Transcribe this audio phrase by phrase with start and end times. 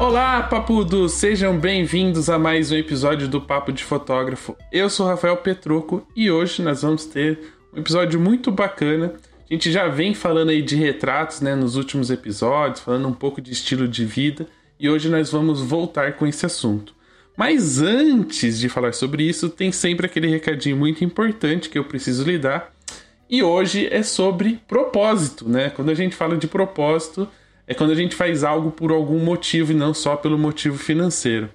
[0.00, 1.12] Olá, papudos!
[1.12, 4.56] Sejam bem-vindos a mais um episódio do Papo de Fotógrafo.
[4.72, 7.38] Eu sou Rafael Petroco e hoje nós vamos ter
[7.74, 9.12] um episódio muito bacana.
[9.50, 13.42] A gente já vem falando aí de retratos, né, nos últimos episódios, falando um pouco
[13.42, 14.46] de estilo de vida,
[14.80, 16.94] e hoje nós vamos voltar com esse assunto.
[17.36, 22.24] Mas antes de falar sobre isso, tem sempre aquele recadinho muito importante que eu preciso
[22.24, 22.75] lhe dar.
[23.28, 25.70] E hoje é sobre propósito, né?
[25.70, 27.28] Quando a gente fala de propósito,
[27.66, 31.50] é quando a gente faz algo por algum motivo e não só pelo motivo financeiro.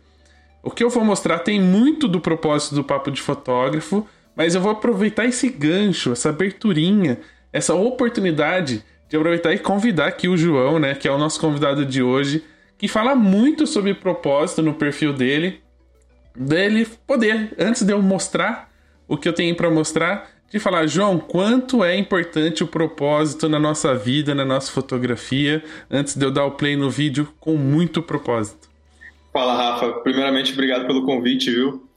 [0.62, 4.06] O que eu vou mostrar tem muito do propósito do papo de fotógrafo,
[4.36, 7.20] mas eu vou aproveitar esse gancho, essa aberturinha,
[7.54, 11.86] essa oportunidade de aproveitar e convidar aqui o João, né, que é o nosso convidado
[11.86, 12.44] de hoje,
[12.78, 15.62] que fala muito sobre propósito no perfil dele,
[16.36, 18.70] dele poder, antes de eu mostrar
[19.08, 23.58] o que eu tenho para mostrar, de falar, João, quanto é importante o propósito na
[23.58, 28.04] nossa vida, na nossa fotografia, antes de eu dar o play no vídeo com muito
[28.04, 28.70] propósito.
[29.32, 29.94] Fala, Rafa.
[30.02, 31.88] Primeiramente, obrigado pelo convite, viu?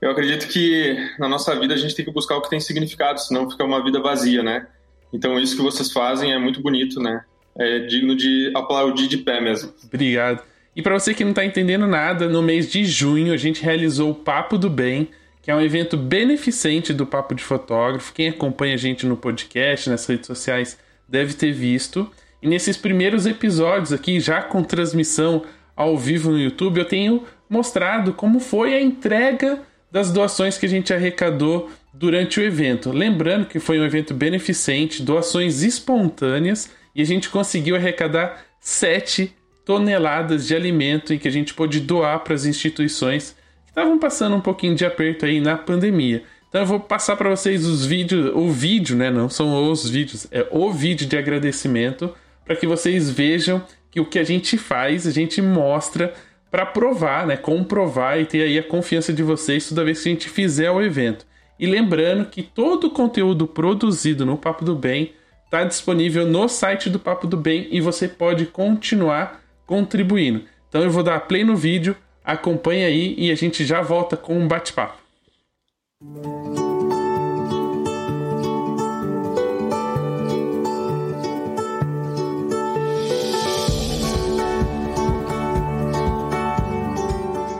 [0.00, 3.20] Eu acredito que na nossa vida a gente tem que buscar o que tem significado,
[3.20, 4.68] senão fica uma vida vazia, né?
[5.12, 7.24] Então, isso que vocês fazem é muito bonito, né?
[7.58, 9.72] É digno de aplaudir de pé mesmo.
[9.84, 10.44] Obrigado.
[10.76, 14.12] E para você que não está entendendo nada, no mês de junho a gente realizou
[14.12, 15.08] o Papo do Bem,
[15.42, 18.12] que é um evento beneficente do Papo de Fotógrafo.
[18.12, 22.10] Quem acompanha a gente no podcast, nas redes sociais, deve ter visto.
[22.42, 25.44] E nesses primeiros episódios aqui, já com transmissão
[25.74, 30.68] ao vivo no YouTube, eu tenho mostrado como foi a entrega das doações que a
[30.68, 32.90] gente arrecadou durante o evento.
[32.90, 39.32] Lembrando que foi um evento beneficente, doações espontâneas, e a gente conseguiu arrecadar 7
[39.64, 43.36] toneladas de alimento em que a gente pôde doar para as instituições
[43.78, 46.22] estavam passando um pouquinho de aperto aí na pandemia.
[46.48, 49.10] Então eu vou passar para vocês os vídeos, o vídeo, né?
[49.10, 54.06] Não são os vídeos, é o vídeo de agradecimento para que vocês vejam que o
[54.06, 56.14] que a gente faz, a gente mostra
[56.50, 57.36] para provar, né?
[57.36, 60.82] Comprovar e ter aí a confiança de vocês toda vez que a gente fizer o
[60.82, 61.26] evento.
[61.58, 65.12] E lembrando que todo o conteúdo produzido no Papo do Bem
[65.44, 70.44] está disponível no site do Papo do Bem e você pode continuar contribuindo.
[70.68, 71.96] Então eu vou dar play no vídeo
[72.28, 74.98] Acompanhe aí e a gente já volta com um bate-papo.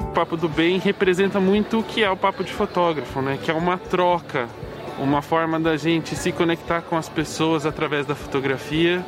[0.03, 3.39] O Papo do Bem representa muito o que é o papo de fotógrafo, né?
[3.43, 4.47] Que é uma troca,
[4.99, 9.03] uma forma da gente se conectar com as pessoas através da fotografia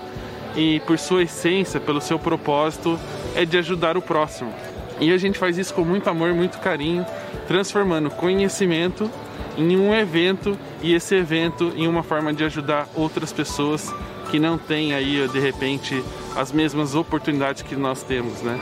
[0.57, 2.99] e por sua essência, pelo seu propósito,
[3.37, 4.55] é de ajudar o próximo.
[5.01, 7.07] E a gente faz isso com muito amor, muito carinho,
[7.49, 9.11] transformando conhecimento
[9.57, 13.93] em um evento e esse evento em uma forma de ajudar outras pessoas
[14.31, 16.05] que não têm aí de repente
[16.37, 18.61] as mesmas oportunidades que nós temos, né?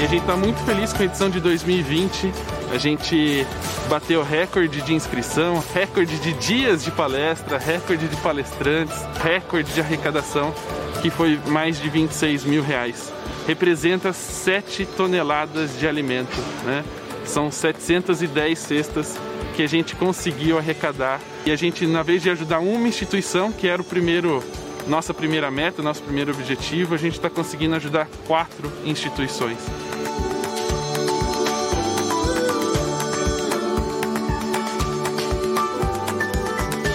[0.00, 2.32] E a gente está muito feliz com a edição de 2020.
[2.72, 3.44] A gente
[3.90, 10.54] bateu recorde de inscrição, recorde de dias de palestra, recorde de palestrantes, recorde de arrecadação
[11.00, 13.12] que foi mais de 26 mil reais.
[13.46, 16.84] Representa 7 toneladas de alimento, né?
[17.24, 19.18] São 710 cestas
[19.54, 21.20] que a gente conseguiu arrecadar.
[21.44, 24.42] E a gente, na vez de ajudar uma instituição, que era o primeiro,
[24.86, 29.58] nossa primeira meta, nosso primeiro objetivo, a gente está conseguindo ajudar quatro instituições.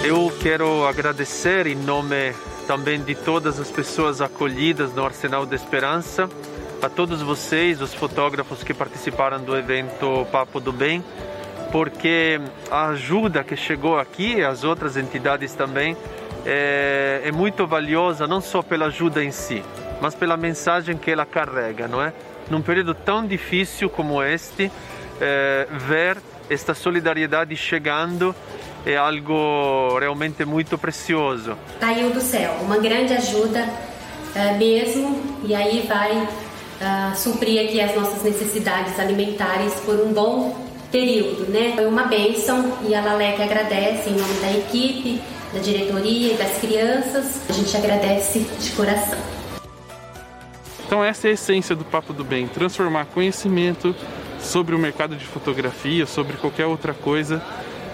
[0.04, 2.34] Eu quero agradecer em nome
[2.68, 6.30] também de todas as pessoas acolhidas no Arsenal da Esperança,
[6.82, 11.04] a todos vocês, os fotógrafos que participaram do evento Papo do Bem,
[11.72, 15.96] porque a ajuda que chegou aqui, as outras entidades também,
[16.46, 19.64] é, é muito valiosa, não só pela ajuda em si,
[20.02, 22.14] mas pela mensagem que ela carrega, não é?
[22.50, 24.70] Num período tão difícil como este,
[25.22, 26.18] é, ver
[26.50, 28.36] esta solidariedade chegando
[28.86, 31.58] é algo realmente muito precioso.
[31.80, 37.96] Caiu do céu, uma grande ajuda uh, mesmo, e aí vai uh, suprir aqui as
[37.96, 40.56] nossas necessidades alimentares por um bom
[40.92, 41.74] período, né?
[41.76, 45.22] Foi uma bênção e a Lalec agradece em nome da equipe,
[45.52, 47.42] da diretoria e das crianças.
[47.50, 49.18] A gente agradece de coração.
[50.86, 53.96] Então essa é a essência do Papo do Bem, transformar conhecimento
[54.40, 57.42] sobre o mercado de fotografia, sobre qualquer outra coisa,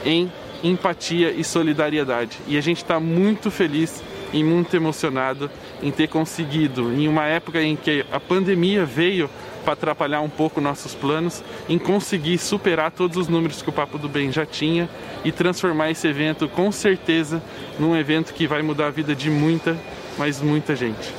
[0.04, 0.30] em
[0.64, 2.38] empatia e solidariedade.
[2.48, 5.50] E a gente está muito feliz e muito emocionado
[5.82, 9.30] em ter conseguido, em uma época em que a pandemia veio
[9.64, 13.98] para atrapalhar um pouco nossos planos em conseguir superar todos os números que o Papo
[13.98, 14.90] do Bem já tinha
[15.24, 17.42] e transformar esse evento com certeza
[17.78, 19.78] num evento que vai mudar a vida de muita,
[20.18, 21.14] mas muita gente.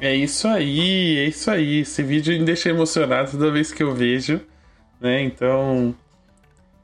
[0.00, 1.80] É isso aí, é isso aí.
[1.80, 4.40] Esse vídeo me deixa emocionado toda vez que eu vejo,
[5.00, 5.22] né?
[5.22, 5.92] Então,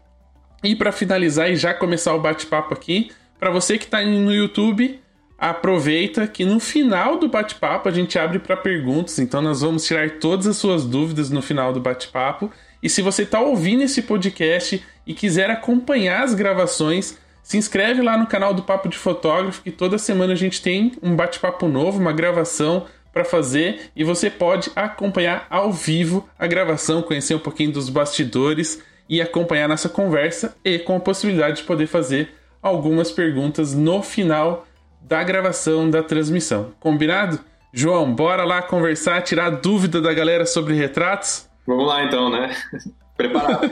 [0.64, 5.00] E para finalizar e já começar o bate-papo aqui, para você que está no YouTube,
[5.38, 10.12] aproveita que no final do bate-papo a gente abre para perguntas, então nós vamos tirar
[10.20, 12.52] todas as suas dúvidas no final do bate-papo.
[12.82, 18.18] E se você está ouvindo esse podcast e quiser acompanhar as gravações, se inscreve lá
[18.18, 22.00] no canal do Papo de Fotógrafo, que toda semana a gente tem um bate-papo novo,
[22.00, 27.72] uma gravação para fazer e você pode acompanhar ao vivo a gravação, conhecer um pouquinho
[27.72, 32.30] dos bastidores e acompanhar nossa conversa e com a possibilidade de poder fazer
[32.62, 34.66] algumas perguntas no final
[35.02, 36.74] da gravação da transmissão.
[36.80, 37.40] Combinado?
[37.72, 41.48] João, bora lá conversar, tirar dúvida da galera sobre retratos?
[41.68, 42.56] Vamos lá então, né?
[43.16, 43.70] Preparado.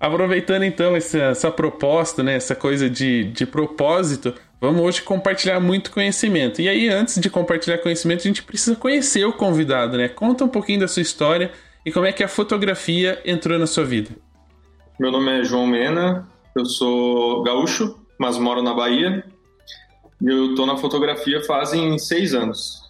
[0.00, 5.90] Aproveitando então essa, essa, proposta, né, essa coisa de, de propósito, vamos hoje compartilhar muito
[5.90, 6.62] conhecimento.
[6.62, 10.08] E aí, antes de compartilhar conhecimento, a gente precisa conhecer o convidado, né?
[10.08, 11.50] Conta um pouquinho da sua história,
[11.84, 14.10] e como é que a fotografia entrou na sua vida?
[14.98, 19.24] Meu nome é João Mena, eu sou gaúcho, mas moro na Bahia.
[20.20, 22.82] Eu estou na fotografia fazem seis anos.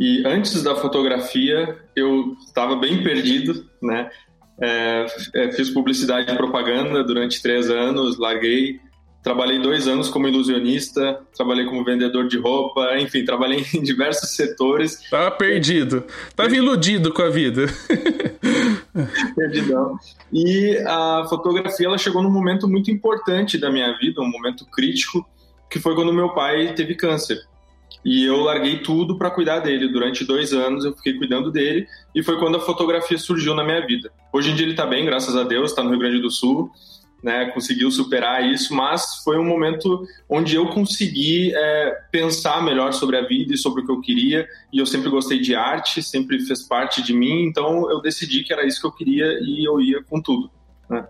[0.00, 4.10] E antes da fotografia, eu estava bem perdido, né?
[4.58, 8.80] É, é, fiz publicidade e propaganda durante três anos, larguei,
[9.26, 15.02] Trabalhei dois anos como ilusionista, trabalhei como vendedor de roupa, enfim, trabalhei em diversos setores.
[15.10, 16.04] Tava perdido,
[16.36, 17.66] tava iludido com a vida.
[19.34, 19.98] Perdidão.
[20.32, 25.28] E a fotografia ela chegou num momento muito importante da minha vida, um momento crítico,
[25.68, 27.40] que foi quando meu pai teve câncer.
[28.04, 29.88] E eu larguei tudo para cuidar dele.
[29.88, 33.84] Durante dois anos eu fiquei cuidando dele e foi quando a fotografia surgiu na minha
[33.84, 34.08] vida.
[34.32, 36.70] Hoje em dia ele está bem, graças a Deus, está no Rio Grande do Sul
[37.22, 43.16] né, conseguiu superar isso, mas foi um momento onde eu consegui é, pensar melhor sobre
[43.16, 44.46] a vida e sobre o que eu queria.
[44.72, 48.52] E eu sempre gostei de arte, sempre fez parte de mim, então eu decidi que
[48.52, 50.50] era isso que eu queria e eu ia com tudo.
[50.88, 51.06] Né?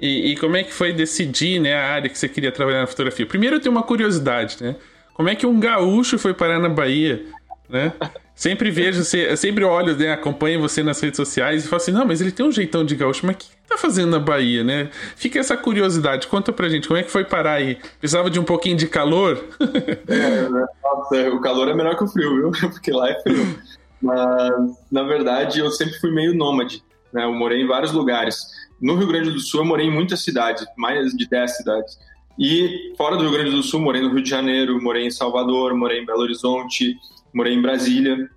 [0.00, 2.86] E, e, como é que foi decidir né, a área que você queria trabalhar na
[2.86, 3.26] fotografia?
[3.26, 4.76] Primeiro eu tenho uma curiosidade, né?
[5.14, 7.24] Como é que um gaúcho foi parar na Bahia?
[7.68, 7.92] Né?
[8.34, 12.04] Sempre vejo, você, sempre olho, né, acompanho você nas redes sociais e falo assim, não,
[12.04, 14.90] mas ele tem um jeitão de gaúcho, mas o que tá fazendo na Bahia, né?
[15.16, 17.78] Fica essa curiosidade, conta pra gente, como é que foi parar aí?
[17.98, 19.44] Precisava de um pouquinho de calor?
[20.08, 20.48] É?
[20.48, 22.50] Nossa, o calor é melhor que o frio, viu?
[22.70, 23.58] Porque lá é frio.
[24.00, 24.52] Mas,
[24.90, 26.82] na verdade, eu sempre fui meio nômade,
[27.12, 27.24] né?
[27.24, 28.38] Eu morei em vários lugares.
[28.80, 31.98] No Rio Grande do Sul, eu morei em muitas cidades, mais de 10 cidades.
[32.38, 35.74] E fora do Rio Grande do Sul, morei no Rio de Janeiro, morei em Salvador,
[35.74, 36.96] morei em Belo Horizonte,
[37.34, 38.28] morei em Brasília.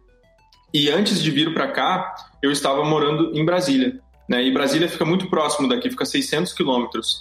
[0.73, 3.99] E antes de vir para cá, eu estava morando em Brasília.
[4.27, 4.43] Né?
[4.43, 7.19] E Brasília fica muito próximo daqui, fica 600 quilômetros.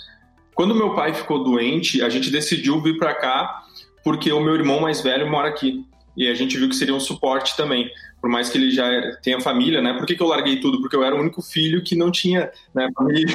[0.54, 3.62] Quando meu pai ficou doente, a gente decidiu vir para cá
[4.02, 5.85] porque o meu irmão mais velho mora aqui.
[6.16, 7.90] E a gente viu que seria um suporte também,
[8.21, 8.88] por mais que ele já
[9.21, 9.95] tenha família, né?
[9.95, 10.81] Por que, que eu larguei tudo?
[10.81, 13.35] Porque eu era o único filho que não tinha né, família.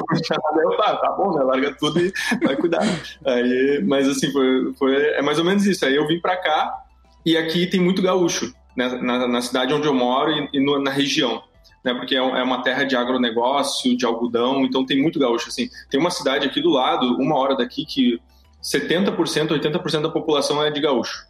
[0.62, 1.44] Eu, tá, tá bom, né?
[1.44, 2.80] Larga tudo e vai cuidar.
[3.26, 5.84] Aí, mas assim, foi, foi, é mais ou menos isso.
[5.84, 6.84] Aí eu vim para cá
[7.24, 8.88] e aqui tem muito gaúcho, né?
[9.02, 11.42] na, na cidade onde eu moro e, e no, na região
[11.84, 15.48] né, porque é, é uma terra de agronegócio, de algodão, então tem muito gaúcho.
[15.48, 15.68] Assim.
[15.90, 18.20] Tem uma cidade aqui do lado, uma hora daqui, que
[18.62, 21.26] 70%, 80% da população é de gaúcho.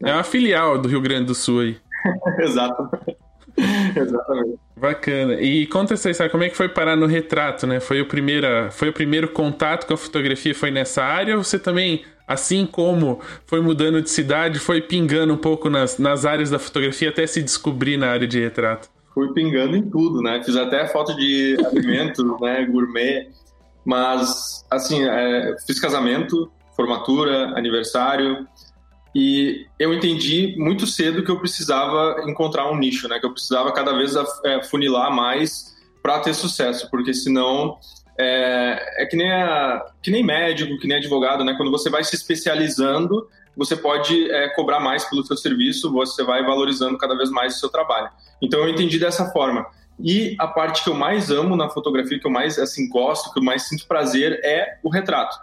[0.00, 0.10] Né?
[0.10, 1.76] É uma filial do Rio Grande do Sul aí.
[2.40, 2.88] Exato.
[3.96, 4.58] Exatamente.
[4.76, 5.40] Bacana.
[5.40, 7.80] E conta essa história, como é que foi parar no retrato, né?
[7.80, 11.34] Foi o, primeiro, foi o primeiro contato com a fotografia, foi nessa área?
[11.34, 16.24] Ou você também, assim como foi mudando de cidade, foi pingando um pouco nas, nas
[16.24, 18.88] áreas da fotografia até se descobrir na área de retrato?
[19.16, 20.42] fui pingando em tudo, né?
[20.44, 22.66] Fiz até foto de alimentos, né?
[22.66, 23.30] Gourmet.
[23.82, 28.46] Mas, assim, é, fiz casamento, formatura, aniversário.
[29.14, 33.18] E eu entendi muito cedo que eu precisava encontrar um nicho, né?
[33.18, 34.14] Que eu precisava cada vez
[34.44, 37.78] é, funilar mais para ter sucesso, porque senão
[38.18, 41.54] é, é que, nem a, que nem médico, que nem advogado, né?
[41.56, 46.44] Quando você vai se especializando, você pode é, cobrar mais pelo seu serviço, você vai
[46.44, 48.10] valorizando cada vez mais o seu trabalho.
[48.40, 49.66] Então eu entendi dessa forma.
[49.98, 53.38] E a parte que eu mais amo na fotografia, que eu mais assim gosto, que
[53.38, 55.38] eu mais sinto prazer é o retrato.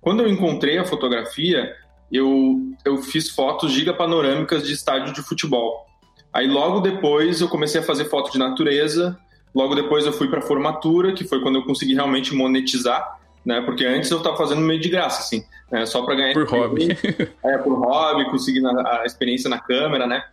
[0.00, 1.76] Quando eu encontrei a fotografia,
[2.10, 5.86] eu, eu fiz fotos gigapanorâmicas de estádio de futebol.
[6.32, 9.18] Aí logo depois eu comecei a fazer foto de natureza,
[9.54, 13.60] logo depois eu fui para formatura, que foi quando eu consegui realmente monetizar, né?
[13.60, 15.84] Porque antes eu estava fazendo meio de graça, assim, né?
[15.86, 16.96] só para ganhar por hobby.
[17.44, 20.24] É, por hobby, conseguir a experiência na câmera, né?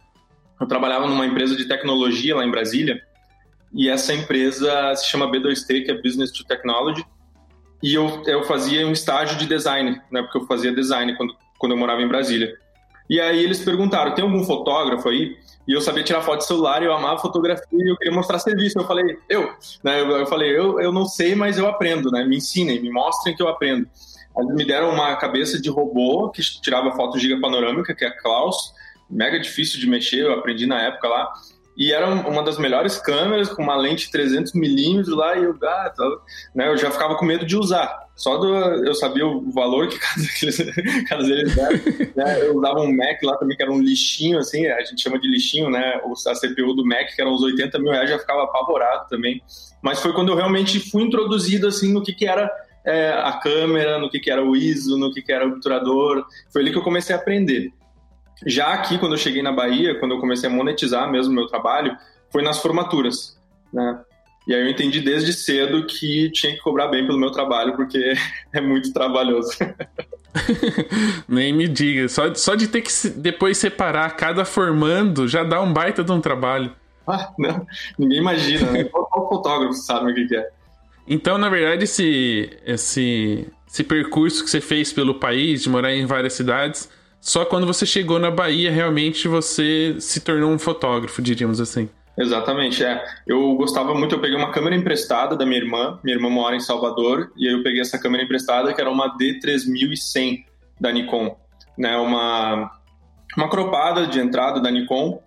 [0.59, 3.01] Eu trabalhava numa empresa de tecnologia lá em Brasília,
[3.73, 7.05] e essa empresa se chama B2T, que é Business to Technology,
[7.81, 10.21] e eu, eu fazia um estágio de design, né?
[10.21, 12.53] Porque eu fazia design quando, quando eu morava em Brasília.
[13.09, 15.37] E aí eles perguntaram, tem algum fotógrafo aí?
[15.67, 18.77] E eu sabia tirar foto de celular, eu amava fotografia e eu queria mostrar serviço.
[18.77, 19.51] Eu falei, eu,
[19.83, 20.01] né?
[20.01, 22.23] Eu, falei, eu, eu não sei, mas eu aprendo, né?
[22.23, 23.87] Me ensinem, me mostrem que eu aprendo.
[24.37, 28.17] Eles me deram uma cabeça de robô que tirava foto giga panorâmica, que é a
[28.17, 28.73] Klaus,
[29.09, 31.33] mega difícil de mexer, eu aprendi na época lá
[31.79, 35.89] e era uma das melhores câmeras com uma lente 300 milímetros lá e eu, ah,
[35.95, 36.17] tá,
[36.53, 38.08] né, eu já ficava com medo de usar.
[38.19, 41.71] Só do, eu sabia o valor que cada, cada deles era.
[42.17, 42.47] né?
[42.47, 45.25] Eu usava um Mac lá também que era um lixinho, assim, a gente chama de
[45.25, 46.01] lixinho, né?
[46.03, 49.41] A CPU do Mac que era uns 80 mil reais já ficava apavorado também.
[49.81, 52.51] Mas foi quando eu realmente fui introduzido assim no que, que era
[52.85, 56.25] é, a câmera, no que, que era o ISO, no que, que era o obturador.
[56.51, 57.71] Foi ali que eu comecei a aprender.
[58.45, 61.95] Já aqui, quando eu cheguei na Bahia, quando eu comecei a monetizar mesmo meu trabalho,
[62.29, 63.39] foi nas formaturas,
[63.71, 64.01] né?
[64.47, 68.13] E aí eu entendi desde cedo que tinha que cobrar bem pelo meu trabalho, porque
[68.53, 69.51] é muito trabalhoso.
[71.27, 72.07] Nem me diga.
[72.07, 76.21] Só, só de ter que depois separar cada formando já dá um baita de um
[76.21, 76.73] trabalho.
[77.07, 77.65] Ah, não.
[77.97, 78.83] Ninguém imagina, né?
[78.83, 80.49] Qual fotógrafo sabe o que é?
[81.07, 86.05] Então, na verdade, esse, esse, esse percurso que você fez pelo país, de morar em
[86.05, 86.87] várias cidades,
[87.19, 91.89] só quando você chegou na Bahia, realmente você se tornou um fotógrafo, diríamos assim.
[92.19, 93.01] Exatamente, é.
[93.25, 96.59] Eu gostava muito, eu peguei uma câmera emprestada da minha irmã, minha irmã mora em
[96.59, 100.43] Salvador, e aí eu peguei essa câmera emprestada que era uma D3100
[100.81, 101.37] da Nikon,
[101.77, 102.71] né, uma,
[103.37, 105.23] uma cropada de entrada da Nikon,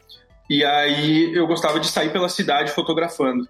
[0.50, 3.48] e aí eu gostava de sair pela cidade fotografando.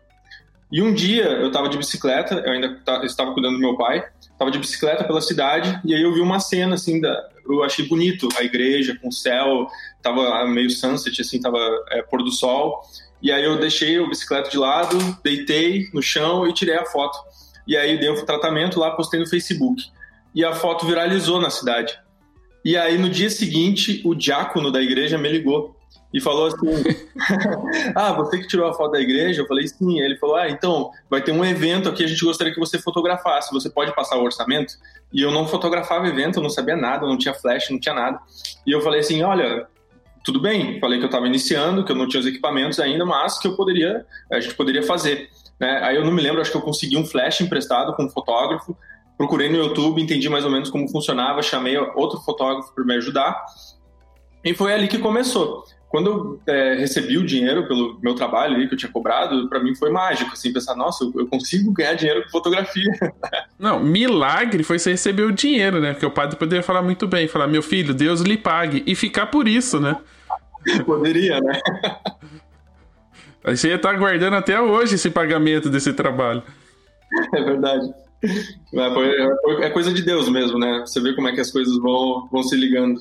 [0.70, 4.52] E um dia eu estava de bicicleta, eu ainda estava cuidando do meu pai, estava
[4.52, 8.28] de bicicleta pela cidade e aí eu vi uma cena assim da, eu achei bonito
[8.38, 9.66] a igreja com o céu,
[10.00, 11.58] tava meio sunset assim, tava
[11.90, 12.80] é, pôr do sol.
[13.22, 17.16] E aí eu deixei o bicicleta de lado, deitei no chão e tirei a foto.
[17.66, 19.84] E aí dei um tratamento lá, postei no Facebook.
[20.34, 21.96] E a foto viralizou na cidade.
[22.64, 25.76] E aí no dia seguinte, o diácono da igreja me ligou
[26.12, 26.56] e falou assim:
[27.94, 29.42] Ah, você que tirou a foto da igreja?
[29.42, 30.00] Eu falei: Sim.
[30.00, 33.52] Ele falou: Ah, então vai ter um evento aqui, a gente gostaria que você fotografasse.
[33.52, 34.74] Você pode passar o orçamento?
[35.12, 38.18] E eu não fotografava evento, eu não sabia nada, não tinha flash, não tinha nada.
[38.66, 39.66] E eu falei assim: Olha,
[40.22, 40.78] tudo bem.
[40.80, 43.56] Falei que eu estava iniciando, que eu não tinha os equipamentos ainda, mas que eu
[43.56, 45.28] poderia, a gente poderia fazer.
[45.58, 45.80] Né?
[45.82, 48.76] Aí eu não me lembro, acho que eu consegui um flash emprestado com um fotógrafo.
[49.16, 53.44] Procurei no YouTube, entendi mais ou menos como funcionava, chamei outro fotógrafo para me ajudar.
[54.44, 58.66] E foi ali que começou quando eu é, recebi o dinheiro pelo meu trabalho ali
[58.66, 62.22] que eu tinha cobrado, para mim foi mágico, assim, pensar, nossa, eu, consigo ganhar dinheiro
[62.22, 62.90] com fotografia.
[63.60, 65.92] Não, milagre foi você receber o dinheiro, né?
[65.92, 69.26] Porque o padre poderia falar muito bem, falar, meu filho, Deus lhe pague, e ficar
[69.26, 69.98] por isso, né?
[70.86, 71.60] Poderia, né?
[73.44, 76.42] Aí você ia estar aguardando até hoje esse pagamento desse trabalho.
[77.34, 77.92] É verdade.
[78.24, 80.84] É, é coisa de Deus mesmo, né?
[80.86, 82.98] Você vê como é que as coisas vão, vão se ligando.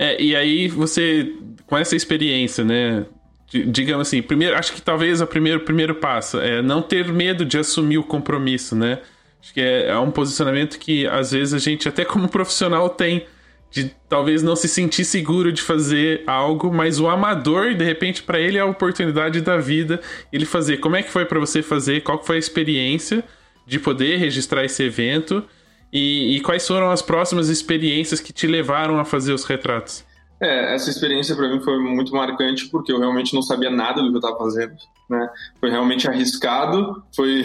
[0.00, 1.30] É, e aí você,
[1.70, 3.06] com essa experiência, né?
[3.48, 7.58] Digamos assim, primeiro, acho que talvez o primeiro, primeiro passo é não ter medo de
[7.58, 8.98] assumir o compromisso, né?
[9.40, 13.24] Acho que é, é um posicionamento que às vezes a gente, até como profissional, tem
[13.70, 18.40] de talvez não se sentir seguro de fazer algo, mas o amador, de repente, para
[18.40, 20.00] ele é a oportunidade da vida
[20.32, 20.78] ele fazer.
[20.78, 22.00] Como é que foi para você fazer?
[22.00, 23.22] Qual foi a experiência
[23.64, 25.44] de poder registrar esse evento?
[25.92, 30.04] E, e quais foram as próximas experiências que te levaram a fazer os retratos?
[30.42, 34.08] É, essa experiência para mim foi muito marcante porque eu realmente não sabia nada do
[34.08, 34.74] que eu estava fazendo,
[35.08, 35.28] né?
[35.60, 37.42] Foi realmente arriscado, foi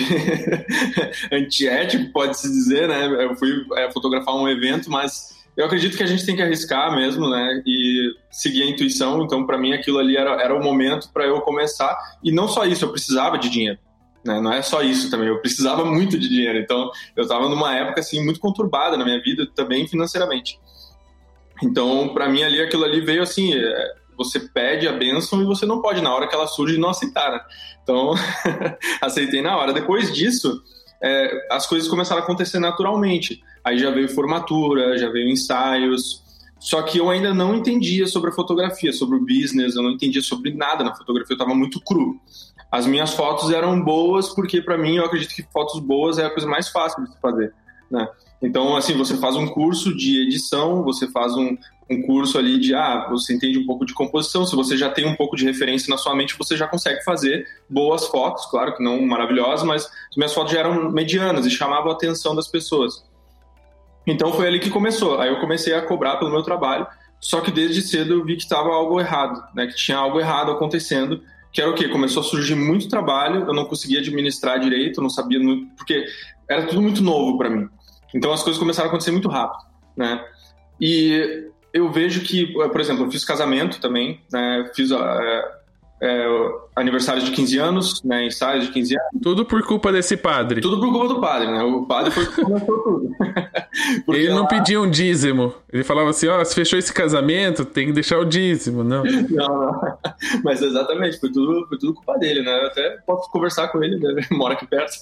[1.31, 3.25] antiético, pode-se dizer, né?
[3.25, 6.95] Eu fui é, fotografar um evento, mas eu acredito que a gente tem que arriscar
[6.95, 7.61] mesmo, né?
[7.65, 9.23] E seguir a intuição.
[9.23, 11.97] Então, para mim, aquilo ali era, era o momento para eu começar.
[12.23, 13.79] E não só isso, eu precisava de dinheiro.
[14.25, 14.41] Né?
[14.41, 17.99] Não é só isso também, eu precisava muito de dinheiro, então eu estava numa época
[17.99, 20.59] assim muito conturbada na minha vida, também financeiramente.
[21.63, 25.65] Então, para mim ali aquilo ali veio assim, é, você pede a bênção e você
[25.65, 27.39] não pode na hora que ela surge não aceitar, né?
[27.83, 28.13] Então,
[29.01, 29.73] aceitei na hora.
[29.73, 30.61] Depois disso,
[31.01, 33.41] é, as coisas começaram a acontecer naturalmente.
[33.63, 36.23] Aí já veio formatura, já veio ensaios,
[36.59, 40.21] só que eu ainda não entendia sobre a fotografia, sobre o business, eu não entendia
[40.21, 42.19] sobre nada na fotografia, eu estava muito cru.
[42.71, 46.29] As minhas fotos eram boas porque, para mim, eu acredito que fotos boas é a
[46.29, 47.53] coisa mais fácil de se fazer,
[47.89, 48.07] né?
[48.41, 51.57] Então, assim, você faz um curso de edição, você faz um,
[51.89, 55.05] um curso ali de, ah, você entende um pouco de composição, se você já tem
[55.05, 58.83] um pouco de referência na sua mente, você já consegue fazer boas fotos, claro que
[58.83, 63.03] não maravilhosas, mas as minhas fotos já eram medianas e chamavam a atenção das pessoas.
[64.07, 65.19] Então foi ali que começou.
[65.19, 66.85] Aí eu comecei a cobrar pelo meu trabalho,
[67.19, 69.65] só que desde cedo eu vi que estava algo errado, né?
[69.67, 71.21] Que tinha algo errado acontecendo.
[71.51, 71.87] Que era o quê?
[71.87, 75.39] Começou a surgir muito trabalho, eu não conseguia administrar direito, não sabia
[75.77, 76.05] porque
[76.49, 77.67] era tudo muito novo para mim.
[78.13, 79.63] Então as coisas começaram a acontecer muito rápido,
[79.95, 80.23] né?
[80.79, 84.69] E eu vejo que, por exemplo, eu fiz casamento também, né?
[84.73, 85.43] Fiz é,
[86.01, 86.27] é,
[86.75, 89.21] aniversário de 15 anos, né, ensaio de 15 anos.
[89.21, 90.61] Tudo por culpa desse padre.
[90.61, 91.63] Tudo por culpa do padre, né?
[91.63, 93.11] O padre foi que começou tudo.
[94.13, 94.47] ele não lá...
[94.47, 95.53] pedia um dízimo.
[95.71, 99.03] Ele falava assim, ó, oh, se fechou esse casamento, tem que deixar o dízimo, não.
[99.31, 99.97] não, não.
[100.43, 102.61] Mas exatamente, foi tudo, foi tudo culpa dele, né?
[102.61, 104.11] Eu até posso conversar com ele, né?
[104.11, 104.99] ele mora aqui perto.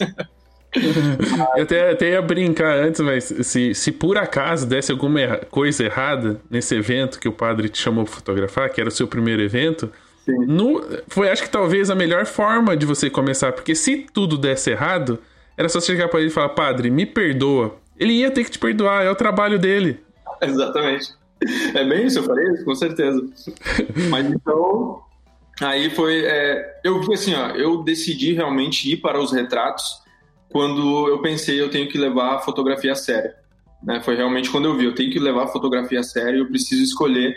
[1.55, 6.41] Eu até, até ia brincar antes, mas se, se por acaso desse alguma coisa errada
[6.49, 9.91] nesse evento que o padre te chamou para fotografar, que era o seu primeiro evento,
[10.27, 14.71] no, foi acho que talvez a melhor forma de você começar, porque se tudo desse
[14.71, 15.19] errado,
[15.57, 17.75] era só chegar para ele e falar: Padre, me perdoa.
[17.97, 19.99] Ele ia ter que te perdoar, é o trabalho dele.
[20.41, 21.13] Exatamente.
[21.75, 23.21] É bem isso, eu falei isso, com certeza.
[24.09, 25.01] Mas então,
[25.61, 26.23] aí foi.
[26.25, 30.02] É, eu assim, ó, eu decidi realmente ir para os retratos
[30.53, 33.33] quando eu pensei eu tenho que levar a fotografia a sério.
[33.81, 33.99] Né?
[34.01, 36.83] Foi realmente quando eu vi, eu tenho que levar a fotografia a sério, eu preciso
[36.83, 37.35] escolher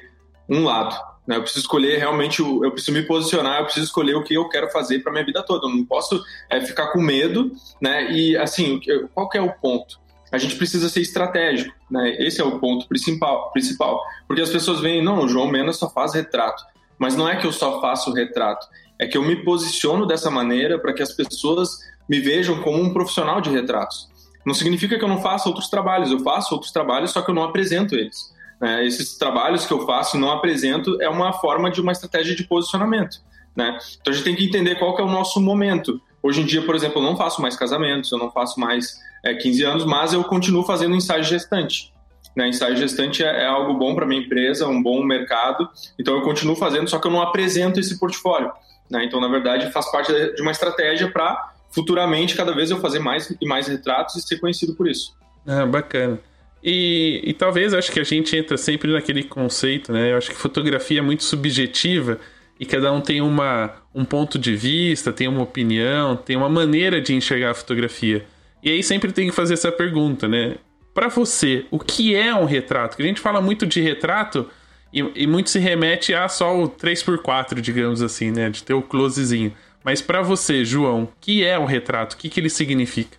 [0.49, 0.95] um lado.
[1.27, 1.37] Né?
[1.37, 4.71] Eu preciso escolher realmente, eu preciso me posicionar, eu preciso escolher o que eu quero
[4.71, 5.67] fazer para minha vida toda.
[5.67, 8.13] Eu não posso é, ficar com medo, né?
[8.13, 8.79] E assim,
[9.13, 9.99] qual que é o ponto?
[10.31, 12.17] A gente precisa ser estratégico, né?
[12.21, 14.01] Esse é o ponto principal, principal.
[14.29, 16.63] Porque as pessoas veem, não, o João Mena só faz retrato.
[16.99, 18.67] Mas não é que eu só faço retrato,
[18.99, 21.79] é que eu me posiciono dessa maneira para que as pessoas
[22.09, 24.09] me vejam como um profissional de retratos.
[24.45, 27.35] Não significa que eu não faça outros trabalhos, eu faço outros trabalhos, só que eu
[27.35, 28.33] não apresento eles.
[28.61, 28.87] Né?
[28.87, 32.45] Esses trabalhos que eu faço e não apresento é uma forma de uma estratégia de
[32.45, 33.19] posicionamento.
[33.57, 33.77] Né?
[34.01, 36.01] Então a gente tem que entender qual que é o nosso momento.
[36.23, 39.35] Hoje em dia, por exemplo, eu não faço mais casamentos, eu não faço mais é,
[39.35, 41.93] 15 anos, mas eu continuo fazendo ensaio gestante.
[42.37, 42.49] Né?
[42.49, 46.55] Ensaio gestante é, é algo bom para minha empresa, um bom mercado, então eu continuo
[46.55, 48.53] fazendo, só que eu não apresento esse portfólio.
[48.91, 49.05] Né?
[49.05, 53.31] Então, na verdade, faz parte de uma estratégia para futuramente, cada vez eu fazer mais
[53.41, 55.15] e mais retratos e ser conhecido por isso.
[55.47, 56.19] Ah, bacana.
[56.63, 60.13] E, e talvez acho que a gente entra sempre naquele conceito, né?
[60.13, 62.19] Eu acho que fotografia é muito subjetiva
[62.59, 67.01] e cada um tem uma, um ponto de vista, tem uma opinião, tem uma maneira
[67.01, 68.27] de enxergar a fotografia.
[68.63, 70.57] E aí sempre tem que fazer essa pergunta, né?
[70.95, 72.93] Para você, o que é um retrato?
[72.93, 74.49] Porque a gente fala muito de retrato
[74.93, 78.49] e, e muito se remete a só o 3x4, digamos assim, né?
[78.49, 79.53] De ter o closezinho.
[79.87, 82.15] Mas para você, João, o que é um retrato?
[82.15, 83.19] O que, que ele significa?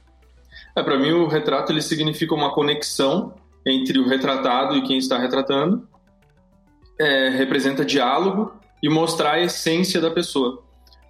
[0.76, 5.18] É, para mim, o retrato ele significa uma conexão entre o retratado e quem está
[5.18, 5.88] retratando.
[7.00, 8.54] É, representa diálogo
[8.84, 10.62] e mostrar a essência da pessoa,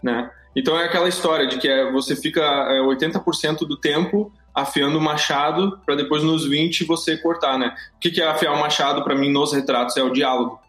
[0.03, 0.29] né?
[0.55, 5.01] Então é aquela história de que é, você fica é, 80% do tempo afiando o
[5.01, 7.73] machado para depois nos 20 você cortar, né?
[7.95, 10.59] O que, que é afiar o machado para mim nos retratos é o diálogo,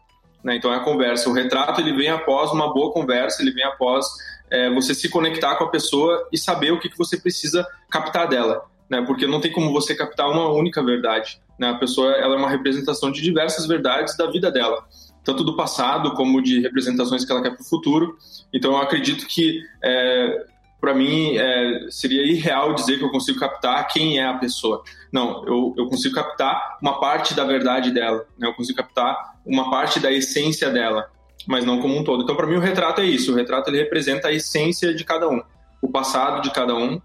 [0.42, 0.56] né?
[0.56, 1.28] Então é a conversa.
[1.28, 4.06] O retrato ele vem após uma boa conversa, ele vem após
[4.50, 8.28] é, você se conectar com a pessoa e saber o que, que você precisa captar
[8.28, 9.02] dela né?
[9.02, 11.70] Porque não tem como você captar uma única verdade, né?
[11.70, 14.84] A pessoa ela é uma representação de diversas verdades da vida dela,
[15.22, 18.16] tanto do passado como de representações que ela quer para o futuro.
[18.52, 20.46] Então eu acredito que é,
[20.80, 24.82] para mim é, seria irreal dizer que eu consigo captar quem é a pessoa.
[25.12, 28.48] Não, eu, eu consigo captar uma parte da verdade dela, né?
[28.48, 31.10] Eu consigo captar uma parte da essência dela,
[31.46, 32.22] mas não como um todo.
[32.22, 33.32] Então para mim o retrato é isso.
[33.32, 35.42] O retrato ele representa a essência de cada um,
[35.80, 37.00] o passado de cada um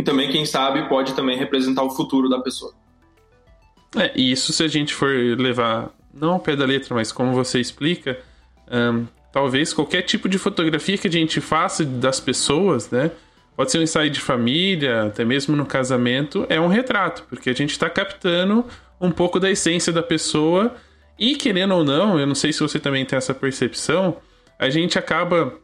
[0.00, 2.72] e também, quem sabe, pode também representar o futuro da pessoa.
[3.94, 7.60] É, isso se a gente for levar, não ao pé da letra, mas como você
[7.60, 8.18] explica,
[8.70, 13.10] um, talvez qualquer tipo de fotografia que a gente faça das pessoas, né?
[13.54, 17.54] Pode ser um ensaio de família, até mesmo no casamento, é um retrato, porque a
[17.54, 18.64] gente está captando
[18.98, 20.74] um pouco da essência da pessoa
[21.20, 24.16] e, querendo ou não, eu não sei se você também tem essa percepção,
[24.58, 25.60] a gente acaba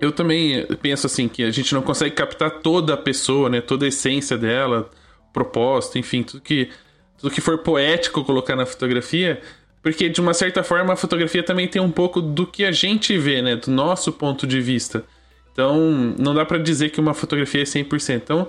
[0.00, 3.60] eu também penso assim que a gente não consegue captar toda a pessoa, né?
[3.60, 4.88] Toda a essência dela,
[5.32, 6.70] propósito, enfim, tudo que
[7.18, 9.42] tudo que for poético colocar na fotografia,
[9.82, 13.18] porque de uma certa forma a fotografia também tem um pouco do que a gente
[13.18, 13.56] vê, né?
[13.56, 15.04] Do nosso ponto de vista.
[15.52, 18.14] Então, não dá para dizer que uma fotografia é 100%.
[18.14, 18.48] Então,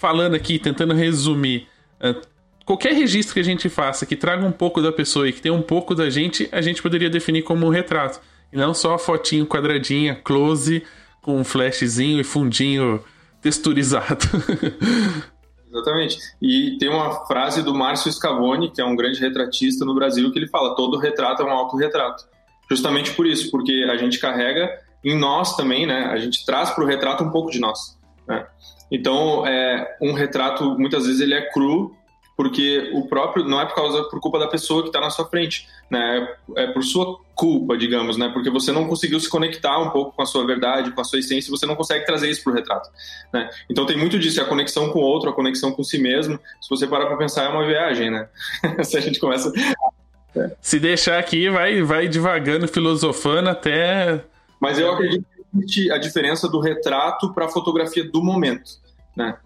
[0.00, 1.68] falando aqui, tentando resumir,
[2.00, 2.20] uh,
[2.70, 5.52] qualquer registro que a gente faça que traga um pouco da pessoa e que tenha
[5.52, 8.20] um pouco da gente, a gente poderia definir como um retrato.
[8.52, 10.84] E não só a fotinho quadradinha, close,
[11.20, 13.02] com um flashzinho e fundinho
[13.42, 14.24] texturizado.
[15.68, 16.18] Exatamente.
[16.40, 20.38] E tem uma frase do Márcio Scavone, que é um grande retratista no Brasil, que
[20.38, 22.22] ele fala: todo retrato é um autorretrato.
[22.70, 24.70] Justamente por isso, porque a gente carrega
[25.04, 26.04] em nós também, né?
[26.04, 27.98] A gente traz para o retrato um pouco de nós.
[28.28, 28.46] Né?
[28.92, 31.98] Então, é, um retrato muitas vezes ele é cru
[32.40, 35.26] porque o próprio não é por causa por culpa da pessoa que está na sua
[35.26, 36.26] frente, né?
[36.56, 38.30] É por sua culpa, digamos, né?
[38.32, 41.18] Porque você não conseguiu se conectar um pouco com a sua verdade, com a sua
[41.18, 42.88] essência, você não consegue trazer isso para o retrato,
[43.30, 43.50] né?
[43.68, 46.40] Então tem muito disso, é a conexão com o outro, a conexão com si mesmo.
[46.62, 48.26] Se você parar para pensar, é uma viagem, né?
[48.84, 49.52] se a gente começa
[50.34, 50.50] é.
[50.62, 54.24] Se deixar aqui, vai vai devagando, filosofando até
[54.58, 55.26] Mas eu acredito
[55.70, 58.70] que a diferença do retrato para a fotografia do momento,
[59.14, 59.36] né?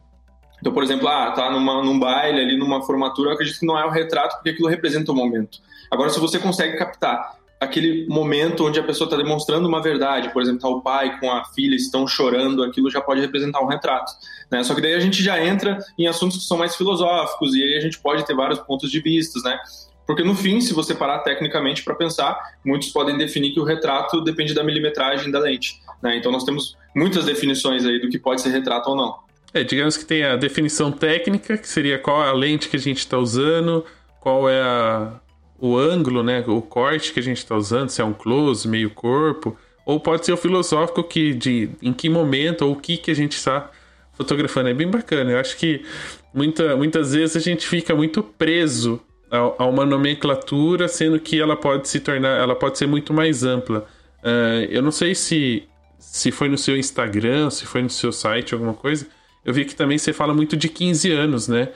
[0.64, 3.78] Então, por exemplo, ah, tá numa, num baile ali, numa formatura, eu acredito que não
[3.78, 5.58] é o retrato, porque aquilo representa o momento.
[5.90, 10.40] Agora, se você consegue captar aquele momento onde a pessoa está demonstrando uma verdade, por
[10.40, 14.10] exemplo, tá o pai com a filha estão chorando, aquilo já pode representar um retrato.
[14.50, 14.64] Né?
[14.64, 17.76] Só que daí a gente já entra em assuntos que são mais filosóficos e aí
[17.76, 19.58] a gente pode ter vários pontos de vista, né?
[20.06, 24.22] Porque no fim, se você parar tecnicamente para pensar, muitos podem definir que o retrato
[24.22, 25.82] depende da milimetragem da lente.
[26.02, 26.16] Né?
[26.16, 29.24] Então nós temos muitas definições aí do que pode ser retrato ou não.
[29.54, 32.98] É, digamos que tem a definição técnica, que seria qual a lente que a gente
[32.98, 33.84] está usando,
[34.20, 35.12] qual é a,
[35.60, 38.90] o ângulo, né, o corte que a gente está usando, se é um close, meio
[38.90, 43.12] corpo, ou pode ser o filosófico que de em que momento ou o que que
[43.12, 43.70] a gente está
[44.14, 44.70] fotografando.
[44.70, 45.30] É bem bacana.
[45.30, 45.84] Eu acho que
[46.32, 51.54] muita, muitas vezes a gente fica muito preso a, a, uma nomenclatura, sendo que ela
[51.54, 53.86] pode se tornar, ela pode ser muito mais ampla.
[54.18, 55.62] Uh, eu não sei se
[55.96, 59.06] se foi no seu Instagram, se foi no seu site, alguma coisa
[59.44, 61.68] eu vi que também você fala muito de 15 anos, né?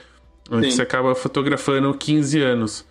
[0.51, 2.85] Onde você acaba fotografando 15 anos.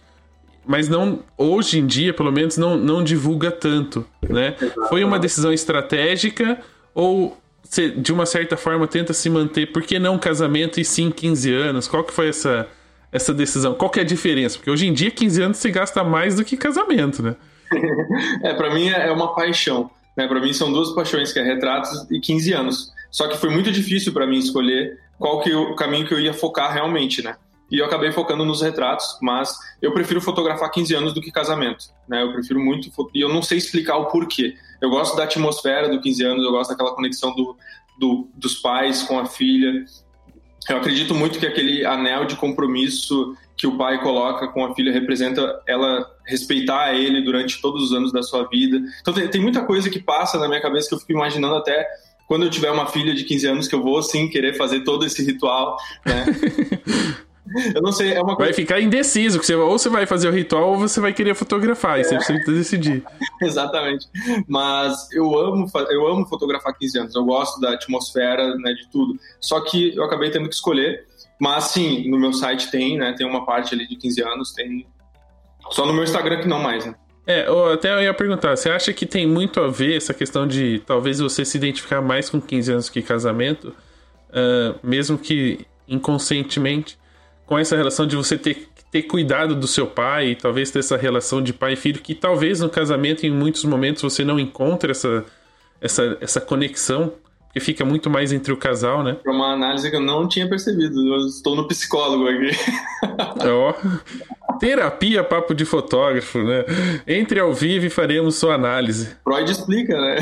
[0.65, 4.55] Mas não, hoje em dia, pelo menos, não, não divulga tanto, né?
[4.89, 6.61] Foi uma decisão estratégica
[6.95, 9.67] ou você, de uma certa forma, tenta se manter?
[9.73, 11.89] Por que não casamento e sim 15 anos?
[11.89, 12.67] Qual que foi essa,
[13.13, 13.75] essa decisão?
[13.75, 14.57] Qual que é a diferença?
[14.57, 17.37] Porque hoje em dia, 15 anos se gasta mais do que casamento, né?
[18.43, 19.91] é, para mim é uma paixão.
[20.17, 20.27] Né?
[20.27, 22.93] Para mim são duas paixões, que é retratos e 15 anos.
[23.11, 26.33] Só que foi muito difícil para mim escolher qual que o caminho que eu ia
[26.33, 27.37] focar realmente, né?
[27.71, 31.87] E eu acabei focando nos retratos, mas eu prefiro fotografar 15 anos do que casamento,
[32.09, 32.23] né?
[32.23, 34.55] Eu prefiro muito e eu não sei explicar o porquê.
[34.81, 37.57] Eu gosto da atmosfera do 15 anos, eu gosto daquela conexão do,
[37.99, 39.85] do, dos pais com a filha.
[40.69, 44.93] Eu acredito muito que aquele anel de compromisso que o pai coloca com a filha
[44.93, 48.81] representa ela respeitar ele durante todos os anos da sua vida.
[49.01, 51.87] Então tem, tem muita coisa que passa na minha cabeça que eu fico imaginando até
[52.29, 55.05] quando eu tiver uma filha de 15 anos que eu vou sim querer fazer todo
[55.07, 56.27] esse ritual, né?
[57.75, 58.53] eu não sei, é uma coisa...
[58.53, 61.99] Vai ficar indeciso, você, ou você vai fazer o ritual ou você vai querer fotografar,
[61.99, 63.03] e você precisa decidir.
[63.41, 64.07] Exatamente.
[64.47, 69.19] Mas eu amo, eu amo fotografar 15 anos, eu gosto da atmosfera, né, de tudo.
[69.41, 71.07] Só que eu acabei tendo que escolher,
[71.41, 74.87] mas sim, no meu site tem, né, tem uma parte ali de 15 anos, tem...
[75.71, 76.95] Só no meu Instagram que não mais, né?
[77.31, 80.83] É, eu até ia perguntar, você acha que tem muito a ver essa questão de
[80.87, 83.69] talvez você se identificar mais com 15 anos que casamento,
[84.31, 86.99] uh, mesmo que inconscientemente,
[87.45, 91.43] com essa relação de você ter ter cuidado do seu pai, talvez ter essa relação
[91.43, 95.27] de pai e filho, que talvez no casamento, em muitos momentos, você não encontre essa,
[95.79, 97.13] essa, essa conexão,
[97.59, 99.17] porque fica muito mais entre o casal, né?
[99.25, 101.07] É uma análise que eu não tinha percebido.
[101.07, 102.51] Eu estou no psicólogo aqui.
[103.47, 103.75] Ó.
[104.59, 106.65] Terapia Papo de Fotógrafo, né?
[107.07, 109.17] Entre ao vivo e faremos sua análise.
[109.25, 110.17] Freud explica, né?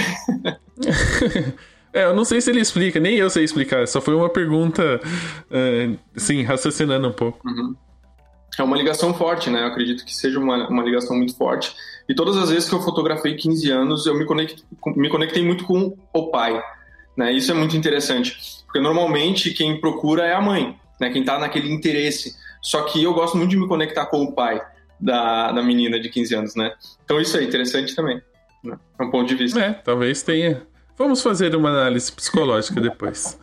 [1.93, 5.01] é, eu não sei se ele explica, nem eu sei explicar, só foi uma pergunta,
[5.51, 7.41] uh, sim, raciocinando um pouco.
[7.47, 7.75] Uhum.
[8.59, 9.63] É uma ligação forte, né?
[9.63, 11.75] Eu acredito que seja uma, uma ligação muito forte.
[12.09, 14.65] E todas as vezes que eu fotografei 15 anos, eu me conectei,
[14.97, 16.63] me conectei muito com o pai.
[17.17, 17.33] Né?
[17.33, 21.11] Isso é muito interessante, porque normalmente quem procura é a mãe, né?
[21.11, 22.35] quem está naquele interesse.
[22.63, 24.61] Só que eu gosto muito de me conectar com o pai
[25.01, 26.73] da, da menina de 15 anos, né?
[27.05, 28.21] Então isso é interessante também,
[28.65, 28.77] né?
[28.99, 29.61] É um ponto de vista.
[29.61, 30.63] É, talvez tenha.
[30.99, 33.39] Vamos fazer uma análise psicológica depois.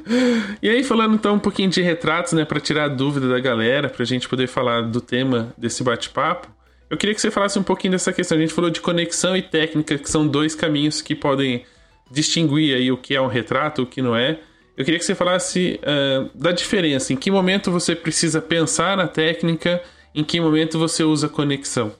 [0.60, 3.88] e aí, falando então um pouquinho de retratos, né, para tirar a dúvida da galera,
[3.88, 6.48] para a gente poder falar do tema desse bate-papo,
[6.90, 8.36] eu queria que você falasse um pouquinho dessa questão.
[8.36, 11.64] A gente falou de conexão e técnica, que são dois caminhos que podem
[12.10, 14.40] distinguir aí o que é um retrato, o que não é.
[14.76, 17.12] Eu queria que você falasse uh, da diferença.
[17.12, 19.82] Em que momento você precisa pensar na técnica,
[20.14, 21.92] em que momento você usa conexão?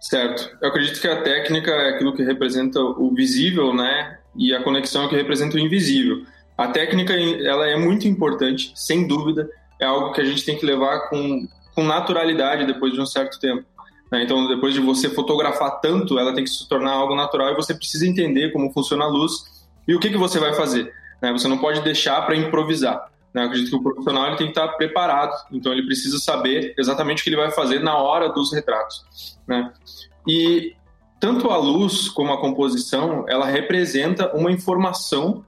[0.00, 0.50] Certo.
[0.60, 4.18] Eu acredito que a técnica é aquilo que representa o visível, né?
[4.36, 6.24] E a conexão é o que representa o invisível.
[6.56, 9.48] A técnica ela é muito importante, sem dúvida,
[9.80, 13.38] é algo que a gente tem que levar com, com naturalidade depois de um certo
[13.38, 13.64] tempo.
[14.12, 14.22] Né?
[14.22, 17.74] Então, depois de você fotografar tanto, ela tem que se tornar algo natural e você
[17.74, 20.92] precisa entender como funciona a luz e o que, que você vai fazer.
[21.22, 21.32] Né?
[21.32, 23.10] Você não pode deixar para improvisar.
[23.32, 23.42] Né?
[23.42, 27.22] Eu acredito que o profissional ele tem que estar preparado, então ele precisa saber exatamente
[27.22, 29.38] o que ele vai fazer na hora dos retratos.
[29.48, 29.72] Né?
[30.28, 30.76] E
[31.18, 35.42] tanto a luz como a composição, ela representa uma informação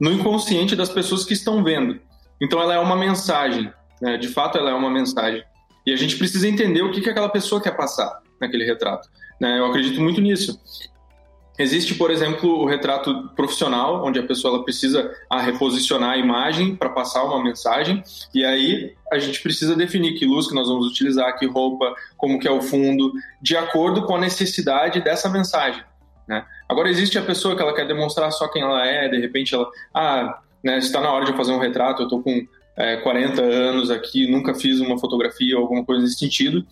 [0.00, 2.00] no inconsciente das pessoas que estão vendo.
[2.40, 4.16] Então ela é uma mensagem, né?
[4.16, 5.44] de fato ela é uma mensagem.
[5.86, 9.08] E a gente precisa entender o que, que aquela pessoa quer passar naquele retrato.
[9.40, 9.58] Né?
[9.58, 10.60] Eu acredito muito nisso.
[11.58, 16.90] Existe, por exemplo, o retrato profissional, onde a pessoa precisa a reposicionar a imagem para
[16.90, 18.02] passar uma mensagem,
[18.34, 22.38] e aí a gente precisa definir que luz que nós vamos utilizar, que roupa, como
[22.38, 25.82] que é o fundo, de acordo com a necessidade dessa mensagem.
[26.28, 26.44] Né?
[26.68, 29.66] Agora existe a pessoa que ela quer demonstrar só quem ela é, de repente ela,
[29.94, 33.90] ah, né, está na hora de fazer um retrato, eu estou com é, 40 anos
[33.90, 36.64] aqui, nunca fiz uma fotografia ou alguma coisa nesse sentido,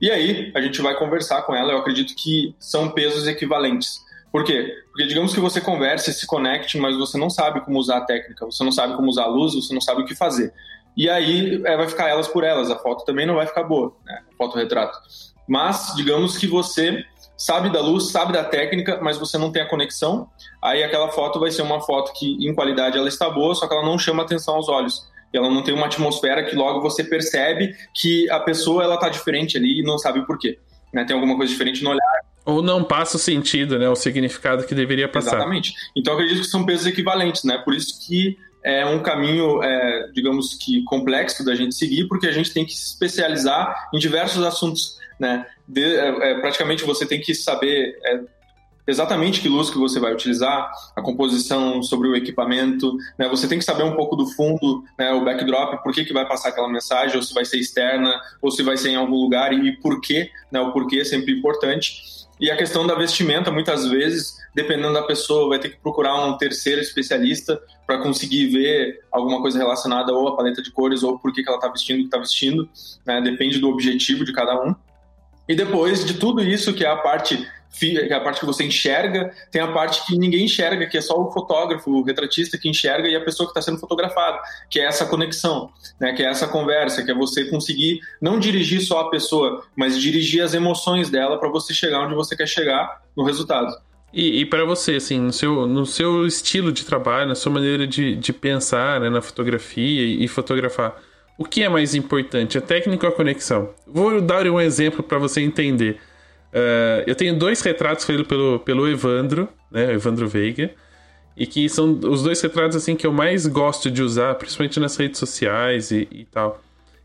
[0.00, 1.72] e aí a gente vai conversar com ela.
[1.72, 4.04] Eu acredito que são pesos equivalentes.
[4.30, 4.70] Por quê?
[4.88, 8.44] Porque digamos que você converse, se conecte, mas você não sabe como usar a técnica,
[8.44, 10.52] você não sabe como usar a luz, você não sabe o que fazer.
[10.96, 13.94] E aí é, vai ficar elas por elas, a foto também não vai ficar boa,
[14.04, 14.22] né?
[14.36, 14.98] foto-retrato.
[15.48, 17.04] Mas digamos que você
[17.36, 20.28] sabe da luz, sabe da técnica, mas você não tem a conexão,
[20.62, 23.74] aí aquela foto vai ser uma foto que em qualidade ela está boa, só que
[23.74, 25.06] ela não chama atenção aos olhos.
[25.32, 29.56] Ela não tem uma atmosfera que logo você percebe que a pessoa ela tá diferente
[29.56, 30.58] ali e não sabe o porquê.
[30.92, 31.04] Né?
[31.04, 33.88] Tem alguma coisa diferente no olhar, ou não passa o sentido, né?
[33.88, 35.34] O significado que deveria passar.
[35.34, 35.74] Exatamente.
[35.96, 37.58] Então acredito que são pesos equivalentes, né?
[37.58, 42.32] Por isso que é um caminho, é, digamos que complexo da gente seguir, porque a
[42.32, 45.44] gente tem que se especializar em diversos assuntos, né?
[45.66, 48.20] De, é, é praticamente você tem que saber é,
[48.86, 53.28] exatamente que luz que você vai utilizar, a composição sobre o equipamento, né?
[53.28, 55.12] Você tem que saber um pouco do fundo, né?
[55.12, 58.50] O backdrop, por que, que vai passar aquela mensagem, ou se vai ser externa, ou
[58.50, 60.60] se vai ser em algum lugar e, por quê, né?
[60.60, 62.16] O porquê é sempre importante.
[62.38, 66.36] E a questão da vestimenta, muitas vezes, dependendo da pessoa, vai ter que procurar um
[66.36, 71.32] terceiro especialista para conseguir ver alguma coisa relacionada ou à paleta de cores ou por
[71.32, 72.68] que, que ela está vestindo o que está vestindo.
[73.06, 73.22] Né?
[73.22, 74.74] Depende do objetivo de cada um.
[75.48, 78.64] E depois de tudo isso, que é a parte que é a parte que você
[78.64, 82.68] enxerga, tem a parte que ninguém enxerga, que é só o fotógrafo, o retratista que
[82.68, 84.38] enxerga e a pessoa que está sendo fotografada,
[84.70, 88.80] que é essa conexão, né, que é essa conversa, que é você conseguir não dirigir
[88.80, 93.02] só a pessoa, mas dirigir as emoções dela para você chegar onde você quer chegar
[93.16, 93.74] no resultado.
[94.12, 97.86] E, e para você, assim, no seu, no seu estilo de trabalho, na sua maneira
[97.86, 100.96] de, de pensar né, na fotografia e, e fotografar,
[101.38, 103.70] o que é mais importante, a técnica ou a conexão?
[103.86, 106.00] Vou dar um exemplo para você entender.
[106.56, 110.70] Uh, eu tenho dois retratos feitos pelo, pelo Evandro, né, Evandro Veiga,
[111.36, 114.96] e que são os dois retratos assim que eu mais gosto de usar, principalmente nas
[114.96, 116.62] redes sociais e, e tal.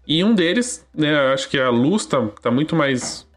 [0.07, 3.27] E um deles, né, acho que a luz tá, tá muito mais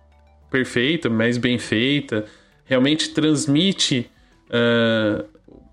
[0.48, 2.26] perfeita, mais bem feita,
[2.64, 4.08] realmente transmite
[4.50, 5.24] uh,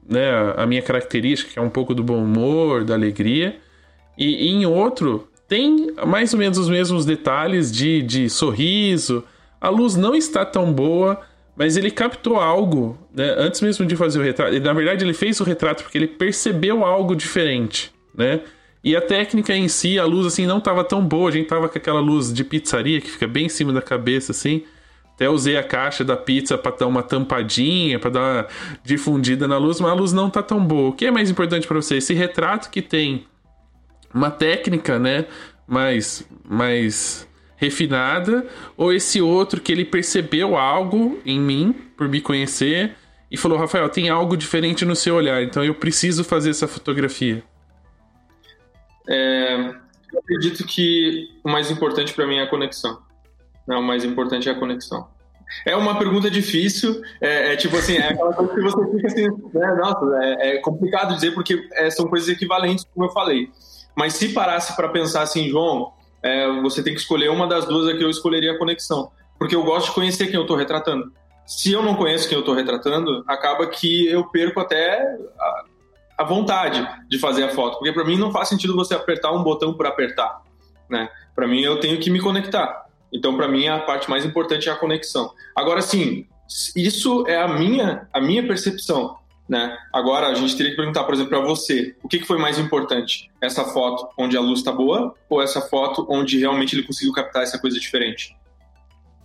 [0.10, 0.27] né,
[0.58, 3.58] a minha característica, que é um pouco do bom humor, da alegria.
[4.17, 9.23] E, e em outro, tem mais ou menos os mesmos detalhes de, de sorriso,
[9.62, 11.21] a luz não está tão boa,
[11.56, 13.36] mas ele captou algo, né?
[13.38, 14.60] Antes mesmo de fazer o retrato.
[14.60, 18.41] Na verdade, ele fez o retrato porque ele percebeu algo diferente, né?
[18.84, 21.30] E a técnica em si, a luz assim não estava tão boa.
[21.30, 24.32] A gente tava com aquela luz de pizzaria que fica bem em cima da cabeça
[24.32, 24.63] assim.
[25.13, 28.47] Até usei a caixa da pizza para dar uma tampadinha, para dar uma
[28.84, 30.89] difundida na luz, mas a luz não tá tão boa.
[30.89, 31.97] O que é mais importante para você?
[31.97, 33.28] Esse retrato que tem
[34.12, 35.26] uma técnica, né,
[35.67, 37.28] mais mais
[37.62, 42.95] refinada, ou esse outro que ele percebeu algo em mim, por me conhecer,
[43.30, 47.43] e falou: Rafael, tem algo diferente no seu olhar, então eu preciso fazer essa fotografia?
[49.08, 49.74] É,
[50.12, 53.00] eu acredito que o mais importante para mim é a conexão.
[53.67, 55.08] Não, o mais importante é a conexão.
[55.65, 59.28] É uma pergunta difícil, é, é, tipo assim, é aquela coisa que você fica assim,
[59.54, 63.50] né, nossa, é, é complicado dizer porque é, são coisas equivalentes, como eu falei.
[63.95, 65.91] Mas se parasse para pensar assim, João,
[66.24, 69.12] é, você tem que escolher uma das duas aqui, eu escolheria a conexão.
[69.38, 71.12] Porque eu gosto de conhecer quem eu estou retratando.
[71.46, 75.02] Se eu não conheço quem eu estou retratando, acaba que eu perco até
[75.40, 75.64] a,
[76.20, 77.80] a vontade de fazer a foto.
[77.80, 80.42] Porque para mim não faz sentido você apertar um botão por apertar.
[80.90, 81.10] Né?
[81.36, 82.86] Para mim eu tenho que me conectar.
[83.12, 85.34] Então para mim a parte mais importante é a conexão.
[85.56, 86.28] Agora sim,
[86.76, 89.18] isso é a minha, a minha percepção.
[89.47, 89.77] Né?
[89.91, 92.58] Agora, a gente teria que perguntar, por exemplo, para você, o que, que foi mais
[92.58, 93.30] importante?
[93.41, 97.43] Essa foto onde a luz está boa ou essa foto onde realmente ele conseguiu captar
[97.43, 98.36] essa coisa diferente?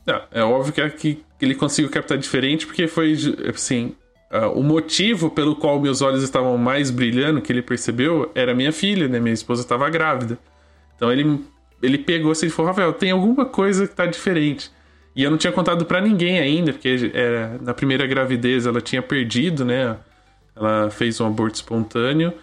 [0.07, 3.14] É, é óbvio que, é que ele conseguiu captar diferente porque foi,
[3.48, 3.94] assim,
[4.33, 8.72] uh, o motivo pelo qual meus olhos estavam mais brilhando, que ele percebeu, era minha
[8.72, 9.20] filha, né?
[9.20, 10.38] Minha esposa estava grávida.
[10.96, 11.44] Então ele,
[11.83, 14.70] ele pegou assim e falou: Rafael, tem alguma coisa que tá diferente.
[15.16, 19.00] E eu não tinha contado para ninguém ainda, porque era, na primeira gravidez ela tinha
[19.00, 19.96] perdido, né?
[20.55, 22.35] Ela fez um aborto espontâneo.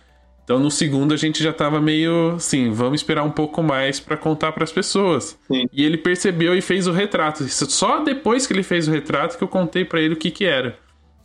[0.43, 4.17] Então no segundo a gente já tava meio assim, vamos esperar um pouco mais para
[4.17, 5.37] contar para as pessoas.
[5.47, 5.69] Sim.
[5.71, 7.43] E ele percebeu e fez o retrato.
[7.47, 10.43] Só depois que ele fez o retrato que eu contei para ele o que que
[10.43, 10.75] era.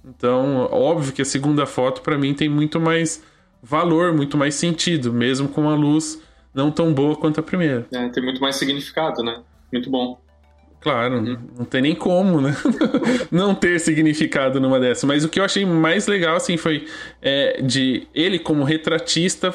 [0.04, 3.24] Então, óbvio que a segunda foto para mim tem muito mais
[3.62, 6.22] valor, muito mais sentido, mesmo com a luz
[6.54, 7.86] não tão boa quanto a primeira.
[7.92, 9.40] É, tem muito mais significado, né?
[9.72, 10.18] Muito bom.
[10.88, 11.38] Claro, uhum.
[11.58, 12.56] não tem nem como, né?
[13.30, 15.04] não ter significado numa dessas.
[15.04, 16.86] Mas o que eu achei mais legal, assim, foi
[17.20, 19.52] é, de ele, como retratista,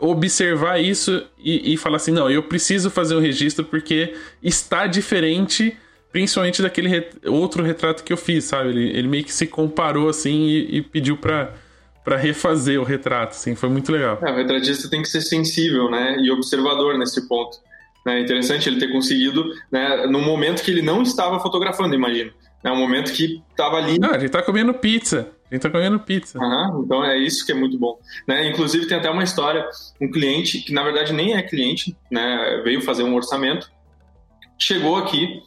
[0.00, 5.76] observar isso e, e falar assim: não, eu preciso fazer um registro porque está diferente,
[6.10, 8.70] principalmente daquele ret outro retrato que eu fiz, sabe?
[8.70, 11.54] Ele, ele meio que se comparou, assim, e, e pediu para
[12.02, 14.18] para refazer o retrato, assim, foi muito legal.
[14.22, 17.56] É, o retratista tem que ser sensível, né, e observador nesse ponto.
[18.06, 22.32] É interessante ele ter conseguido, né, no momento que ele não estava fotografando, imagino.
[22.62, 23.98] É um momento que estava ali.
[23.98, 25.30] Não, a gente tá comendo pizza.
[25.50, 26.38] A gente tá comendo pizza.
[26.38, 27.98] Uhum, então é isso que é muito bom.
[28.26, 28.48] Né?
[28.48, 29.66] Inclusive tem até uma história,
[30.00, 32.62] um cliente que na verdade nem é cliente, né?
[32.64, 33.70] Veio fazer um orçamento,
[34.58, 35.42] chegou aqui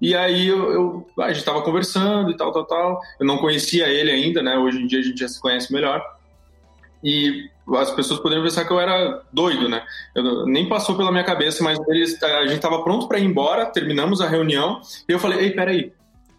[0.00, 3.00] e aí eu, eu a gente estava conversando e tal, tal, tal.
[3.20, 4.56] Eu não conhecia ele ainda, né?
[4.56, 6.02] Hoje em dia a gente já se conhece melhor.
[7.04, 9.82] E as pessoas poderiam pensar que eu era doido, né?
[10.14, 13.66] Eu, nem passou pela minha cabeça, mas eles, a gente estava pronto para ir embora,
[13.66, 15.92] terminamos a reunião, e eu falei: Ei, peraí,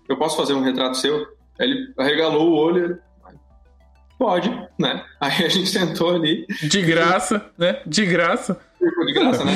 [0.07, 1.25] eu posso fazer um retrato seu?
[1.59, 2.99] Ele arregalou o olho, ele,
[4.17, 5.03] pode, né?
[5.19, 6.45] Aí a gente sentou ali.
[6.62, 7.81] De graça, né?
[7.86, 8.59] De graça.
[8.79, 9.53] De graça, né?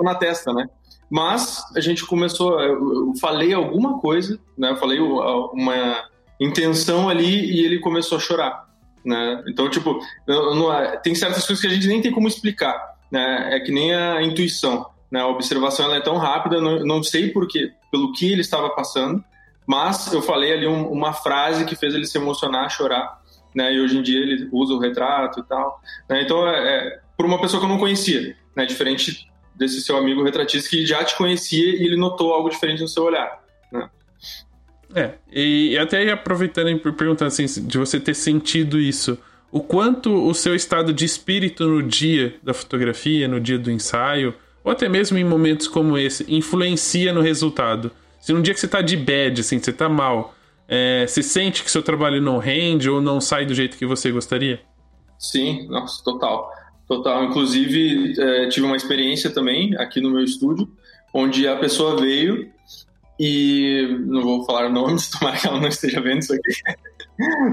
[0.00, 0.66] Na testa, né?
[1.10, 4.70] Mas a gente começou, eu falei alguma coisa, né?
[4.70, 6.04] Eu falei uma
[6.40, 8.69] intenção ali e ele começou a chorar
[9.04, 9.42] né?
[9.48, 10.00] Então, tipo,
[11.02, 13.56] tem certas coisas que a gente nem tem como explicar, né?
[13.56, 15.20] É que nem a intuição, né?
[15.20, 18.70] A observação ela é tão rápida, não, não sei por quê, pelo que ele estava
[18.70, 19.24] passando,
[19.66, 23.20] mas eu falei ali um, uma frase que fez ele se emocionar, chorar,
[23.54, 23.72] né?
[23.72, 26.22] E hoje em dia ele usa o retrato e tal, né?
[26.22, 28.66] Então, é, é por uma pessoa que eu não conhecia, né?
[28.66, 32.88] Diferente desse seu amigo retratista que já te conhecia e ele notou algo diferente no
[32.88, 33.40] seu olhar?
[34.94, 39.16] É, e até aproveitando e perguntando assim, de você ter sentido isso,
[39.52, 44.34] o quanto o seu estado de espírito no dia da fotografia, no dia do ensaio,
[44.64, 47.90] ou até mesmo em momentos como esse, influencia no resultado.
[48.20, 50.34] Se num dia que você tá de bad, assim, você tá mal,
[50.68, 54.10] é, você sente que seu trabalho não rende ou não sai do jeito que você
[54.10, 54.60] gostaria?
[55.18, 56.50] Sim, nossa, total.
[56.86, 57.24] Total.
[57.24, 60.68] Inclusive, é, tive uma experiência também aqui no meu estúdio,
[61.14, 62.50] onde a pessoa veio
[63.22, 66.52] e não vou falar nomes, tomara que ela não esteja vendo isso aqui.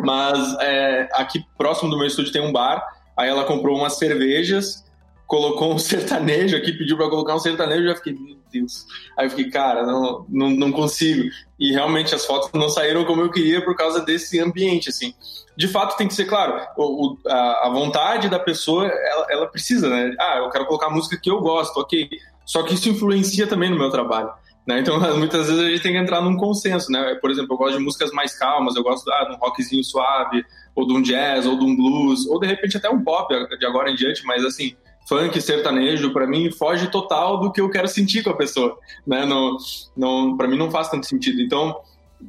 [0.02, 2.82] Mas é, aqui próximo do meu estúdio tem um bar,
[3.18, 4.86] aí ela comprou umas cervejas,
[5.26, 8.86] colocou um sertanejo aqui, pediu para colocar um sertanejo, eu já fiquei, meu Deus.
[9.18, 11.30] Aí eu fiquei, cara, não, não, não consigo.
[11.60, 15.14] E realmente as fotos não saíram como eu queria por causa desse ambiente, assim.
[15.58, 19.90] De fato, tem que ser claro, o, a, a vontade da pessoa, ela, ela precisa,
[19.90, 20.16] né?
[20.18, 22.08] Ah, eu quero colocar música que eu gosto, ok.
[22.46, 24.30] Só que isso influencia também no meu trabalho.
[24.68, 24.82] Né?
[24.82, 27.16] Então, muitas vezes a gente tem que entrar num consenso, né?
[27.16, 30.46] Por exemplo, eu gosto de músicas mais calmas, eu gosto ah, de um rockzinho suave,
[30.76, 33.66] ou de um jazz, ou de um blues, ou de repente até um pop de
[33.66, 34.76] agora em diante, mas assim,
[35.08, 39.26] funk, sertanejo, para mim foge total do que eu quero sentir com a pessoa, né?
[39.26, 39.56] Não,
[39.96, 41.42] não, para mim não faz tanto sentido.
[41.42, 41.80] Então,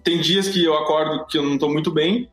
[0.04, 2.30] tem dias que eu acordo que eu não tô muito bem,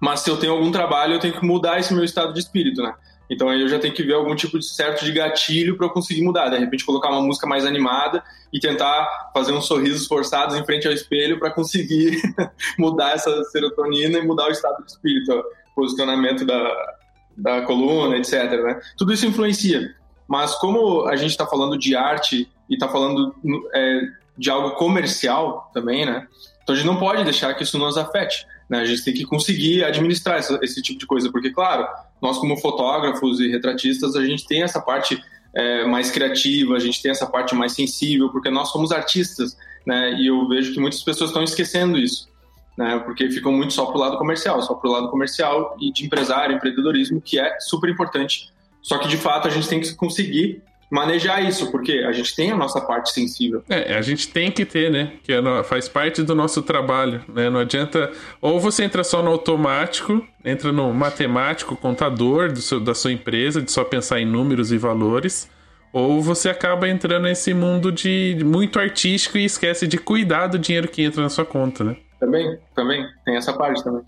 [0.00, 2.82] mas se eu tenho algum trabalho, eu tenho que mudar esse meu estado de espírito,
[2.82, 2.92] né?
[3.28, 5.90] Então aí eu já tenho que ver algum tipo de certo de gatilho para eu
[5.90, 6.48] conseguir mudar.
[6.48, 10.86] De repente colocar uma música mais animada e tentar fazer uns sorrisos forçados em frente
[10.86, 12.20] ao espelho para conseguir
[12.78, 16.96] mudar essa serotonina e mudar o estado do espírito, posicionamento da,
[17.36, 18.32] da coluna, etc.
[18.62, 18.80] Né?
[18.96, 19.94] Tudo isso influencia.
[20.28, 23.34] Mas como a gente está falando de arte e está falando
[23.74, 24.00] é,
[24.36, 26.26] de algo comercial também, né?
[26.62, 28.44] Então a gente não pode deixar que isso nos afete.
[28.68, 28.80] Né?
[28.80, 31.86] A gente tem que conseguir administrar esse, tipo de coisa, porque, claro,
[32.20, 35.22] nós como fotógrafos e retratistas, a gente tem essa parte
[35.54, 39.56] é, mais criativa, a gente tem essa parte mais sensível, porque nós somos artistas,
[39.86, 40.14] né?
[40.14, 42.28] E eu vejo que muitas pessoas estão esquecendo isso,
[42.76, 42.98] né?
[43.00, 47.20] Porque ficam muito só pro lado comercial, só pro lado comercial e de empresário, empreendedorismo,
[47.20, 48.52] que é super importante.
[48.82, 52.52] Só que de fato a gente tem que conseguir manejar isso, porque a gente tem
[52.52, 53.62] a nossa parte sensível.
[53.68, 55.12] É, a gente tem que ter, né?
[55.22, 57.50] Que é faz parte do nosso trabalho, né?
[57.50, 58.10] Não adianta.
[58.40, 63.60] Ou você entra só no automático, entra no matemático, contador do seu, da sua empresa,
[63.60, 65.50] de só pensar em números e valores.
[65.92, 70.88] Ou você acaba entrando nesse mundo de muito artístico e esquece de cuidar do dinheiro
[70.88, 71.96] que entra na sua conta, né?
[72.20, 73.06] Também, também.
[73.24, 74.02] Tem essa parte também.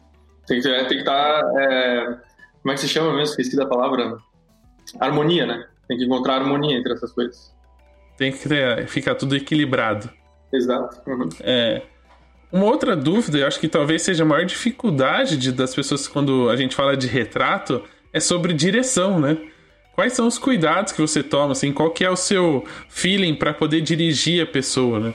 [0.46, 1.42] Tem que tem que estar.
[1.42, 2.04] Tá, é,
[2.62, 3.30] como é que se chama mesmo?
[3.30, 4.16] Esqueci da palavra.
[5.00, 5.66] Harmonia, né?
[5.88, 7.52] Tem que encontrar harmonia entre essas coisas.
[8.16, 8.38] Tem que
[8.86, 10.10] ficar tudo equilibrado.
[10.52, 11.00] Exato.
[11.08, 11.28] Uhum.
[11.40, 11.82] É.
[12.50, 16.48] Uma outra dúvida, eu acho que talvez seja a maior dificuldade de, das pessoas quando
[16.48, 17.82] a gente fala de retrato,
[18.12, 19.36] é sobre direção, né?
[19.94, 23.52] Quais são os cuidados que você toma, assim, qual que é o seu feeling para
[23.52, 25.14] poder dirigir a pessoa, né?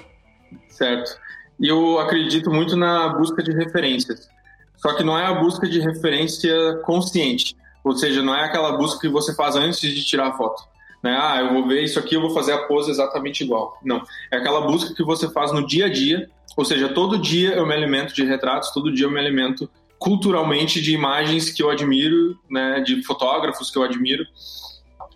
[0.69, 1.17] Certo.
[1.59, 4.30] E eu acredito muito na busca de referências.
[4.76, 6.53] Só que não é a busca de referência
[6.84, 7.55] consciente.
[7.84, 10.63] Ou seja, não é aquela busca que você faz antes de tirar a foto.
[11.03, 11.17] Né?
[11.19, 13.77] Ah, eu vou ver isso aqui, eu vou fazer a pose exatamente igual.
[13.84, 14.01] Não.
[14.31, 16.29] É aquela busca que você faz no dia a dia.
[16.55, 20.81] Ou seja, todo dia eu me alimento de retratos, todo dia eu me alimento culturalmente
[20.81, 24.25] de imagens que eu admiro, né, de fotógrafos que eu admiro,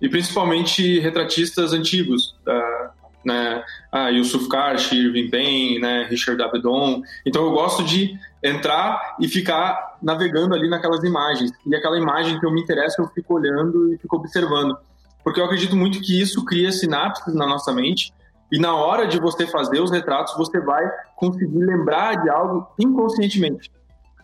[0.01, 2.89] e principalmente retratistas antigos, uh,
[3.23, 7.01] né, ah, Yusuf Karsh, Irving Penn, né, Richard Avedon.
[7.25, 11.51] Então eu gosto de entrar e ficar navegando ali naquelas imagens.
[11.65, 14.77] E aquela imagem que eu me interessa, eu fico olhando e fico observando.
[15.23, 18.13] Porque eu acredito muito que isso cria sinapses na nossa mente
[18.51, 23.69] e na hora de você fazer os retratos, você vai conseguir lembrar de algo inconscientemente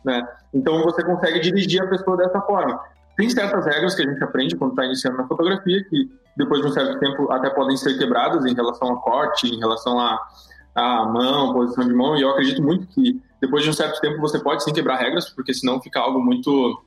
[0.03, 0.27] né?
[0.53, 2.79] Então você consegue dirigir a pessoa dessa forma.
[3.15, 6.67] Tem certas regras que a gente aprende quando está iniciando na fotografia que depois de
[6.67, 10.19] um certo tempo até podem ser quebradas em relação a corte, em relação a,
[10.75, 12.17] a mão, posição de mão.
[12.17, 15.29] E eu acredito muito que depois de um certo tempo você pode sim quebrar regras,
[15.29, 16.81] porque senão fica algo muito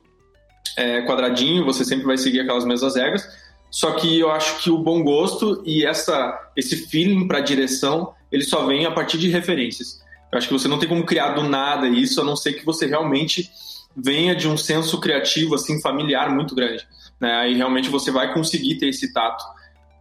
[0.77, 1.65] é, quadradinho.
[1.65, 3.27] Você sempre vai seguir aquelas mesmas regras.
[3.69, 8.43] Só que eu acho que o bom gosto e essa esse feeling para direção ele
[8.43, 10.01] só vem a partir de referências.
[10.31, 12.65] Eu acho que você não tem como criar do nada isso, a não ser que
[12.65, 13.49] você realmente
[13.95, 16.85] venha de um senso criativo, assim, familiar muito grande.
[17.19, 17.33] Né?
[17.33, 19.43] Aí realmente você vai conseguir ter esse tato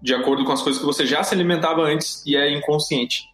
[0.01, 3.25] de acordo com as coisas que você já se alimentava antes e é inconsciente.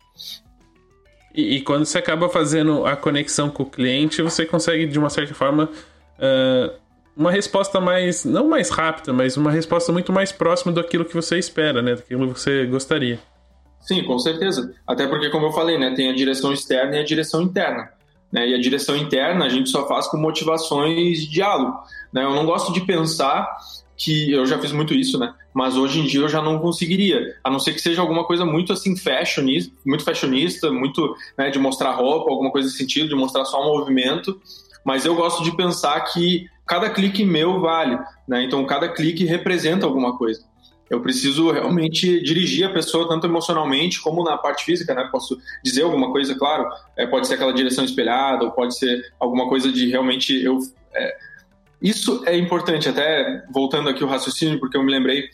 [1.35, 5.11] E, e quando você acaba fazendo a conexão com o cliente, você consegue, de uma
[5.11, 6.75] certa forma, uh,
[7.17, 11.39] uma resposta mais, não mais rápida, mas uma resposta muito mais próxima daquilo que você
[11.39, 11.95] espera, né?
[11.95, 13.19] Daquilo que você gostaria.
[13.81, 14.75] Sim, com certeza.
[14.87, 17.91] Até porque, como eu falei, né, tem a direção externa e a direção interna.
[18.31, 18.49] Né?
[18.49, 21.77] E a direção interna a gente só faz com motivações de diálogo.
[22.13, 22.25] Né?
[22.25, 23.49] Eu não gosto de pensar
[23.97, 25.33] que eu já fiz muito isso, né?
[25.55, 28.45] Mas hoje em dia eu já não conseguiria, a não ser que seja alguma coisa
[28.45, 33.15] muito assim fashionista, muito fashionista, muito né, de mostrar roupa, alguma coisa nesse sentido, de
[33.15, 34.41] mostrar só um movimento.
[34.85, 38.43] Mas eu gosto de pensar que cada clique meu vale, né?
[38.43, 40.43] Então cada clique representa alguma coisa
[40.93, 45.09] eu preciso realmente dirigir a pessoa tanto emocionalmente como na parte física, né?
[45.11, 49.49] Posso dizer alguma coisa, claro, é, pode ser aquela direção espelhada, ou pode ser alguma
[49.49, 50.59] coisa de realmente eu.
[50.95, 51.17] É,
[51.83, 55.29] isso é importante, até voltando aqui o raciocínio, porque eu me lembrei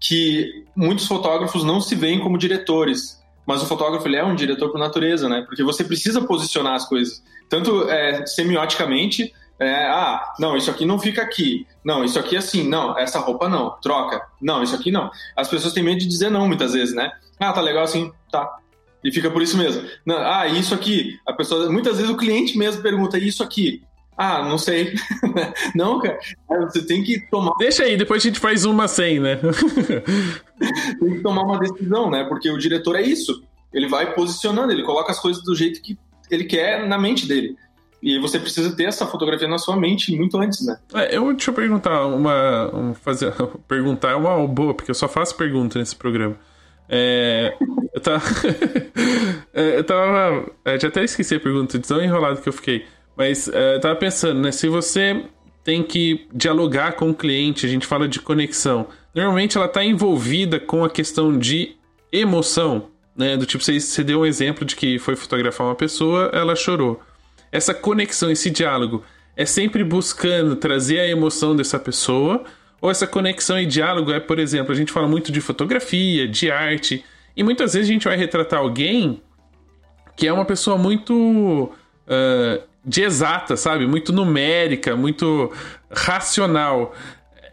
[0.00, 4.70] que muitos fotógrafos não se veem como diretores, mas o fotógrafo ele é um diretor
[4.70, 5.42] por natureza, né?
[5.46, 9.32] Porque você precisa posicionar as coisas, tanto é, semioticamente
[9.62, 11.66] é, ah, não, isso aqui não fica aqui.
[11.84, 12.68] Não, isso aqui é assim.
[12.68, 13.70] Não, essa roupa não.
[13.80, 14.20] Troca.
[14.40, 15.08] Não, isso aqui não.
[15.36, 17.12] As pessoas têm medo de dizer não muitas vezes, né?
[17.38, 18.58] Ah, tá legal assim, tá.
[19.04, 19.88] E fica por isso mesmo.
[20.04, 21.18] Não, ah, isso aqui.
[21.26, 23.82] A pessoa, muitas vezes o cliente mesmo pergunta isso aqui.
[24.16, 24.94] Ah, não sei.
[25.74, 26.18] não, cara.
[26.60, 27.52] Você tem que tomar.
[27.58, 29.36] Deixa aí, depois a gente faz uma sem, né?
[31.00, 32.24] tem que tomar uma decisão, né?
[32.24, 33.42] Porque o diretor é isso.
[33.72, 35.98] Ele vai posicionando, ele coloca as coisas do jeito que
[36.30, 37.56] ele quer na mente dele.
[38.02, 40.76] E você precisa ter essa fotografia na sua mente muito antes, né?
[40.92, 42.74] É, eu deixa eu perguntar uma.
[42.74, 43.32] Um, fazer,
[43.68, 46.36] perguntar é uma boa, porque eu só faço pergunta nesse programa.
[46.88, 47.56] É,
[47.94, 48.24] eu tava.
[49.54, 50.50] É, eu tava.
[50.64, 52.84] É, já até esqueci a pergunta, de tão enrolado que eu fiquei.
[53.16, 54.52] Mas eu tava pensando, né?
[54.52, 55.24] Se você
[55.64, 58.86] tem que dialogar com o cliente, a gente fala de conexão.
[59.14, 61.76] Normalmente ela está envolvida com a questão de
[62.10, 63.36] emoção, né?
[63.36, 67.00] Do tipo, você, você deu um exemplo de que foi fotografar uma pessoa, ela chorou
[67.52, 69.04] essa conexão, esse diálogo,
[69.36, 72.44] é sempre buscando trazer a emoção dessa pessoa,
[72.80, 76.50] ou essa conexão e diálogo é, por exemplo, a gente fala muito de fotografia, de
[76.50, 77.04] arte,
[77.36, 79.22] e muitas vezes a gente vai retratar alguém
[80.16, 83.86] que é uma pessoa muito uh, de exata, sabe?
[83.86, 85.52] Muito numérica, muito
[85.90, 86.94] racional.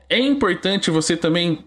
[0.10, 1.64] É importante você também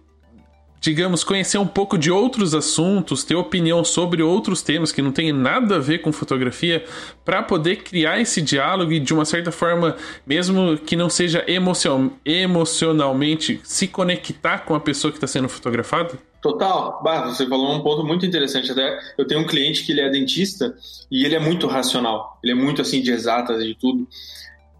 [0.83, 5.33] digamos, conhecer um pouco de outros assuntos, ter opinião sobre outros temas que não tem
[5.33, 6.85] nada a ver com fotografia,
[7.25, 9.97] para poder criar esse diálogo e, de uma certa forma,
[10.27, 16.19] mesmo que não seja emocion emocionalmente, se conectar com a pessoa que está sendo fotografada?
[16.43, 17.01] Total.
[17.05, 18.99] Bah, você falou um ponto muito interessante até.
[19.17, 20.75] Eu tenho um cliente que ele é dentista
[21.09, 22.37] e ele é muito racional.
[22.43, 24.09] Ele é muito assim de exatas de tudo.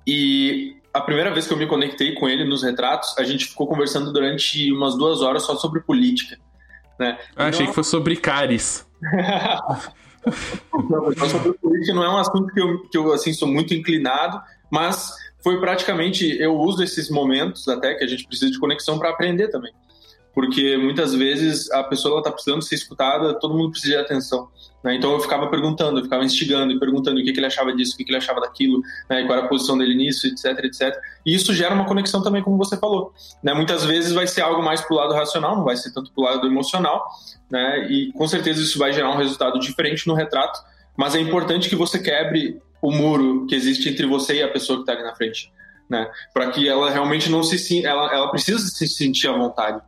[0.05, 3.69] E a primeira vez que eu me conectei com ele nos retratos, a gente ficou
[3.69, 6.37] conversando durante umas duas horas só sobre política.
[6.99, 7.17] Né?
[7.37, 8.85] Ah, achei que fosse sobre cáries.
[10.91, 14.43] não, sobre política não é um assunto que eu, que eu assim, sou muito inclinado,
[14.69, 15.13] mas
[15.45, 19.47] foi praticamente eu uso esses momentos até que a gente precisa de conexão para aprender
[19.47, 19.73] também
[20.35, 24.49] porque muitas vezes a pessoa está precisando ser escutada, todo mundo precisa de atenção.
[24.83, 24.97] Né?
[24.97, 27.95] Então eu ficava perguntando, eu ficava instigando e perguntando o que, que ele achava disso,
[27.95, 29.25] o que, que ele achava daquilo, né?
[29.25, 30.97] qual era a posição dele nisso, etc, etc.
[31.25, 33.13] E isso gera uma conexão também, como você falou.
[33.43, 33.55] Né?
[33.55, 36.23] Muitas vezes vai ser algo mais para o lado racional, não vai ser tanto para
[36.23, 37.07] o lado emocional,
[37.51, 37.87] né?
[37.91, 40.59] e com certeza isso vai gerar um resultado diferente no retrato,
[40.97, 44.79] mas é importante que você quebre o muro que existe entre você e a pessoa
[44.79, 45.53] que está ali na frente.
[45.89, 46.11] Né?
[46.33, 49.81] Para que ela realmente não se ela, ela precisa se sentir à vontade.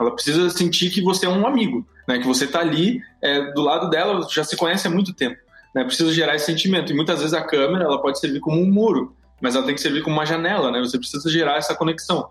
[0.00, 2.18] Ela precisa sentir que você é um amigo, né?
[2.18, 5.36] Que você está ali é, do lado dela, já se conhece há muito tempo.
[5.74, 5.84] Né?
[5.84, 6.90] Precisa gerar esse sentimento.
[6.90, 9.80] E muitas vezes a câmera ela pode servir como um muro, mas ela tem que
[9.80, 10.80] servir como uma janela, né?
[10.80, 12.28] Você precisa gerar essa conexão.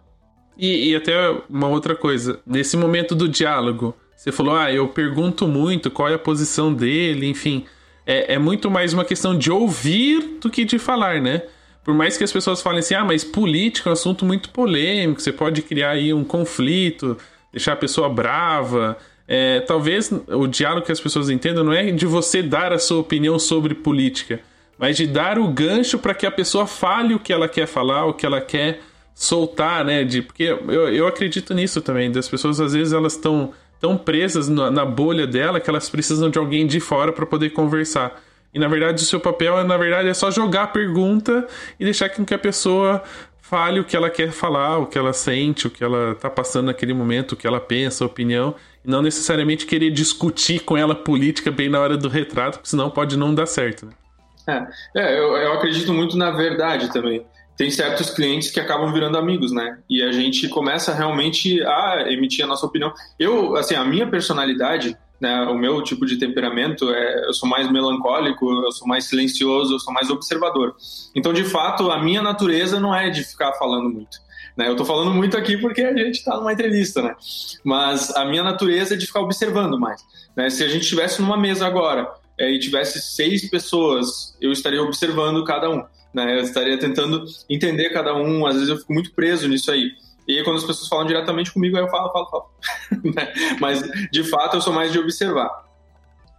[0.57, 1.13] E, e até
[1.49, 6.15] uma outra coisa, nesse momento do diálogo, você falou, ah, eu pergunto muito qual é
[6.15, 7.65] a posição dele, enfim.
[8.05, 11.43] É, é muito mais uma questão de ouvir do que de falar, né?
[11.85, 15.21] Por mais que as pessoas falem assim, ah, mas política é um assunto muito polêmico,
[15.21, 17.17] você pode criar aí um conflito,
[17.51, 18.97] deixar a pessoa brava.
[19.27, 22.99] É, talvez o diálogo que as pessoas entendam não é de você dar a sua
[22.99, 24.39] opinião sobre política,
[24.77, 28.05] mas de dar o gancho para que a pessoa fale o que ela quer falar,
[28.05, 28.81] o que ela quer
[29.13, 30.03] soltar, né?
[30.03, 34.47] De, porque eu, eu acredito nisso também, das pessoas às vezes elas estão tão presas
[34.47, 38.21] na, na, bolha dela que elas precisam de alguém de fora para poder conversar.
[38.53, 41.47] E na verdade o seu papel, na verdade, é só jogar a pergunta
[41.79, 43.03] e deixar que a pessoa
[43.49, 46.67] fale o que ela quer falar, o que ela sente, o que ela tá passando
[46.67, 48.53] naquele momento, o que ela pensa, a opinião,
[48.85, 52.91] e não necessariamente querer discutir com ela política bem na hora do retrato, porque senão
[52.91, 53.87] pode não dar certo.
[53.87, 54.67] Né?
[54.95, 57.25] É, é eu, eu acredito muito na verdade também.
[57.57, 59.79] Tem certos clientes que acabam virando amigos, né?
[59.89, 62.93] E a gente começa realmente a emitir a nossa opinião.
[63.19, 67.69] Eu, assim, a minha personalidade, né, o meu tipo de temperamento é eu sou mais
[67.71, 70.75] melancólico, eu sou mais silencioso, eu sou mais observador.
[71.15, 74.17] Então, de fato, a minha natureza não é de ficar falando muito.
[74.55, 74.67] Né?
[74.67, 77.15] Eu estou falando muito aqui porque a gente está numa entrevista, né?
[77.63, 80.01] Mas a minha natureza é de ficar observando mais.
[80.35, 80.49] Né?
[80.49, 85.43] Se a gente estivesse numa mesa agora é, e tivesse seis pessoas, eu estaria observando
[85.43, 85.83] cada um.
[86.13, 86.39] Né?
[86.39, 88.45] Eu estaria tentando entender cada um.
[88.45, 89.91] Às vezes eu fico muito preso nisso aí.
[90.29, 92.45] E aí, quando as pessoas falam diretamente comigo, aí eu falo, falo, falo.
[93.03, 93.33] Né?
[93.59, 95.49] Mas, de fato, eu sou mais de observar.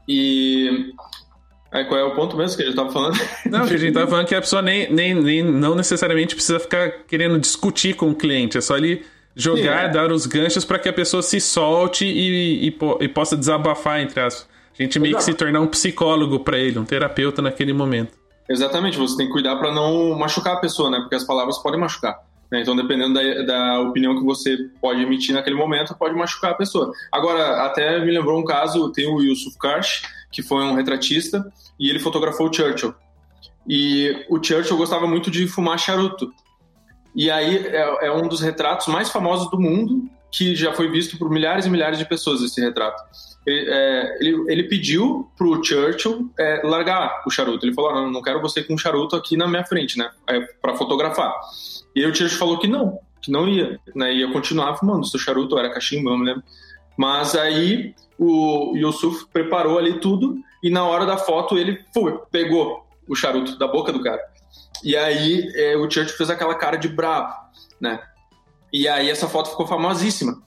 [0.09, 0.95] E
[1.73, 3.19] Aí, qual é o ponto mesmo que a gente estava falando?
[3.47, 6.61] Não, que a gente estava falando que a pessoa nem, nem, nem não necessariamente precisa
[6.61, 9.89] ficar querendo discutir com o cliente, é só ele jogar, Sim, é.
[9.89, 14.21] dar os ganchos para que a pessoa se solte e, e, e, possa desabafar entre
[14.21, 14.49] as.
[14.79, 15.25] A gente meio Exato.
[15.25, 18.13] que se tornar um psicólogo para ele, um terapeuta naquele momento.
[18.49, 20.99] Exatamente, você tem que cuidar para não machucar a pessoa, né?
[20.99, 22.30] Porque as palavras podem machucar.
[22.51, 22.61] Né?
[22.61, 26.93] Então, dependendo da, da, opinião que você pode emitir naquele momento, pode machucar a pessoa.
[27.13, 31.89] Agora, até me lembrou um caso, tem o Yusuf Karsh, que foi um retratista, e
[31.89, 32.95] ele fotografou o Churchill.
[33.69, 36.33] E o Churchill gostava muito de fumar charuto.
[37.15, 41.19] E aí é, é um dos retratos mais famosos do mundo, que já foi visto
[41.19, 43.03] por milhares e milhares de pessoas, esse retrato.
[43.47, 47.65] Ele, é, ele, ele pediu pro Churchill é, largar o charuto.
[47.65, 50.11] Ele falou: não, não quero você com um charuto aqui na minha frente, né?
[50.29, 51.35] É, para fotografar.
[51.95, 54.13] E o Churchill falou que não, que não ia, né?
[54.13, 55.07] Ia continuar fumando.
[55.07, 56.43] Seu charuto era cachimbo, não me lembro.
[56.97, 62.87] Mas aí o Yusuf preparou ali tudo e na hora da foto ele foi, pegou
[63.09, 64.21] o charuto da boca do cara.
[64.85, 67.35] E aí é, o Churchill fez aquela cara de bravo,
[67.81, 67.99] né?
[68.73, 70.43] E aí essa foto ficou famosíssima.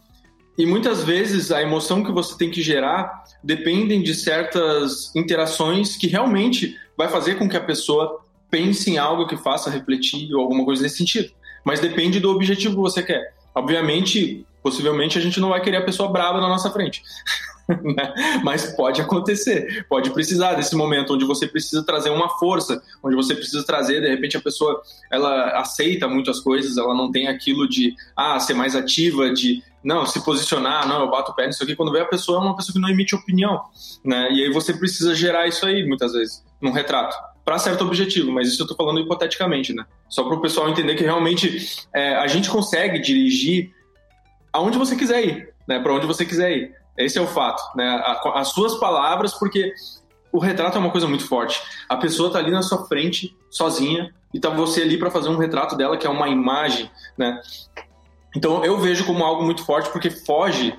[0.57, 6.07] E muitas vezes a emoção que você tem que gerar dependem de certas interações que
[6.07, 8.21] realmente vai fazer com que a pessoa
[8.51, 11.31] pense em algo que faça refletir ou alguma coisa nesse sentido.
[11.65, 13.33] Mas depende do objetivo que você quer.
[13.55, 17.01] Obviamente, possivelmente a gente não vai querer a pessoa brava na nossa frente.
[17.93, 18.39] Né?
[18.43, 23.35] Mas pode acontecer, pode precisar desse momento onde você precisa trazer uma força, onde você
[23.35, 27.93] precisa trazer, de repente a pessoa ela aceita muitas coisas, ela não tem aquilo de
[28.15, 31.75] ah, ser mais ativa, de não, se posicionar, não, eu bato o pé nisso aqui.
[31.75, 33.61] Quando vê a pessoa, é uma pessoa que não emite opinião,
[34.03, 34.31] né?
[34.31, 38.47] E aí você precisa gerar isso aí, muitas vezes, num retrato para certo objetivo, mas
[38.47, 39.85] isso eu estou falando hipoteticamente, né?
[40.07, 43.71] Só para o pessoal entender que realmente é, a gente consegue dirigir
[44.53, 45.79] aonde você quiser ir, né?
[45.79, 46.82] Para onde você quiser ir.
[46.97, 48.01] Esse é o fato, né?
[48.33, 49.73] As suas palavras, porque
[50.31, 51.61] o retrato é uma coisa muito forte.
[51.87, 55.37] A pessoa está ali na sua frente, sozinha, e tá você ali para fazer um
[55.37, 57.39] retrato dela que é uma imagem, né?
[58.35, 60.75] Então eu vejo como algo muito forte porque foge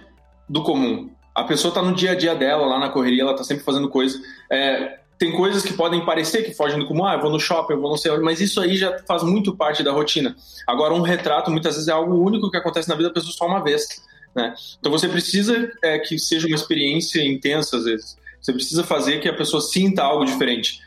[0.49, 1.11] do comum.
[1.35, 3.89] A pessoa está no dia a dia dela, lá na correria, ela está sempre fazendo
[3.89, 4.21] coisa.
[4.51, 7.75] É, tem coisas que podem parecer que fogem do comum, ah, eu vou no shopping,
[7.75, 10.35] eu vou não sei onde, mas isso aí já faz muito parte da rotina.
[10.67, 13.47] Agora, um retrato muitas vezes é algo único que acontece na vida da pessoa só
[13.47, 14.03] uma vez.
[14.35, 14.55] Né?
[14.79, 18.17] Então você precisa é, que seja uma experiência intensa às vezes.
[18.41, 20.81] Você precisa fazer que a pessoa sinta algo diferente,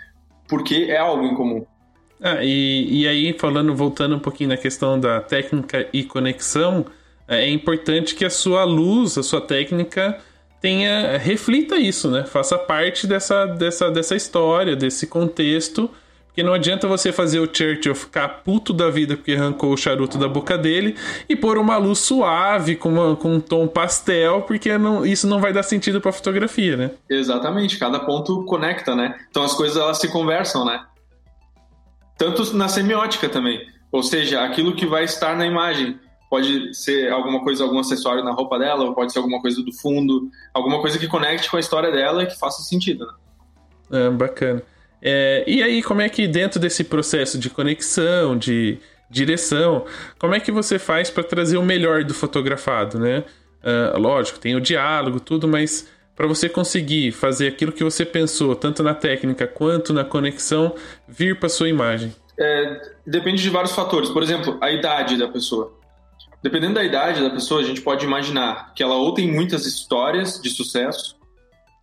[0.47, 1.65] porque é algo em comum.
[2.21, 6.85] Ah, e, e aí, falando, voltando um pouquinho na questão da técnica e conexão,
[7.27, 10.19] é, é importante que a sua luz, a sua técnica
[10.59, 12.23] tenha reflita isso, né?
[12.23, 15.89] Faça parte dessa, dessa, dessa história, desse contexto.
[16.37, 20.19] Porque não adianta você fazer o Churchill ficar puto da vida porque arrancou o charuto
[20.19, 20.95] da boca dele
[21.27, 25.41] e pôr uma luz suave com, uma, com um tom pastel, porque não, isso não
[25.41, 26.91] vai dar sentido para a fotografia, né?
[27.09, 29.17] Exatamente, cada ponto conecta, né?
[29.31, 30.85] Então as coisas elas se conversam, né?
[32.19, 33.59] Tanto na semiótica também.
[33.91, 35.99] Ou seja, aquilo que vai estar na imagem.
[36.29, 39.73] Pode ser alguma coisa, algum acessório na roupa dela, ou pode ser alguma coisa do
[39.73, 43.07] fundo, alguma coisa que conecte com a história dela e que faça sentido.
[43.89, 44.05] Né?
[44.05, 44.61] É, bacana.
[45.01, 48.79] É, e aí, como é que dentro desse processo de conexão, de
[49.09, 49.85] direção,
[50.19, 53.23] como é que você faz para trazer o melhor do fotografado, né?
[53.63, 58.55] Uh, lógico, tem o diálogo, tudo, mas para você conseguir fazer aquilo que você pensou,
[58.55, 60.73] tanto na técnica quanto na conexão,
[61.07, 62.13] vir para sua imagem?
[62.39, 64.09] É, depende de vários fatores.
[64.09, 65.73] Por exemplo, a idade da pessoa.
[66.41, 70.39] Dependendo da idade da pessoa, a gente pode imaginar que ela ou tem muitas histórias
[70.41, 71.16] de sucesso,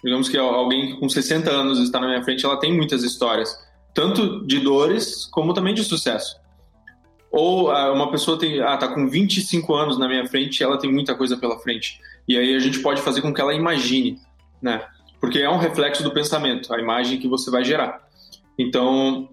[0.04, 3.58] digamos que alguém com 60 anos está na minha frente, ela tem muitas histórias,
[3.94, 6.36] tanto de dores como também de sucesso.
[7.32, 10.92] Ou ah, uma pessoa tem, ah, tá com 25 anos na minha frente, ela tem
[10.92, 11.98] muita coisa pela frente.
[12.28, 14.20] E aí a gente pode fazer com que ela imagine,
[14.60, 14.86] né?
[15.18, 18.06] Porque é um reflexo do pensamento, a imagem que você vai gerar.
[18.58, 19.30] Então,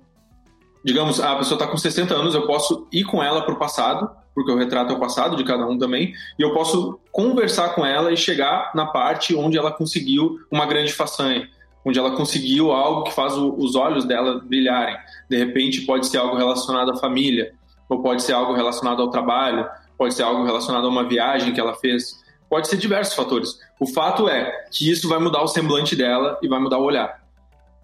[0.85, 4.09] digamos, a pessoa está com 60 anos, eu posso ir com ela para o passado,
[4.33, 7.85] porque o retrato é o passado de cada um também, e eu posso conversar com
[7.85, 11.49] ela e chegar na parte onde ela conseguiu uma grande façanha,
[11.85, 14.95] onde ela conseguiu algo que faz o, os olhos dela brilharem.
[15.29, 17.53] De repente, pode ser algo relacionado à família,
[17.89, 19.67] ou pode ser algo relacionado ao trabalho,
[19.97, 22.21] pode ser algo relacionado a uma viagem que ela fez.
[22.49, 23.59] Pode ser diversos fatores.
[23.79, 27.21] O fato é que isso vai mudar o semblante dela e vai mudar o olhar,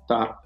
[0.08, 0.40] tá?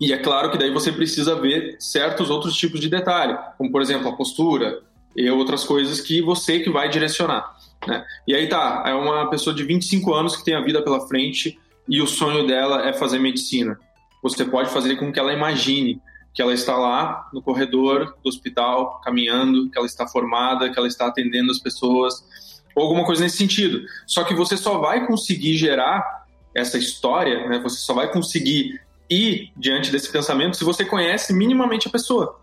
[0.00, 3.82] E é claro que daí você precisa ver certos outros tipos de detalhe, como por
[3.82, 4.80] exemplo a postura
[5.16, 7.56] e outras coisas que você que vai direcionar,
[7.86, 8.04] né?
[8.26, 11.58] E aí tá, é uma pessoa de 25 anos que tem a vida pela frente
[11.88, 13.78] e o sonho dela é fazer medicina.
[14.22, 16.00] Você pode fazer com que ela imagine
[16.32, 20.86] que ela está lá no corredor do hospital, caminhando, que ela está formada, que ela
[20.86, 23.82] está atendendo as pessoas, ou alguma coisa nesse sentido.
[24.06, 27.58] Só que você só vai conseguir gerar essa história, né?
[27.58, 32.38] Você só vai conseguir ir diante desse pensamento se você conhece minimamente a pessoa.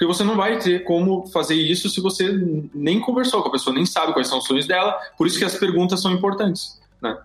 [0.00, 2.32] Porque você não vai ter como fazer isso se você
[2.72, 4.98] nem conversou com a pessoa, nem sabe quais são os sonhos dela.
[5.18, 7.18] Por isso que as perguntas são importantes, né?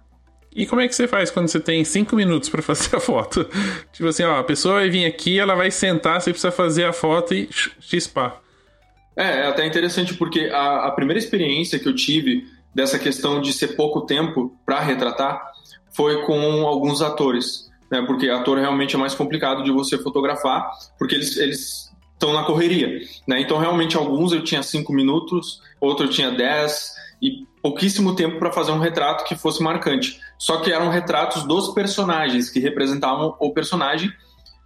[0.54, 3.48] E como é que você faz quando você tem cinco minutos para fazer a foto?
[3.94, 6.92] tipo assim, ó, a pessoa vai vir aqui, ela vai sentar, você precisa fazer a
[6.92, 7.48] foto e
[7.80, 8.42] chispar.
[9.16, 13.54] É, é até interessante porque a, a primeira experiência que eu tive dessa questão de
[13.54, 15.42] ser pouco tempo para retratar
[15.94, 18.02] foi com alguns atores, né?
[18.02, 20.70] Porque ator realmente é mais complicado de você fotografar,
[21.00, 21.85] porque eles eles
[22.16, 23.40] estão na correria, né?
[23.40, 28.52] Então realmente alguns eu tinha cinco minutos, outro eu tinha dez e pouquíssimo tempo para
[28.52, 30.20] fazer um retrato que fosse marcante.
[30.38, 34.12] Só que eram retratos dos personagens que representavam o personagem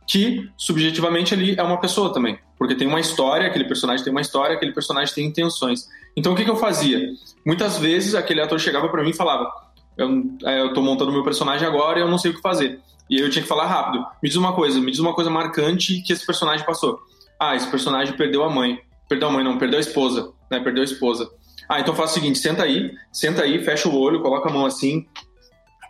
[0.07, 4.21] que subjetivamente ali é uma pessoa também, porque tem uma história, aquele personagem tem uma
[4.21, 5.87] história, aquele personagem tem intenções.
[6.17, 6.99] Então o que, que eu fazia?
[7.45, 9.51] Muitas vezes aquele ator chegava para mim e falava:
[9.95, 10.09] eu,
[10.43, 12.79] é, tô montando meu personagem agora e eu não sei o que fazer.
[13.09, 14.05] E aí eu tinha que falar rápido.
[14.21, 16.99] Me diz uma coisa, me diz uma coisa marcante que esse personagem passou.
[17.39, 18.79] Ah, esse personagem perdeu a mãe.
[19.07, 20.59] Perdeu a mãe, não, perdeu a esposa, né?
[20.59, 21.29] Perdeu a esposa.
[21.67, 24.65] Ah, então faz o seguinte, senta aí, senta aí, fecha o olho, coloca a mão
[24.65, 25.05] assim,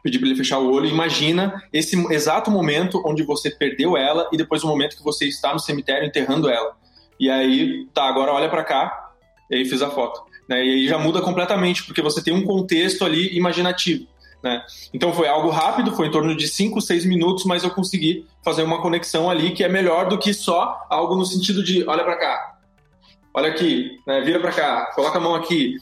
[0.04, 0.86] pedir para ele fechar o olho.
[0.88, 5.54] Imagina esse exato momento onde você perdeu ela e depois o momento que você está
[5.54, 6.76] no cemitério enterrando ela.
[7.20, 9.12] E aí, tá, agora olha para cá.
[9.50, 10.22] E aí fiz a foto.
[10.48, 10.66] Né?
[10.66, 14.08] E aí já muda completamente, porque você tem um contexto ali imaginativo.
[14.44, 14.64] Né?
[14.94, 18.64] Então foi algo rápido, foi em torno de 5, 6 minutos, mas eu consegui fazer
[18.64, 22.16] uma conexão ali que é melhor do que só algo no sentido de olha para
[22.16, 22.58] cá,
[23.34, 24.22] olha aqui, né?
[24.22, 25.76] vira para cá, coloca a mão aqui,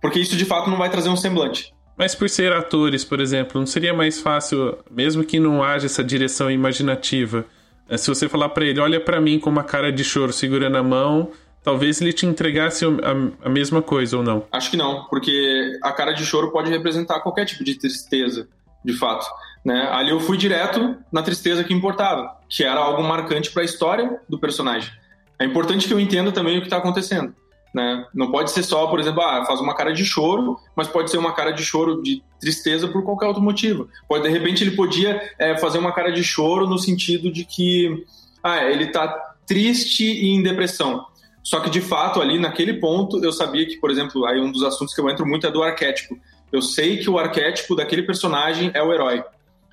[0.00, 1.74] porque isso de fato não vai trazer um semblante.
[1.98, 6.02] Mas por ser atores, por exemplo, não seria mais fácil, mesmo que não haja essa
[6.02, 7.44] direção imaginativa,
[7.88, 10.78] eh, se você falar para ele, olha para mim com uma cara de choro segurando
[10.78, 11.32] a mão,
[11.62, 14.44] talvez ele te entregasse a, a, mesma coisa ou não?
[14.50, 18.48] Acho que não, porque a cara de choro pode representar qualquer tipo de tristeza,
[18.84, 19.26] de fato.
[19.64, 19.88] Né?
[19.90, 24.20] Ali eu fui direto na tristeza que importava, que era algo marcante para a história
[24.28, 24.90] do personagem.
[25.38, 27.34] É importante que eu entenda também o que está acontecendo.
[27.74, 28.06] Né?
[28.14, 31.18] Não pode ser só, por exemplo, ah, faz uma cara de choro, mas pode ser
[31.18, 33.88] uma cara de choro de tristeza por qualquer outro motivo.
[34.08, 38.04] Pode, de repente, ele podia é, fazer uma cara de choro no sentido de que
[38.42, 39.08] ah, ele está
[39.46, 41.04] triste e em depressão.
[41.48, 44.62] Só que, de fato, ali naquele ponto, eu sabia que, por exemplo, aí um dos
[44.62, 46.14] assuntos que eu entro muito é do arquétipo.
[46.52, 49.24] Eu sei que o arquétipo daquele personagem é o herói.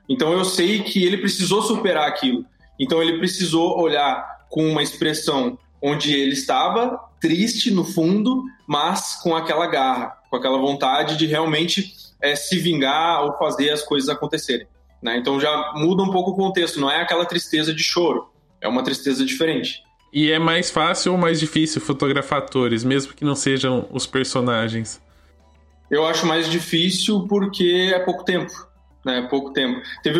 [0.07, 2.45] Então eu sei que ele precisou superar aquilo.
[2.79, 9.35] Então ele precisou olhar com uma expressão onde ele estava triste no fundo, mas com
[9.35, 14.65] aquela garra, com aquela vontade de realmente é, se vingar ou fazer as coisas acontecerem.
[15.03, 15.17] Né?
[15.17, 18.29] Então já muda um pouco o contexto, não é aquela tristeza de choro,
[18.61, 19.83] é uma tristeza diferente.
[20.11, 25.01] E é mais fácil ou mais difícil fotografar atores, mesmo que não sejam os personagens?
[25.89, 28.51] Eu acho mais difícil porque é pouco tempo.
[29.05, 29.27] Né?
[29.29, 29.81] Pouco tempo.
[30.01, 30.19] Teve,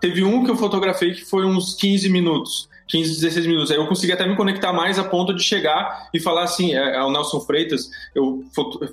[0.00, 2.68] teve um que eu fotografei que foi uns 15 minutos.
[2.88, 3.70] 15, 16 minutos.
[3.70, 6.96] Aí eu consegui até me conectar mais a ponto de chegar e falar assim, é,
[6.96, 8.44] ao Nelson Freitas, eu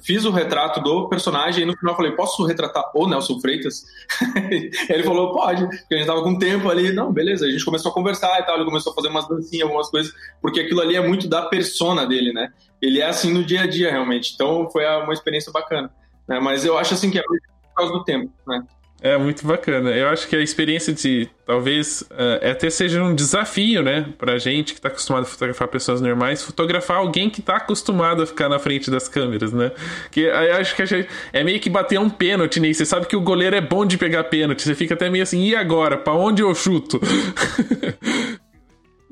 [0.03, 3.85] fiz o retrato do personagem e no final falei, posso retratar o Nelson Freitas?
[4.89, 6.91] ele falou, pode, porque a gente tava com tempo ali.
[6.91, 9.63] Não, beleza, a gente começou a conversar e tal, ele começou a fazer umas dancinhas,
[9.63, 12.51] algumas coisas, porque aquilo ali é muito da persona dele, né?
[12.81, 14.33] Ele é assim no dia a dia, realmente.
[14.33, 15.91] Então foi uma experiência bacana.
[16.27, 16.39] Né?
[16.39, 18.63] Mas eu acho assim que é por causa do tempo, né?
[19.03, 19.89] É muito bacana.
[19.89, 24.73] Eu acho que a experiência de talvez uh, até seja um desafio, né, pra gente
[24.73, 28.57] que tá acostumado a fotografar pessoas normais, fotografar alguém que tá acostumado a ficar na
[28.59, 29.73] frente das câmeras, né?
[30.09, 32.71] Que acho que gente, é meio que bater um pênalti, né?
[32.71, 35.43] Você sabe que o goleiro é bom de pegar pênalti, você fica até meio assim,
[35.43, 35.97] e agora?
[35.97, 37.01] Para onde eu chuto?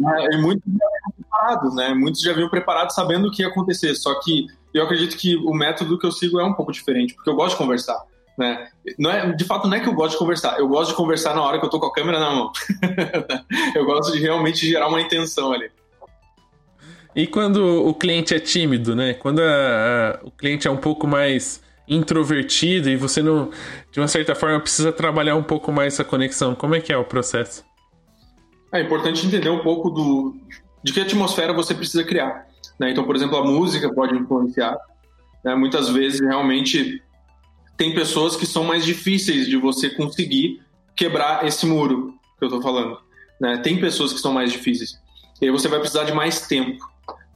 [0.07, 0.61] é, já vinham
[1.17, 1.93] preparados, né?
[1.93, 5.53] Muitos já vinham preparados sabendo o que ia acontecer, só que eu acredito que o
[5.53, 8.01] método que eu sigo é um pouco diferente, porque eu gosto de conversar.
[8.41, 8.67] Né?
[8.97, 11.35] Não é, de fato, não é que eu gosto de conversar, eu gosto de conversar
[11.35, 12.51] na hora que eu tô com a câmera na mão.
[13.75, 15.69] eu gosto de realmente gerar uma intenção ali.
[17.15, 19.13] E quando o cliente é tímido, né?
[19.13, 23.51] Quando a, a, o cliente é um pouco mais introvertido e você não,
[23.91, 26.97] de uma certa forma, precisa trabalhar um pouco mais essa conexão, como é que é
[26.97, 27.63] o processo?
[28.73, 30.35] É importante entender um pouco do
[30.83, 32.47] de que atmosfera você precisa criar.
[32.79, 32.89] Né?
[32.89, 34.75] Então, por exemplo, a música pode influenciar.
[35.43, 35.53] Né?
[35.53, 37.03] Muitas vezes, realmente,
[37.81, 40.61] tem pessoas que são mais difíceis de você conseguir
[40.95, 42.99] quebrar esse muro que eu estou falando.
[43.39, 43.57] Né?
[43.57, 45.01] Tem pessoas que são mais difíceis.
[45.41, 46.85] E aí você vai precisar de mais tempo.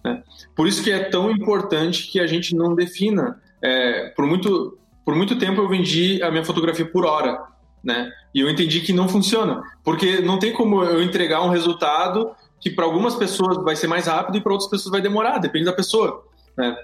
[0.04, 0.22] Né?
[0.56, 3.42] Por isso que é tão importante que a gente não defina.
[3.60, 7.42] É, por, muito, por muito tempo eu vendi a minha fotografia por hora.
[7.84, 8.12] Né?
[8.32, 9.64] E eu entendi que não funciona.
[9.84, 14.06] Porque não tem como eu entregar um resultado que para algumas pessoas vai ser mais
[14.06, 16.24] rápido e para outras pessoas vai demorar, depende da pessoa.
[16.56, 16.78] Né?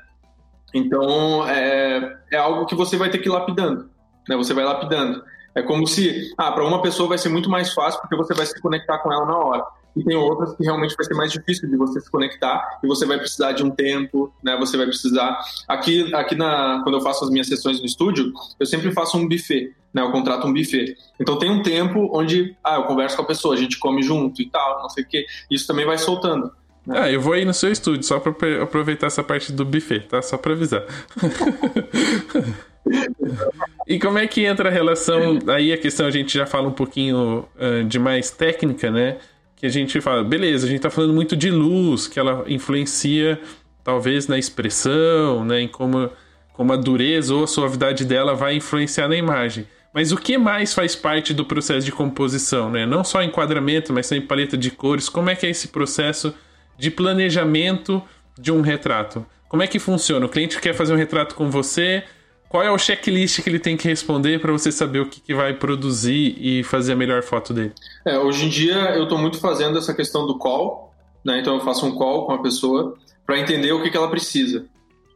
[0.73, 3.89] Então, é, é algo que você vai ter que ir lapidando.
[4.27, 4.35] Né?
[4.37, 5.23] Você vai lapidando.
[5.53, 8.45] É como se, ah, para uma pessoa vai ser muito mais fácil porque você vai
[8.45, 9.65] se conectar com ela na hora.
[9.95, 13.05] E tem outras que realmente vai ser mais difícil de você se conectar e você
[13.05, 14.55] vai precisar de um tempo, né?
[14.57, 15.37] Você vai precisar.
[15.67, 19.27] Aqui, aqui na, quando eu faço as minhas sessões no estúdio, eu sempre faço um
[19.27, 20.01] buffet, né?
[20.01, 20.95] Eu contrato um buffet.
[21.19, 24.41] Então tem um tempo onde, ah, eu converso com a pessoa, a gente come junto
[24.41, 25.25] e tal, não sei o quê.
[25.49, 26.51] Isso também vai soltando.
[26.89, 30.21] Ah, eu vou aí no seu estúdio só pra aproveitar essa parte do buffet, tá?
[30.21, 30.83] Só pra avisar.
[33.87, 35.39] e como é que entra a relação?
[35.47, 39.17] Aí a questão a gente já fala um pouquinho uh, de mais técnica, né?
[39.55, 43.39] Que a gente fala, beleza, a gente tá falando muito de luz, que ela influencia
[43.83, 45.61] talvez na expressão, né?
[45.61, 46.09] Em como,
[46.53, 49.67] como a dureza ou a suavidade dela vai influenciar na imagem.
[49.93, 52.87] Mas o que mais faz parte do processo de composição, né?
[52.87, 55.09] Não só enquadramento, mas também paleta de cores.
[55.09, 56.33] Como é que é esse processo?
[56.81, 58.01] De planejamento
[58.39, 59.23] de um retrato.
[59.47, 60.25] Como é que funciona?
[60.25, 62.03] O cliente quer fazer um retrato com você,
[62.49, 65.35] qual é o checklist que ele tem que responder para você saber o que, que,
[65.35, 67.71] vai produzir e fazer a melhor foto dele?
[68.03, 70.91] É, hoje em dia eu estou muito fazendo essa questão do call,
[71.23, 71.39] né?
[71.39, 74.65] então eu faço um call com a pessoa para entender o que, que ela precisa.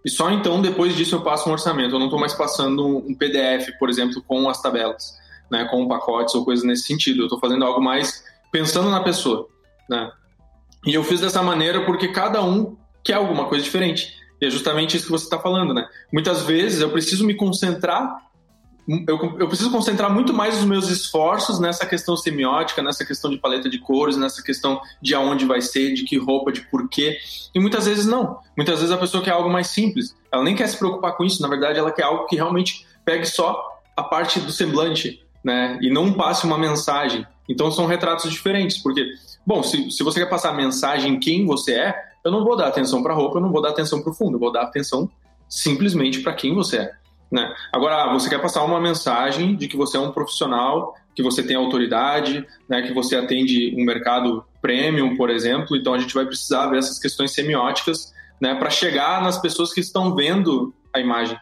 [0.05, 1.95] E só então, depois disso, eu passo um orçamento.
[1.95, 5.17] Eu não estou mais passando um PDF, por exemplo, com as tabelas,
[5.49, 5.67] né?
[5.71, 7.21] com pacotes ou coisas nesse sentido.
[7.21, 9.47] Eu estou fazendo algo mais pensando na pessoa.
[9.89, 10.11] Né?
[10.85, 14.13] E eu fiz dessa maneira porque cada um quer alguma coisa diferente.
[14.41, 15.87] E é justamente isso que você está falando, né?
[16.11, 18.25] Muitas vezes eu preciso me concentrar,
[19.07, 23.37] eu, eu, preciso concentrar muito mais os meus esforços nessa questão semiótica, nessa questão de
[23.37, 27.17] paleta de cores, nessa questão de aonde vai ser, de que roupa, de porquê.
[27.53, 28.39] E muitas vezes não.
[28.55, 30.15] Muitas vezes a pessoa quer algo mais simples.
[30.31, 31.41] Ela nem quer se preocupar com isso.
[31.41, 33.59] Na verdade, ela quer algo que realmente pegue só
[33.97, 35.79] a parte do semblante, né?
[35.81, 37.25] E não passe uma mensagem.
[37.49, 39.03] Então são retratos diferentes, porque
[39.45, 42.67] Bom, se, se você quer passar a mensagem quem você é, eu não vou dar
[42.67, 44.63] atenção para a roupa, eu não vou dar atenção para o fundo, eu vou dar
[44.63, 45.09] atenção
[45.47, 46.91] simplesmente para quem você é.
[47.31, 47.53] Né?
[47.71, 51.55] Agora, você quer passar uma mensagem de que você é um profissional, que você tem
[51.55, 56.67] autoridade, né, que você atende um mercado premium, por exemplo, então a gente vai precisar
[56.67, 61.37] ver essas questões semióticas né, para chegar nas pessoas que estão vendo a imagem.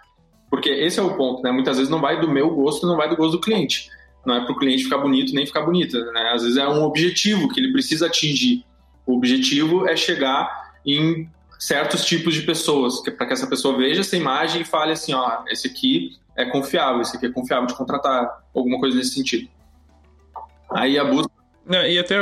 [0.49, 1.51] Porque esse é o ponto, né?
[1.51, 3.89] Muitas vezes não vai do meu gosto, não vai do gosto do cliente
[4.26, 5.99] não é para o cliente ficar bonito nem ficar bonita.
[6.11, 6.32] Né?
[6.34, 8.65] Às vezes é um objetivo que ele precisa atingir.
[9.05, 14.17] O objetivo é chegar em certos tipos de pessoas, para que essa pessoa veja essa
[14.17, 18.43] imagem e fale assim, ó, esse aqui é confiável, esse aqui é confiável de contratar,
[18.53, 19.47] alguma coisa nesse sentido.
[20.69, 21.32] Aí a busca...
[21.88, 22.17] e até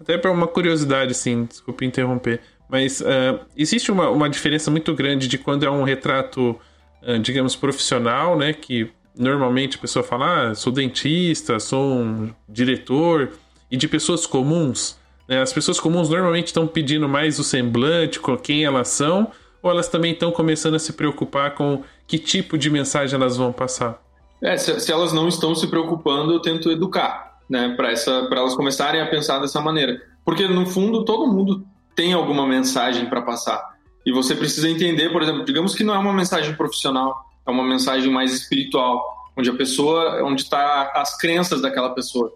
[0.00, 2.40] Até para uma curiosidade, assim, desculpe interromper.
[2.68, 6.58] Mas uh, existe uma, uma diferença muito grande de quando é um retrato,
[7.02, 8.52] uh, digamos, profissional, né?
[8.52, 13.32] Que normalmente a pessoa fala, ah, sou dentista, sou um diretor,
[13.70, 14.98] e de pessoas comuns.
[15.28, 15.40] Né?
[15.40, 19.30] As pessoas comuns normalmente estão pedindo mais o semblante, com quem elas são,
[19.62, 23.52] ou elas também estão começando a se preocupar com que tipo de mensagem elas vão
[23.52, 24.02] passar?
[24.42, 27.90] É, se, se elas não estão se preocupando, eu tento educar, né, para
[28.38, 30.00] elas começarem a pensar dessa maneira.
[30.24, 33.74] Porque no fundo todo mundo tem alguma mensagem para passar.
[34.04, 37.64] E você precisa entender, por exemplo, digamos que não é uma mensagem profissional, é uma
[37.64, 42.32] mensagem mais espiritual, onde a pessoa, onde está as crenças daquela pessoa.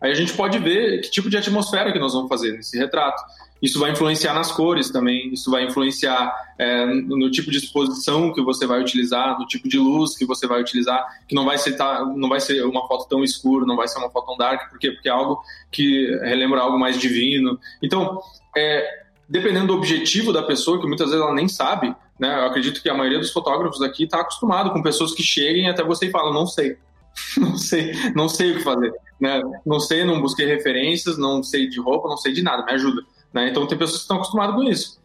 [0.00, 3.22] Aí a gente pode ver que tipo de atmosfera que nós vamos fazer nesse retrato.
[3.62, 8.42] Isso vai influenciar nas cores também, isso vai influenciar é, no tipo de exposição que
[8.42, 11.72] você vai utilizar, no tipo de luz que você vai utilizar, que não vai ser,
[11.72, 14.68] tá, não vai ser uma foto tão escura, não vai ser uma foto tão dark,
[14.68, 14.90] por quê?
[14.90, 15.42] Porque é algo
[15.72, 17.58] que relembra algo mais divino.
[17.82, 18.20] Então,
[18.54, 22.40] é, dependendo do objetivo da pessoa, que muitas vezes ela nem sabe, né?
[22.40, 25.82] Eu acredito que a maioria dos fotógrafos aqui está acostumado com pessoas que cheguem até
[25.82, 26.76] você e falam, não sei,
[27.36, 29.42] não sei, não sei o que fazer, né?
[29.64, 33.02] Não sei, não busquei referências, não sei de roupa, não sei de nada, me ajuda,
[33.32, 33.48] né?
[33.48, 35.02] Então tem pessoas que estão acostumadas com isso.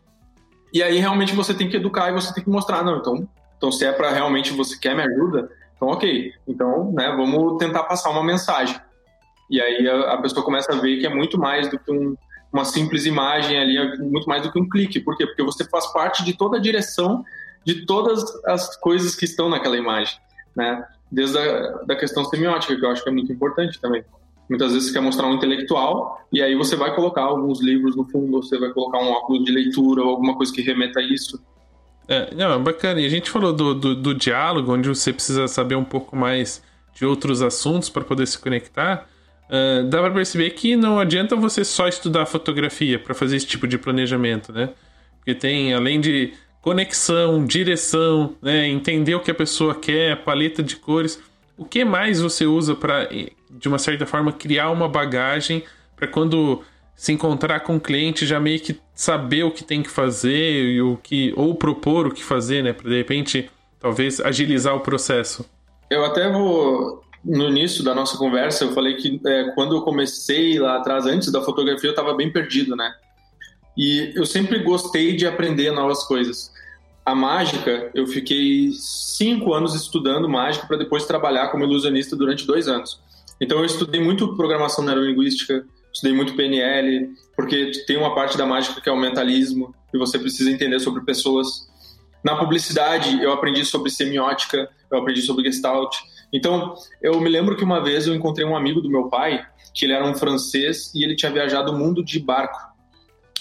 [0.73, 3.71] E aí realmente você tem que educar e você tem que mostrar, não, então, então
[3.71, 8.09] se é para realmente você quer me ajuda, então ok, então, né, vamos tentar passar
[8.11, 8.79] uma mensagem.
[9.49, 12.15] E aí a, a pessoa começa a ver que é muito mais do que um,
[12.51, 14.99] uma simples imagem ali é muito mais do que um clique.
[14.99, 15.25] Por quê?
[15.25, 17.23] Porque você faz parte de toda a direção
[17.65, 20.17] de todas as coisas que estão naquela imagem,
[20.55, 20.83] né?
[21.11, 24.03] Desde a da questão semiótica, que eu acho que é muito importante também.
[24.49, 28.03] Muitas vezes você quer mostrar um intelectual e aí você vai colocar alguns livros no
[28.05, 31.39] fundo, você vai colocar um óculos de leitura ou alguma coisa que remeta a isso.
[32.07, 32.99] É, não, é bacana.
[32.99, 36.63] E a gente falou do, do, do diálogo, onde você precisa saber um pouco mais
[36.95, 39.07] de outros assuntos para poder se conectar.
[39.49, 43.67] Uh, dá para perceber que não adianta você só estudar fotografia para fazer esse tipo
[43.67, 44.69] de planejamento, né?
[45.17, 50.75] Porque tem, além de conexão, direção, né, entender o que a pessoa quer, paleta de
[50.75, 51.19] cores,
[51.57, 53.09] o que mais você usa para,
[53.49, 55.63] de uma certa forma, criar uma bagagem
[55.95, 56.61] para quando
[56.95, 60.81] se encontrar com o cliente já meio que saber o que tem que fazer e
[60.81, 65.49] o que ou propor o que fazer, né, para de repente talvez agilizar o processo.
[65.89, 70.57] Eu até vou no início da nossa conversa, eu falei que é, quando eu comecei
[70.57, 72.93] lá atrás, antes da fotografia, eu estava bem perdido, né?
[73.77, 76.51] E eu sempre gostei de aprender novas coisas.
[77.05, 82.67] A mágica, eu fiquei cinco anos estudando mágica para depois trabalhar como ilusionista durante dois
[82.67, 83.01] anos.
[83.41, 88.81] Então eu estudei muito programação neurolinguística, estudei muito PNL, porque tem uma parte da mágica
[88.81, 91.67] que é o mentalismo, que você precisa entender sobre pessoas.
[92.23, 95.95] Na publicidade, eu aprendi sobre semiótica, eu aprendi sobre gestalt.
[96.31, 99.85] Então, eu me lembro que uma vez eu encontrei um amigo do meu pai, que
[99.85, 102.59] ele era um francês e ele tinha viajado o mundo de barco.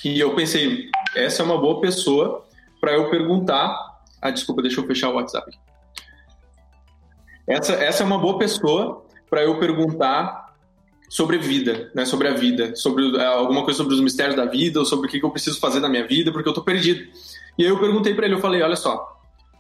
[0.05, 2.47] E eu pensei, essa é uma boa pessoa
[2.81, 3.77] para eu perguntar.
[4.23, 5.51] Ah, desculpa, deixa eu fechar o WhatsApp.
[7.47, 10.55] Essa, essa é uma boa pessoa para eu perguntar
[11.09, 12.05] sobre vida, né?
[12.05, 15.11] Sobre a vida, sobre é, alguma coisa sobre os mistérios da vida, ou sobre o
[15.11, 17.09] que, que eu preciso fazer na minha vida, porque eu tô perdido.
[17.57, 19.18] E aí eu perguntei para ele, eu falei, olha só,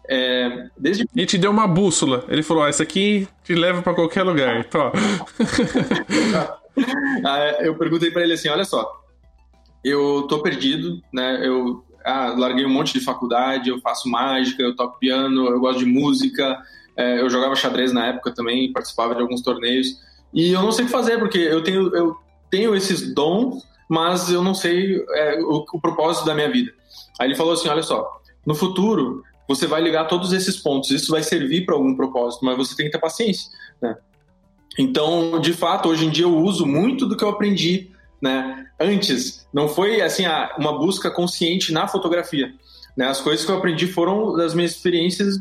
[0.09, 1.07] é, desde...
[1.15, 2.25] E te deu uma bússola.
[2.29, 4.65] Ele falou: ah, essa aqui te leva para qualquer lugar.
[4.65, 4.93] Tó.
[7.27, 9.03] Ah, eu perguntei para ele assim: olha só,
[9.83, 11.45] eu tô perdido, né?
[11.45, 15.81] Eu ah, larguei um monte de faculdade, eu faço mágica, eu toco piano, eu gosto
[15.81, 16.57] de música,
[16.97, 19.89] é, eu jogava xadrez na época também, participava de alguns torneios.
[20.33, 22.17] E eu não sei o que fazer, porque eu tenho, eu
[22.49, 26.73] tenho esses dons, mas eu não sei é, o, o propósito da minha vida.
[27.19, 30.91] Aí ele falou assim: olha só, no futuro você vai ligar todos esses pontos.
[30.91, 33.97] Isso vai servir para algum propósito, mas você tem que ter paciência, né?
[34.79, 37.91] Então, de fato, hoje em dia eu uso muito do que eu aprendi,
[38.23, 38.67] né?
[38.79, 40.25] Antes, não foi assim
[40.57, 42.55] uma busca consciente na fotografia.
[42.97, 43.07] Né?
[43.07, 45.41] As coisas que eu aprendi foram das minhas experiências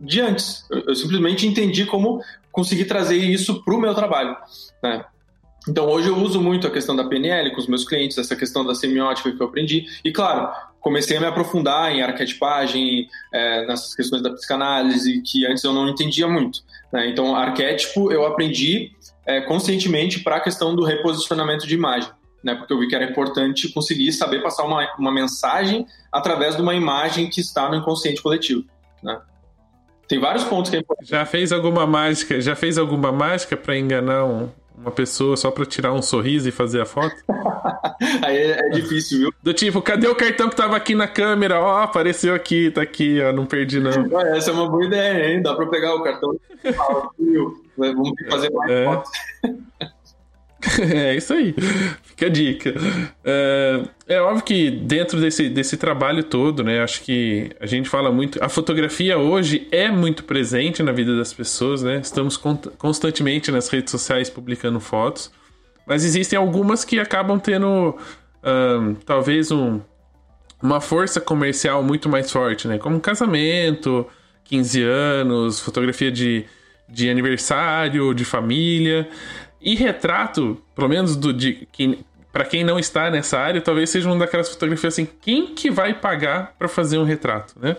[0.00, 0.64] de antes.
[0.70, 2.22] Eu, eu simplesmente entendi como
[2.52, 4.36] conseguir trazer isso para o meu trabalho.
[4.82, 5.04] Né?
[5.68, 8.64] Então, hoje eu uso muito a questão da PNL com os meus clientes, essa questão
[8.64, 9.86] da semiótica que eu aprendi.
[10.04, 10.52] E, claro,
[10.82, 15.88] comecei a me aprofundar em arquetipagem, é, nessas questões da psicanálise, que antes eu não
[15.88, 16.60] entendia muito.
[16.92, 17.08] Né?
[17.08, 18.92] Então, arquétipo eu aprendi
[19.24, 22.10] é, conscientemente para a questão do reposicionamento de imagem.
[22.44, 26.62] Né, porque eu vi que era importante conseguir saber passar uma, uma mensagem através de
[26.62, 28.64] uma imagem que está no inconsciente coletivo.
[29.00, 29.16] Né?
[30.08, 31.08] Tem vários pontos que é importante.
[31.08, 32.40] Já fez alguma mágica?
[32.40, 34.50] Já fez alguma mágica para enganar um,
[34.82, 37.16] uma pessoa só pra tirar um sorriso e fazer a foto?
[38.22, 39.34] Aí é, é, difícil, viu?
[39.42, 41.60] Do tipo, cadê o cartão que tava aqui na câmera?
[41.60, 43.90] Ó, oh, apareceu aqui, tá aqui, ó, não perdi não.
[44.34, 45.42] Essa é uma boa ideia, hein?
[45.42, 46.36] Dá pra pegar o cartão.
[47.76, 48.84] Vamos fazer mais é.
[48.84, 49.10] fotos.
[50.94, 51.54] é isso aí.
[52.04, 52.74] Fica a dica.
[53.24, 56.82] É, é, óbvio que dentro desse, desse trabalho todo, né?
[56.82, 58.42] Acho que a gente fala muito.
[58.42, 62.00] A fotografia hoje é muito presente na vida das pessoas, né?
[62.00, 62.36] Estamos
[62.78, 65.30] constantemente nas redes sociais publicando fotos.
[65.86, 67.98] Mas existem algumas que acabam tendo
[68.44, 69.80] um, talvez um,
[70.62, 72.78] uma força comercial muito mais forte, né?
[72.78, 74.06] Como casamento,
[74.44, 76.44] 15 anos, fotografia de,
[76.88, 79.08] de aniversário, de família.
[79.62, 81.98] E retrato, pelo menos do de que
[82.32, 85.92] para quem não está nessa área, talvez seja uma daquelas fotografias assim, quem que vai
[85.92, 87.76] pagar para fazer um retrato, né?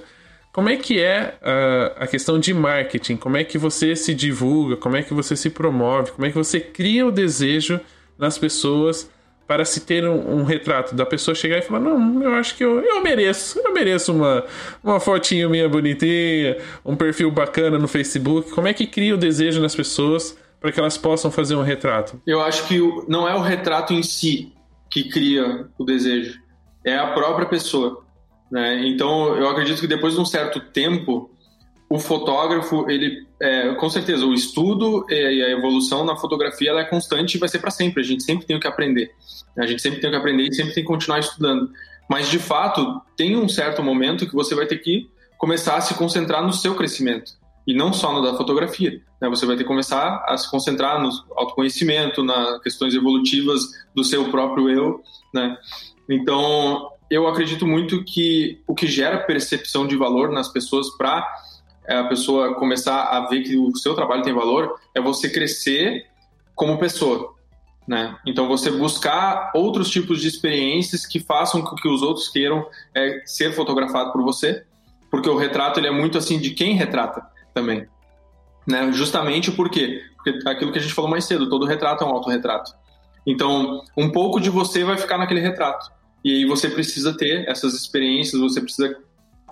[0.52, 3.18] Como é que é uh, a questão de marketing?
[3.18, 4.78] Como é que você se divulga?
[4.78, 6.12] Como é que você se promove?
[6.12, 7.82] Como é que você cria o desejo
[8.20, 9.10] nas pessoas
[9.48, 12.64] para se ter um, um, retrato da pessoa chegar e falar não, eu acho que
[12.64, 14.46] eu, eu mereço, eu mereço uma,
[14.84, 18.52] uma fotinho minha bonitinha, um perfil bacana no Facebook.
[18.52, 22.22] Como é que cria o desejo nas pessoas para que elas possam fazer um retrato?
[22.26, 24.54] Eu acho que não é o retrato em si
[24.90, 26.40] que cria o desejo,
[26.86, 28.02] é a própria pessoa.
[28.50, 28.88] Né?
[28.88, 31.30] Então, eu acredito que depois de um certo tempo,
[31.90, 36.86] o fotógrafo, ele, é, com certeza, o estudo e a evolução na fotografia ela é
[36.86, 38.02] constante e vai ser para sempre.
[38.02, 39.12] A gente sempre tem o que aprender.
[39.60, 41.70] A gente sempre tem o que aprender e sempre tem que continuar estudando.
[42.10, 45.94] Mas, de fato, tem um certo momento que você vai ter que começar a se
[45.96, 49.02] concentrar no seu crescimento e não só no da fotografia.
[49.22, 49.30] Né?
[49.30, 53.62] Você vai ter que começar a se concentrar no autoconhecimento, nas questões evolutivas
[53.96, 55.02] do seu próprio eu.
[55.34, 55.58] Né?
[56.10, 61.26] Então, eu acredito muito que o que gera percepção de valor nas pessoas para
[61.88, 66.06] eh, a pessoa começar a ver que o seu trabalho tem valor é você crescer
[66.54, 67.34] como pessoa.
[67.88, 68.16] Né?
[68.26, 73.22] Então, você buscar outros tipos de experiências que façam com que os outros queiram é,
[73.26, 74.66] ser fotografado por você,
[75.10, 77.88] porque o retrato ele é muito assim de quem retrata também.
[78.68, 78.92] Né?
[78.92, 80.02] Justamente por quê?
[80.16, 82.74] Porque aquilo que a gente falou mais cedo, todo retrato é um autorretrato.
[83.26, 85.92] Então, um pouco de você vai ficar naquele retrato.
[86.24, 88.98] E aí você precisa ter essas experiências, você precisa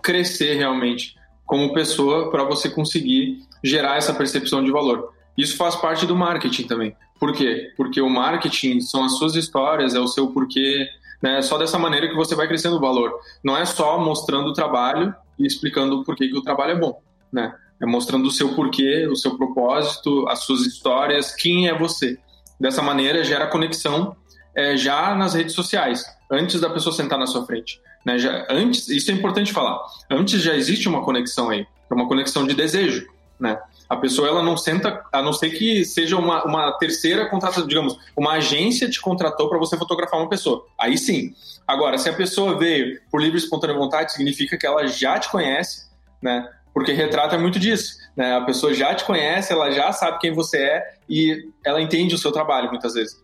[0.01, 5.13] crescer realmente como pessoa para você conseguir gerar essa percepção de valor.
[5.37, 6.95] Isso faz parte do marketing também.
[7.19, 7.73] Por quê?
[7.75, 10.87] Porque o marketing são as suas histórias, é o seu porquê,
[11.21, 11.37] né?
[11.37, 13.13] É só dessa maneira que você vai crescendo o valor.
[13.43, 17.01] Não é só mostrando o trabalho e explicando o porquê que o trabalho é bom,
[17.31, 17.53] né?
[17.81, 22.17] É mostrando o seu porquê, o seu propósito, as suas histórias, quem é você.
[22.59, 24.15] Dessa maneira, gera conexão
[24.55, 27.81] é, já nas redes sociais, antes da pessoa sentar na sua frente.
[28.05, 28.19] Né?
[28.19, 29.79] Já, antes, isso é importante falar.
[30.09, 33.07] Antes já existe uma conexão aí, é uma conexão de desejo.
[33.39, 33.57] Né?
[33.89, 37.97] A pessoa ela não senta, a não ser que seja uma, uma terceira contratação, digamos,
[38.15, 40.65] uma agência te contratou para você fotografar uma pessoa.
[40.79, 41.33] Aí sim.
[41.67, 45.29] Agora, se a pessoa veio por livre e espontânea vontade, significa que ela já te
[45.29, 45.89] conhece,
[46.21, 46.47] né?
[46.73, 47.97] Porque retrato é muito disso.
[48.15, 48.35] Né?
[48.35, 52.17] A pessoa já te conhece, ela já sabe quem você é e ela entende o
[52.17, 53.15] seu trabalho muitas vezes.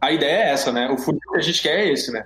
[0.00, 0.90] A ideia é essa, né?
[0.90, 2.24] O futuro que a gente quer é esse, né?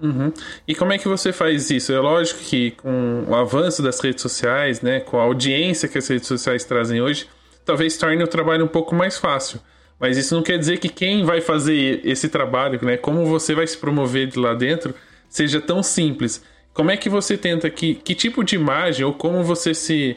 [0.00, 0.32] Uhum.
[0.66, 1.92] E como é que você faz isso?
[1.92, 6.08] É lógico que com o avanço das redes sociais, né, com a audiência que as
[6.08, 7.28] redes sociais trazem hoje,
[7.64, 9.60] talvez torne o trabalho um pouco mais fácil.
[9.98, 13.66] Mas isso não quer dizer que quem vai fazer esse trabalho, né, como você vai
[13.66, 14.94] se promover de lá dentro,
[15.28, 16.42] seja tão simples.
[16.74, 20.16] Como é que você tenta que que tipo de imagem ou como você se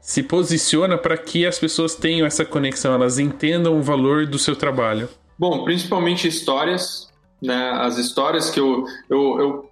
[0.00, 4.56] se posiciona para que as pessoas tenham essa conexão, elas entendam o valor do seu
[4.56, 5.08] trabalho?
[5.38, 7.08] Bom, principalmente histórias,
[7.40, 7.70] né?
[7.72, 9.70] As histórias que eu eu, eu,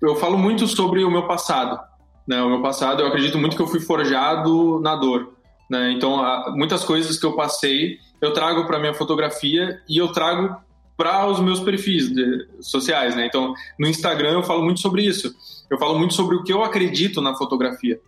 [0.00, 1.78] eu falo muito sobre o meu passado,
[2.26, 2.40] né?
[2.40, 5.34] O meu passado, eu acredito muito que eu fui forjado na dor,
[5.68, 5.90] né?
[5.92, 6.22] Então,
[6.54, 10.56] muitas coisas que eu passei, eu trago para minha fotografia e eu trago
[10.98, 13.24] para os meus perfis de, sociais, né?
[13.24, 15.32] Então, no Instagram eu falo muito sobre isso.
[15.70, 18.00] Eu falo muito sobre o que eu acredito na fotografia.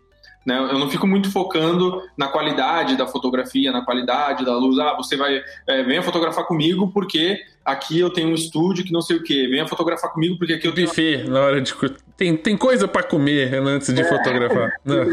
[0.44, 0.58] Né?
[0.58, 4.76] Eu não fico muito focando na qualidade da fotografia, na qualidade da luz.
[4.80, 9.02] Ah, você vai, é, venha fotografar comigo porque aqui eu tenho um estúdio que não
[9.02, 9.46] sei o que.
[9.46, 10.88] Venha fotografar comigo porque aqui eu tenho.
[10.88, 11.72] Buffet, na hora de.
[12.16, 14.72] Tem, tem coisa para comer antes de é, fotografar.
[14.84, 15.04] Não.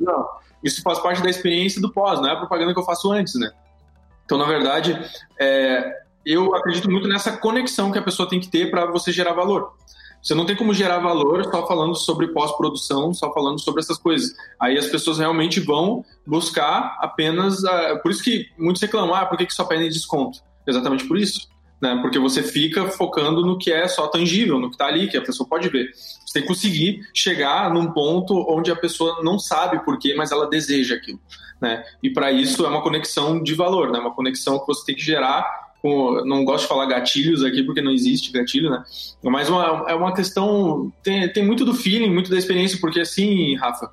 [0.00, 0.28] não,
[0.64, 3.34] isso faz parte da experiência do pós, não é a propaganda que eu faço antes,
[3.34, 3.50] né?
[4.24, 4.98] Então, na verdade,
[5.38, 5.92] é,
[6.28, 9.72] eu acredito muito nessa conexão que a pessoa tem que ter para você gerar valor.
[10.22, 14.34] Você não tem como gerar valor só falando sobre pós-produção, só falando sobre essas coisas.
[14.60, 17.64] Aí as pessoas realmente vão buscar apenas.
[17.64, 17.96] A...
[17.96, 20.40] Por isso que muitos reclamam, ah, por que, que só pedem desconto?
[20.66, 21.48] Exatamente por isso.
[21.80, 21.96] Né?
[22.02, 25.22] Porque você fica focando no que é só tangível, no que está ali, que a
[25.22, 25.92] pessoa pode ver.
[25.94, 30.30] Você tem que conseguir chegar num ponto onde a pessoa não sabe por quê, mas
[30.30, 31.20] ela deseja aquilo.
[31.58, 31.82] Né?
[32.02, 33.98] E para isso é uma conexão de valor, né?
[33.98, 37.80] uma conexão que você tem que gerar com, não gosto de falar gatilhos aqui porque
[37.80, 38.82] não existe gatilho, né?
[39.22, 40.92] Mas uma, é uma questão.
[41.02, 43.90] Tem, tem muito do feeling, muito da experiência, porque assim, Rafa,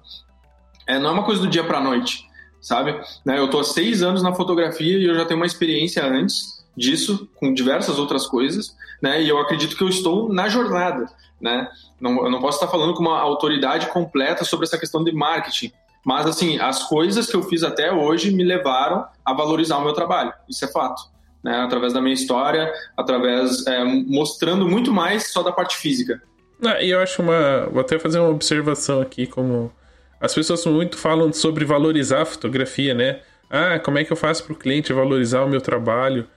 [0.88, 2.26] é, não é uma coisa do dia para noite,
[2.62, 3.00] sabe?
[3.26, 6.64] Né, eu tô há seis anos na fotografia e eu já tenho uma experiência antes
[6.76, 9.22] disso com diversas outras coisas, né?
[9.22, 11.06] E eu acredito que eu estou na jornada,
[11.40, 11.70] né?
[12.00, 15.72] Não, eu não posso estar falando com uma autoridade completa sobre essa questão de marketing,
[16.06, 19.94] mas assim, as coisas que eu fiz até hoje me levaram a valorizar o meu
[19.94, 20.34] trabalho.
[20.48, 21.15] Isso é fato.
[21.46, 21.56] Né?
[21.58, 26.20] Através da minha história, através é, mostrando muito mais só da parte física.
[26.66, 27.70] Ah, e eu acho uma.
[27.72, 29.72] Vou até fazer uma observação aqui, como
[30.20, 33.20] as pessoas muito falam sobre valorizar a fotografia, né?
[33.48, 36.28] Ah, como é que eu faço para o cliente valorizar o meu trabalho?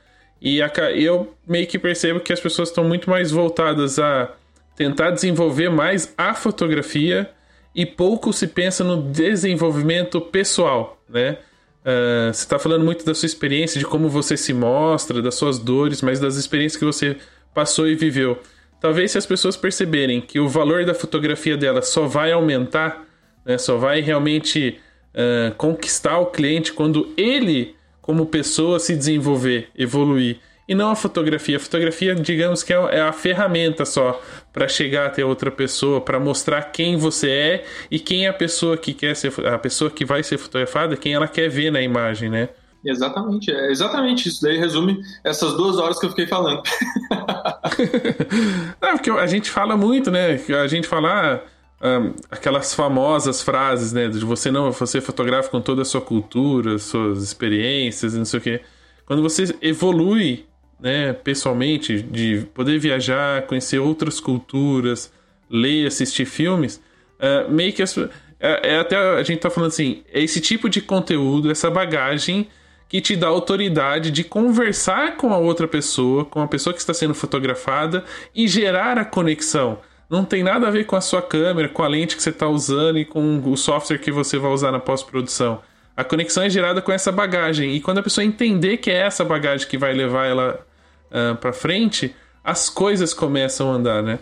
[0.42, 0.60] E
[0.94, 4.30] eu meio que percebo que as pessoas estão muito mais voltadas a
[4.76, 7.30] tentar desenvolver mais a fotografia
[7.74, 11.38] e pouco se pensa no desenvolvimento pessoal, né?
[11.88, 15.58] Uh, você está falando muito da sua experiência, de como você se mostra, das suas
[15.58, 17.16] dores, mas das experiências que você
[17.54, 18.38] passou e viveu.
[18.78, 23.06] Talvez se as pessoas perceberem que o valor da fotografia dela só vai aumentar,
[23.42, 24.78] né, só vai realmente
[25.14, 30.38] uh, conquistar o cliente quando ele como pessoa se desenvolver, evoluir.
[30.68, 31.56] E não a fotografia.
[31.56, 34.20] A fotografia, digamos que é, é a ferramenta só
[34.52, 38.76] para chegar até outra pessoa, para mostrar quem você é e quem é a pessoa
[38.76, 42.28] que quer ser, a pessoa que vai ser fotografada, quem ela quer ver na imagem,
[42.28, 42.50] né?
[42.84, 44.42] Exatamente, é exatamente isso.
[44.42, 46.62] Daí resume essas duas horas que eu fiquei falando.
[48.80, 50.38] não, porque a gente fala muito, né?
[50.62, 51.42] A gente fala.
[51.42, 54.08] Ah, um, aquelas famosas frases, né?
[54.08, 58.42] De você não, você fotografa com toda a sua cultura, suas experiências, não sei o
[58.42, 58.60] quê.
[59.06, 60.46] Quando você evolui,
[60.80, 65.12] né, pessoalmente, de poder viajar, conhecer outras culturas,
[65.50, 66.80] ler, assistir filmes,
[67.18, 68.08] uh, meio que as, é,
[68.74, 72.48] é, até a gente tá falando assim, é esse tipo de conteúdo, essa bagagem
[72.88, 76.94] que te dá autoridade de conversar com a outra pessoa, com a pessoa que está
[76.94, 78.04] sendo fotografada
[78.34, 81.88] e gerar a conexão não tem nada a ver com a sua câmera, com a
[81.88, 85.60] lente que você está usando e com o software que você vai usar na pós-produção.
[85.96, 87.74] A conexão é gerada com essa bagagem.
[87.74, 90.66] E quando a pessoa entender que é essa bagagem que vai levar ela
[91.10, 94.20] uh, para frente, as coisas começam a andar, né?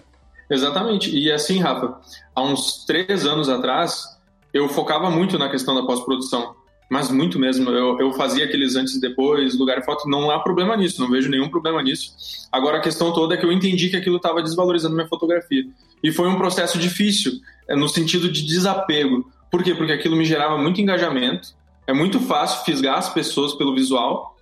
[0.50, 1.16] Exatamente.
[1.16, 1.98] E assim, Rafa,
[2.34, 4.04] há uns três anos atrás,
[4.52, 6.54] eu focava muito na questão da pós-produção.
[6.88, 7.68] Mas muito mesmo.
[7.70, 10.08] Eu, eu fazia aqueles antes e depois, lugar e foto.
[10.08, 12.12] Não há problema nisso, não vejo nenhum problema nisso.
[12.52, 15.64] Agora a questão toda é que eu entendi que aquilo estava desvalorizando minha fotografia.
[16.02, 17.32] E foi um processo difícil,
[17.68, 19.28] é, no sentido de desapego.
[19.50, 19.74] Por quê?
[19.74, 21.48] Porque aquilo me gerava muito engajamento.
[21.86, 24.35] É muito fácil fisgar as pessoas pelo visual,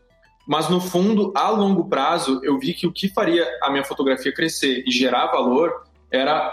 [0.47, 4.33] mas no fundo, a longo prazo, eu vi que o que faria a minha fotografia
[4.33, 6.53] crescer e gerar valor era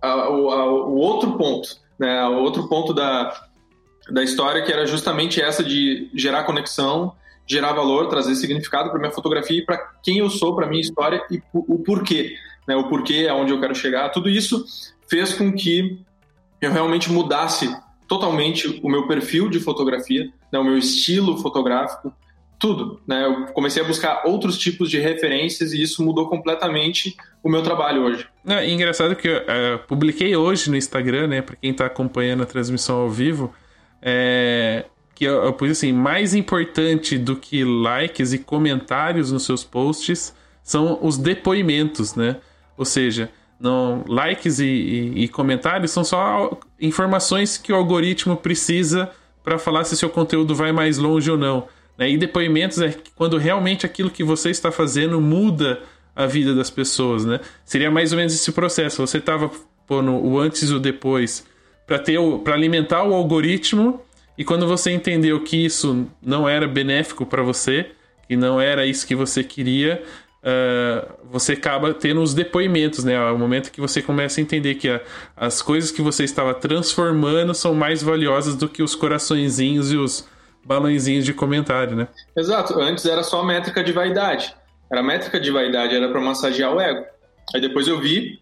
[0.00, 1.68] a, a, o outro ponto,
[1.98, 2.22] né?
[2.28, 3.34] O outro ponto da,
[4.10, 7.14] da história que era justamente essa de gerar conexão,
[7.46, 11.24] gerar valor, trazer significado para minha fotografia e para quem eu sou, para minha história
[11.30, 12.36] e o porquê,
[12.68, 12.76] né?
[12.76, 14.10] O porquê, aonde eu quero chegar.
[14.10, 14.64] Tudo isso
[15.08, 15.98] fez com que
[16.60, 17.74] eu realmente mudasse
[18.06, 20.58] totalmente o meu perfil de fotografia, né?
[20.58, 22.12] o meu estilo fotográfico,
[22.60, 23.00] tudo.
[23.06, 23.24] Né?
[23.24, 28.02] Eu comecei a buscar outros tipos de referências e isso mudou completamente o meu trabalho
[28.02, 28.26] hoje.
[28.46, 32.46] É engraçado que eu uh, publiquei hoje no Instagram, né, para quem está acompanhando a
[32.46, 33.52] transmissão ao vivo,
[34.02, 34.84] é,
[35.14, 40.34] que eu, eu pus assim, mais importante do que likes e comentários nos seus posts
[40.62, 42.36] são os depoimentos, né?
[42.76, 49.10] Ou seja, não, likes e, e, e comentários são só informações que o algoritmo precisa
[49.42, 51.66] para falar se seu conteúdo vai mais longe ou não.
[51.96, 52.10] Né?
[52.10, 55.80] E depoimentos é quando realmente aquilo que você está fazendo muda
[56.14, 57.40] a vida das pessoas, né?
[57.64, 59.06] Seria mais ou menos esse processo.
[59.06, 59.50] Você estava
[59.86, 61.46] pondo o antes e o depois
[61.86, 64.02] para ter para alimentar o algoritmo
[64.36, 67.90] e quando você entendeu que isso não era benéfico para você,
[68.26, 70.02] que não era isso que você queria,
[70.42, 73.14] uh, você acaba tendo os depoimentos, né?
[73.14, 75.00] É o momento que você começa a entender que a,
[75.36, 80.26] as coisas que você estava transformando são mais valiosas do que os coraçõezinhos e os
[80.64, 82.08] balãozinhos de comentário, né?
[82.36, 82.78] Exato.
[82.80, 84.54] Antes era só métrica de vaidade.
[84.90, 87.04] Era métrica de vaidade, era para massagear o ego.
[87.54, 88.40] Aí depois eu vi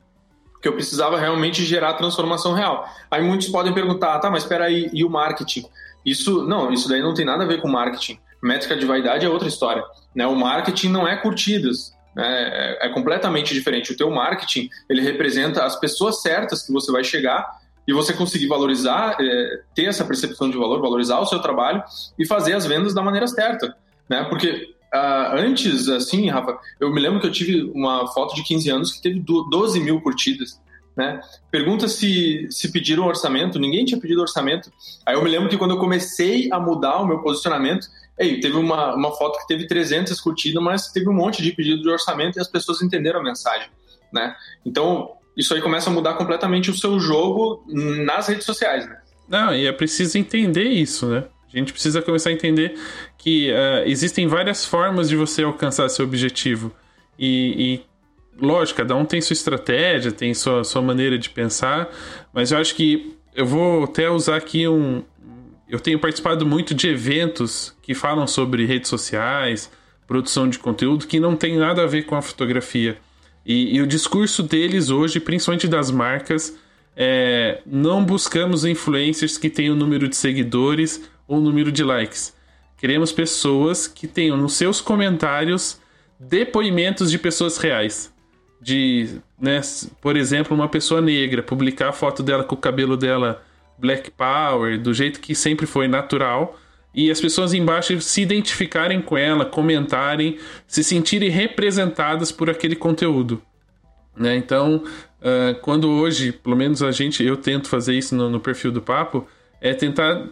[0.61, 2.89] que eu precisava realmente gerar transformação real.
[3.11, 5.65] Aí muitos podem perguntar, tá, mas espera aí, e o marketing?
[6.05, 8.19] Isso, não, isso daí não tem nada a ver com marketing.
[8.43, 9.83] Métrica de vaidade é outra história.
[10.15, 10.27] Né?
[10.27, 12.77] O marketing não é curtidas, né?
[12.81, 13.93] é, é completamente diferente.
[13.93, 17.47] O teu marketing, ele representa as pessoas certas que você vai chegar
[17.89, 21.83] e você conseguir valorizar, é, ter essa percepção de valor, valorizar o seu trabalho
[22.19, 23.75] e fazer as vendas da maneira certa,
[24.09, 24.25] né?
[24.25, 28.71] Porque Uh, antes, assim, Rafa, eu me lembro que eu tive uma foto de 15
[28.71, 30.59] anos que teve 12 mil curtidas.
[30.97, 31.21] Né?
[31.51, 34.73] Pergunta se, se pediram orçamento, ninguém tinha pedido orçamento.
[35.05, 37.87] Aí eu me lembro que quando eu comecei a mudar o meu posicionamento,
[38.19, 41.83] ei, teve uma, uma foto que teve 300 curtidas, mas teve um monte de pedido
[41.83, 43.69] de orçamento e as pessoas entenderam a mensagem.
[44.11, 44.35] Né?
[44.65, 48.85] Então, isso aí começa a mudar completamente o seu jogo nas redes sociais.
[48.89, 48.99] Né?
[49.29, 51.25] Não, e é preciso entender isso, né?
[51.55, 52.75] A gente precisa começar a entender
[53.17, 56.73] que uh, existem várias formas de você alcançar seu objetivo.
[57.19, 57.81] E,
[58.41, 61.89] e, lógico, cada um tem sua estratégia, tem sua, sua maneira de pensar,
[62.35, 65.03] mas eu acho que eu vou até usar aqui um.
[65.69, 69.71] Eu tenho participado muito de eventos que falam sobre redes sociais,
[70.07, 72.99] produção de conteúdo, que não tem nada a ver com a fotografia.
[73.49, 76.55] E, e o discurso deles hoje, principalmente das marcas,
[76.95, 82.35] é, não buscamos influencers que tenham número de seguidores ou número de likes.
[82.77, 85.81] Queremos pessoas que tenham nos seus comentários
[86.21, 88.13] depoimentos de pessoas reais.
[88.61, 89.63] De, né,
[90.03, 93.43] por exemplo, uma pessoa negra publicar a foto dela com o cabelo dela
[93.79, 96.59] black power, do jeito que sempre foi natural,
[96.99, 103.41] e as pessoas embaixo se identificarem com ela, comentarem, se sentirem representadas por aquele conteúdo.
[104.17, 104.35] Né?
[104.35, 104.83] Então,
[105.21, 108.83] uh, quando hoje, pelo menos a gente, eu tento fazer isso no, no perfil do
[108.83, 109.29] papo,
[109.61, 110.27] é tentar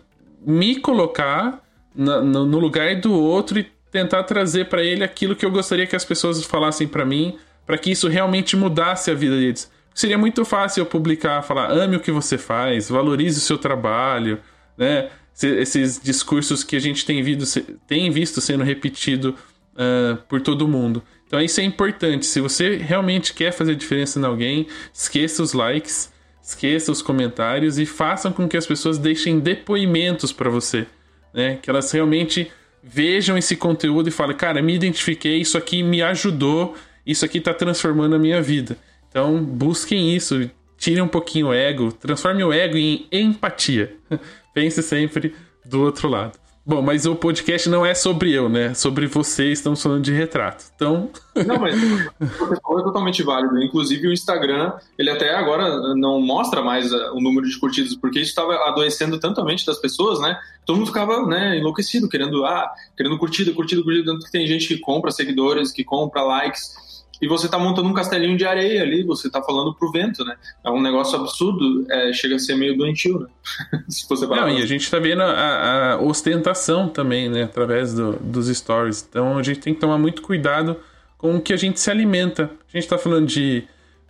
[0.44, 1.62] me colocar
[1.94, 5.86] na, no, no, lugar do outro e tentar trazer para ele aquilo que eu gostaria
[5.86, 9.70] que as pessoas falassem para mim, para que isso realmente mudasse a vida deles.
[9.94, 14.40] Seria muito fácil eu publicar, falar, ame o que você faz, valorize o seu trabalho,
[14.76, 15.10] né?
[15.42, 19.34] Esses discursos que a gente tem, visto, tem visto sendo repetido
[19.74, 21.02] uh, por todo mundo.
[21.26, 22.24] Então isso é importante.
[22.24, 27.84] Se você realmente quer fazer diferença em alguém, esqueça os likes, esqueça os comentários e
[27.84, 30.86] façam com que as pessoas deixem depoimentos para você,
[31.34, 31.58] né?
[31.60, 32.50] Que elas realmente
[32.82, 37.52] vejam esse conteúdo e falem, cara, me identifiquei, isso aqui me ajudou, isso aqui está
[37.52, 38.78] transformando a minha vida.
[39.10, 40.48] Então busquem isso,
[40.78, 43.96] tirem um pouquinho o ego, transforme o ego em empatia.
[44.56, 45.34] Pense sempre
[45.66, 46.38] do outro lado.
[46.64, 48.72] Bom, mas o podcast não é sobre eu, né?
[48.72, 50.64] Sobre você, estamos falando de retrato.
[50.74, 51.10] Então.
[51.46, 53.62] Não, mas o é totalmente válido.
[53.62, 58.18] Inclusive o Instagram, ele até agora não mostra mais uh, o número de curtidas, porque
[58.18, 60.34] isso estava adoecendo tanto a mente das pessoas, né?
[60.64, 64.10] Todo mundo ficava né, enlouquecido, querendo, ah, querendo curtida, curtida, curtida.
[64.10, 66.85] Tanto que tem gente que compra seguidores, que compra likes
[67.20, 70.36] e você está montando um castelinho de areia ali, você está falando pro vento, né?
[70.62, 73.26] É um negócio absurdo, é, chega a ser meio doentio, né?
[73.88, 77.44] Se você Não, e a gente está vendo a, a, ostentação também, né?
[77.44, 79.06] Através do, dos stories.
[79.08, 80.76] Então a gente tem que tomar muito cuidado
[81.16, 82.44] com o que a gente se alimenta.
[82.44, 83.64] A gente está falando de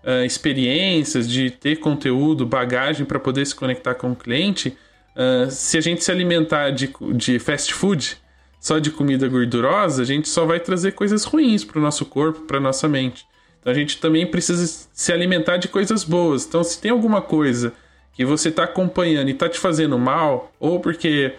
[0.04, 4.76] uh, experiências, de ter conteúdo, bagagem para poder se conectar com o cliente.
[5.14, 8.18] Uh, se a gente se alimentar de, de fast food,
[8.66, 12.40] só de comida gordurosa, a gente só vai trazer coisas ruins para o nosso corpo,
[12.40, 13.24] para nossa mente.
[13.60, 16.44] Então a gente também precisa se alimentar de coisas boas.
[16.44, 17.72] Então, se tem alguma coisa
[18.12, 21.36] que você está acompanhando e está te fazendo mal, ou porque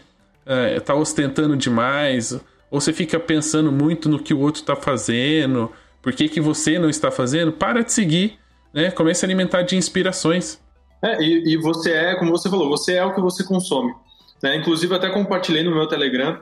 [0.77, 2.31] está é, ostentando demais,
[2.71, 5.69] ou você fica pensando muito no que o outro está fazendo,
[6.01, 8.39] por que, que você não está fazendo, para de seguir,
[8.73, 8.89] né?
[8.89, 10.61] Comece a alimentar de inspirações.
[11.03, 13.93] É, e, e você é, como você falou, você é o que você consome.
[14.41, 14.55] Né?
[14.55, 16.39] Inclusive, até compartilhei no meu Telegram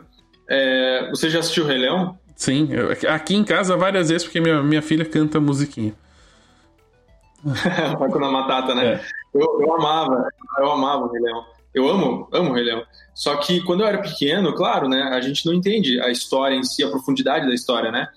[0.49, 2.17] é, você já assistiu o Rei Leão?
[2.35, 5.93] Sim, eu, aqui em casa várias vezes, porque minha, minha filha canta musiquinha.
[7.99, 8.93] Hakuna Matata, né?
[8.93, 9.01] É.
[9.33, 10.27] Eu, eu amava,
[10.59, 11.45] eu amava o Rei Leão.
[11.73, 12.83] Eu amo, amo o Rei Leão.
[13.13, 16.63] Só que quando eu era pequeno, claro, né, a gente não entende a história em
[16.63, 18.07] si, a profundidade da história, né?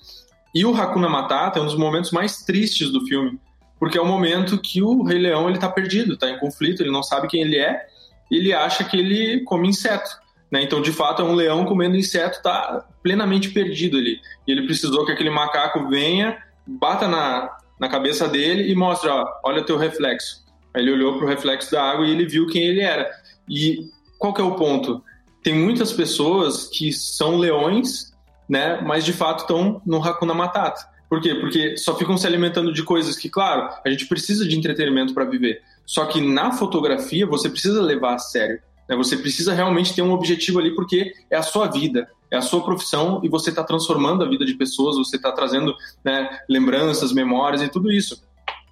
[0.54, 3.38] E o Hakuna Matata é um dos momentos mais tristes do filme,
[3.78, 6.90] porque é o momento que o Rei Leão ele tá perdido, tá em conflito, ele
[6.90, 7.86] não sabe quem ele é,
[8.30, 10.08] e ele acha que ele come inseto.
[10.50, 10.62] Né?
[10.62, 14.20] Então, de fato, é um leão comendo inseto, está plenamente perdido ali.
[14.46, 19.26] E ele precisou que aquele macaco venha, bata na, na cabeça dele e mostre, ó,
[19.44, 20.44] olha teu reflexo.
[20.74, 23.10] Aí ele olhou para o reflexo da água e ele viu quem ele era.
[23.48, 25.02] E qual que é o ponto?
[25.42, 28.12] Tem muitas pessoas que são leões,
[28.48, 30.80] né, mas de fato estão no Hakuna Matata.
[31.08, 31.34] Por quê?
[31.36, 35.24] Porque só ficam se alimentando de coisas que, claro, a gente precisa de entretenimento para
[35.24, 35.62] viver.
[35.86, 38.60] Só que na fotografia você precisa levar a sério.
[38.88, 38.96] Né?
[38.96, 42.62] Você precisa realmente ter um objetivo ali, porque é a sua vida, é a sua
[42.64, 45.74] profissão e você está transformando a vida de pessoas, você está trazendo
[46.04, 48.22] né, lembranças, memórias e tudo isso.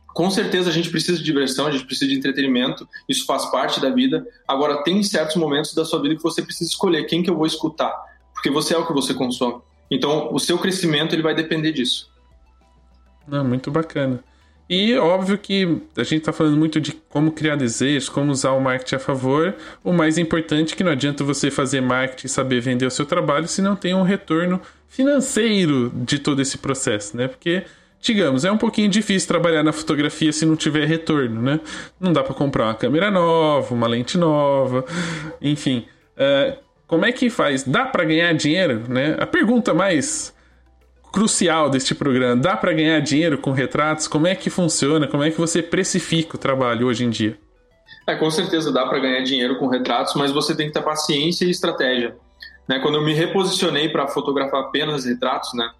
[0.09, 3.81] Com certeza a gente precisa de diversão, a gente precisa de entretenimento, isso faz parte
[3.81, 4.27] da vida.
[4.49, 7.45] Agora, tem certos momentos da sua vida que você precisa escolher quem que eu vou
[7.45, 7.95] escutar,
[8.33, 9.61] porque você é o que você consome.
[9.91, 12.11] Então, o seu crescimento ele vai depender disso.
[13.29, 14.25] Não, muito bacana.
[14.69, 18.61] E óbvio que a gente está falando muito de como criar desejos, como usar o
[18.61, 19.55] marketing a favor.
[19.83, 23.07] O mais importante é que não adianta você fazer marketing e saber vender o seu
[23.07, 27.29] trabalho se não tem um retorno financeiro de todo esse processo, né?
[27.29, 27.63] Porque,
[28.01, 31.61] digamos, é um pouquinho difícil trabalhar na fotografia se não tiver retorno, né?
[32.01, 34.85] Não dá para comprar uma câmera nova, uma lente nova,
[35.41, 35.87] enfim.
[36.17, 36.57] Uh,
[36.89, 37.63] como é que faz?
[37.63, 39.17] Dá para ganhar dinheiro, né?
[39.21, 40.35] A pergunta mais
[41.17, 42.37] crucial deste programa.
[42.37, 44.07] Dá para ganhar dinheiro com retratos?
[44.07, 45.09] Como é que funciona?
[45.09, 47.39] Como é que você precifica o trabalho hoje em dia?
[48.07, 51.47] É, com certeza dá para ganhar dinheiro com retratos, mas você tem que ter paciência
[51.47, 52.15] e estratégia.
[52.69, 55.71] né, quando eu me reposicionei para fotografar apenas retratos, né,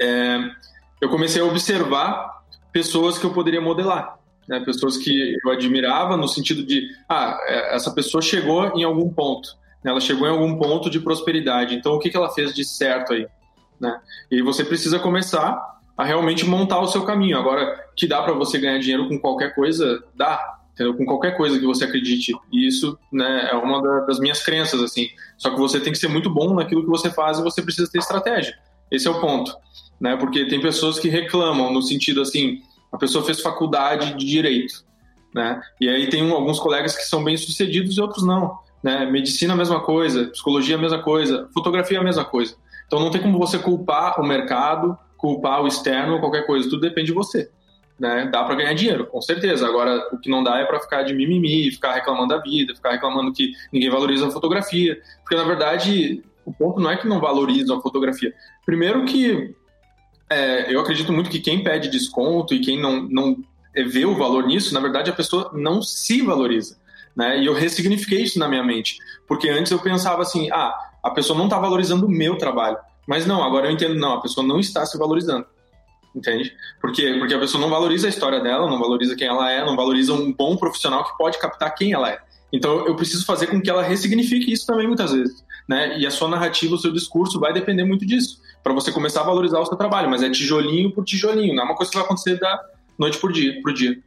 [0.00, 0.38] é,
[1.00, 4.16] eu comecei a observar pessoas que eu poderia modelar,
[4.46, 9.12] né, pessoas que eu admirava no sentido de, ah, é, essa pessoa chegou em algum
[9.12, 12.54] ponto, né, ela chegou em algum ponto de prosperidade, então o que, que ela fez
[12.54, 13.26] de certo aí?
[13.80, 13.98] Né?
[14.30, 15.60] E você precisa começar
[15.96, 17.38] a realmente montar o seu caminho.
[17.38, 20.94] Agora, que dá para você ganhar dinheiro com qualquer coisa, dá, entendeu?
[20.94, 22.34] Com qualquer coisa que você acredite.
[22.52, 25.08] E isso, né, é uma das minhas crenças, assim.
[25.38, 27.90] Só que você tem que ser muito bom naquilo que você faz e você precisa
[27.90, 28.54] ter estratégia.
[28.90, 29.56] Esse é o ponto,
[30.00, 30.16] né?
[30.16, 32.60] Porque tem pessoas que reclamam no sentido assim,
[32.92, 34.84] a pessoa fez faculdade de direito,
[35.34, 35.60] né?
[35.80, 39.04] E aí tem alguns colegas que são bem sucedidos e outros não, né?
[39.06, 42.54] Medicina a mesma coisa, psicologia a mesma coisa, fotografia a mesma coisa.
[42.86, 47.08] Então não tem como você culpar o mercado, culpar o externo, qualquer coisa, tudo depende
[47.08, 47.50] de você.
[47.98, 48.28] Né?
[48.30, 49.66] Dá para ganhar dinheiro, com certeza.
[49.66, 52.92] Agora, o que não dá é para ficar de mimimi, ficar reclamando da vida, ficar
[52.92, 55.00] reclamando que ninguém valoriza a fotografia.
[55.22, 58.34] Porque, na verdade, o ponto não é que não valorizam a fotografia.
[58.64, 59.54] Primeiro que
[60.28, 63.36] é, eu acredito muito que quem pede desconto e quem não, não
[63.88, 66.78] vê o valor nisso, na verdade, a pessoa não se valoriza.
[67.14, 67.40] Né?
[67.40, 68.98] E eu ressignifiquei isso na minha mente.
[69.26, 70.74] Porque antes eu pensava assim, ah,
[71.06, 72.76] a pessoa não está valorizando o meu trabalho.
[73.06, 75.46] Mas não, agora eu entendo, não, a pessoa não está se valorizando.
[76.14, 76.52] Entende?
[76.80, 77.14] Por quê?
[77.18, 80.12] Porque a pessoa não valoriza a história dela, não valoriza quem ela é, não valoriza
[80.14, 82.18] um bom profissional que pode captar quem ela é.
[82.52, 85.44] Então eu preciso fazer com que ela ressignifique isso também muitas vezes.
[85.68, 85.98] Né?
[85.98, 89.24] E a sua narrativa, o seu discurso vai depender muito disso, para você começar a
[89.24, 92.04] valorizar o seu trabalho, mas é tijolinho por tijolinho, não é uma coisa que vai
[92.04, 92.60] acontecer da
[92.98, 93.98] noite por dia, por dia.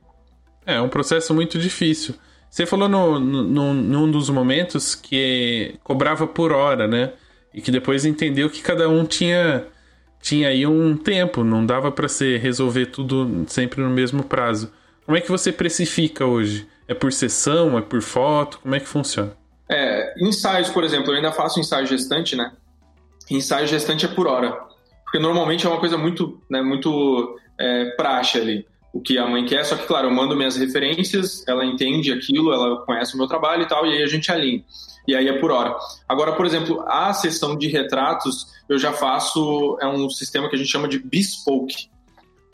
[0.65, 2.15] É um processo muito difícil.
[2.49, 7.13] Você falou no, no, num dos momentos que cobrava por hora, né?
[7.53, 9.65] E que depois entendeu que cada um tinha
[10.21, 14.71] tinha aí um tempo, não dava para se resolver tudo sempre no mesmo prazo.
[15.05, 16.67] Como é que você precifica hoje?
[16.87, 18.59] É por sessão, é por foto?
[18.59, 19.31] Como é que funciona?
[19.69, 22.51] É, ensaios, por exemplo, eu ainda faço ensaio gestante, né?
[23.29, 24.51] Ensaio gestante é por hora,
[25.03, 29.45] porque normalmente é uma coisa muito, né, muito é, praxe ali o que a mãe
[29.45, 33.27] quer, só que, claro, eu mando minhas referências, ela entende aquilo, ela conhece o meu
[33.27, 34.63] trabalho e tal, e aí a gente alinha.
[35.07, 35.75] E aí é por hora.
[36.07, 40.57] Agora, por exemplo, a sessão de retratos, eu já faço, é um sistema que a
[40.57, 41.89] gente chama de bespoke.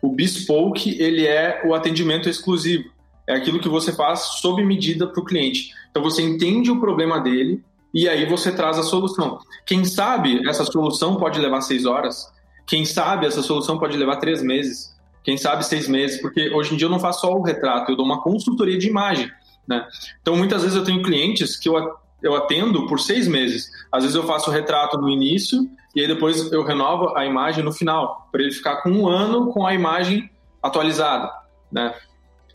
[0.01, 2.85] O bespoke, ele é o atendimento exclusivo.
[3.27, 5.71] É aquilo que você faz sob medida para o cliente.
[5.89, 7.63] Então, você entende o problema dele
[7.93, 9.39] e aí você traz a solução.
[9.65, 12.31] Quem sabe essa solução pode levar seis horas,
[12.65, 14.94] quem sabe essa solução pode levar três meses,
[15.25, 17.97] quem sabe seis meses, porque hoje em dia eu não faço só o retrato, eu
[17.97, 19.29] dou uma consultoria de imagem.
[19.67, 19.85] Né?
[20.21, 23.71] Então, muitas vezes eu tenho clientes que eu, eu atendo por seis meses.
[23.91, 27.63] Às vezes eu faço o retrato no início e aí depois eu renovo a imagem
[27.63, 30.29] no final, para ele ficar com um ano com a imagem
[30.61, 31.31] atualizada.
[31.71, 31.91] Né?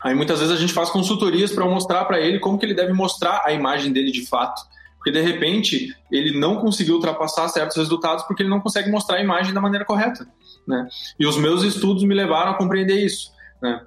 [0.01, 2.93] Aí muitas vezes a gente faz consultorias para mostrar para ele como que ele deve
[2.93, 4.61] mostrar a imagem dele de fato.
[5.01, 9.21] Porque de repente ele não conseguiu ultrapassar certos resultados porque ele não consegue mostrar a
[9.21, 10.27] imagem da maneira correta
[10.67, 10.87] né?
[11.19, 13.81] E os meus estudos me levaram a compreender isso, né?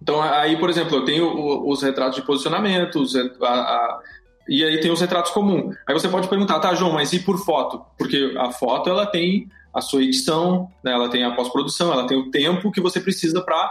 [0.00, 3.02] Então, aí, por exemplo, eu tenho os retratos de posicionamento,
[3.42, 4.00] a, a,
[4.46, 5.74] e aí tem os retratos comuns.
[5.86, 7.82] Aí você pode perguntar, tá, João, mas e por foto?
[7.96, 12.16] Porque a foto, ela tem a sua edição, né, ela tem a pós-produção, ela tem
[12.16, 13.70] o tempo que você precisa para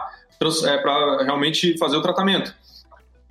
[0.65, 2.53] é, realmente fazer o tratamento.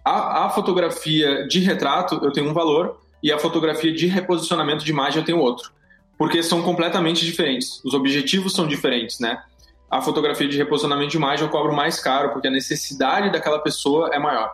[0.04, 4.92] A, a, fotografia de retrato, eu tenho um valor, e a fotografia de reposicionamento de
[4.92, 5.72] imagem, eu tenho outro
[6.18, 7.82] porque são completamente diferentes.
[7.84, 9.42] Os objetivos são diferentes, né?
[9.90, 14.10] A fotografia de reposicionamento de imagem eu cobro mais caro, porque a necessidade daquela pessoa
[14.12, 14.52] é maior,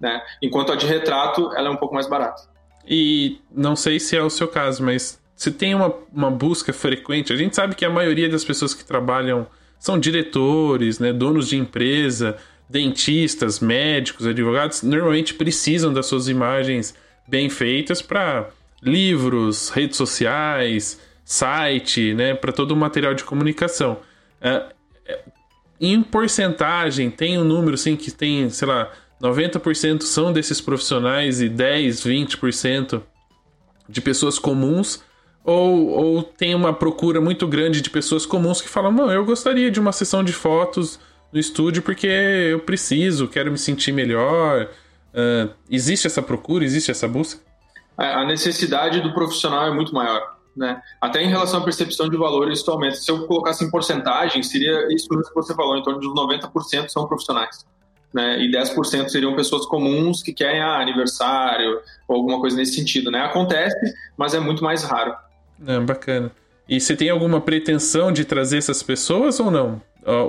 [0.00, 0.22] né?
[0.42, 2.42] Enquanto a de retrato, ela é um pouco mais barata.
[2.86, 7.32] E não sei se é o seu caso, mas se tem uma, uma busca frequente,
[7.32, 9.46] a gente sabe que a maioria das pessoas que trabalham
[9.78, 12.36] são diretores, né, donos de empresa,
[12.68, 16.94] dentistas, médicos, advogados, normalmente precisam das suas imagens
[17.30, 18.50] bem feitas para
[18.82, 23.98] livros, redes sociais, site, né, para todo o material de comunicação.
[24.40, 24.64] É,
[25.06, 25.20] é,
[25.80, 28.90] em porcentagem, tem um número assim que tem, sei lá,
[29.22, 33.00] 90% são desses profissionais e 10, 20%
[33.88, 35.02] de pessoas comuns,
[35.44, 39.70] ou, ou tem uma procura muito grande de pessoas comuns que falam: Não, eu gostaria
[39.70, 40.98] de uma sessão de fotos
[41.32, 44.68] no estúdio porque eu preciso, quero me sentir melhor.
[45.12, 47.40] Uh, existe essa procura, existe essa busca?
[47.96, 50.22] a necessidade do profissional é muito maior.
[50.56, 50.80] Né?
[51.00, 52.96] Até em relação à percepção de valor, isso aumenta.
[52.96, 57.06] Se eu colocasse em porcentagem, seria isso que você falou, em torno de 90% são
[57.06, 57.64] profissionais.
[58.12, 58.42] Né?
[58.42, 63.10] E 10% seriam pessoas comuns que querem ah, aniversário ou alguma coisa nesse sentido.
[63.10, 63.20] Né?
[63.20, 65.14] Acontece, mas é muito mais raro.
[65.66, 66.32] É, bacana.
[66.68, 69.80] E você tem alguma pretensão de trazer essas pessoas ou não?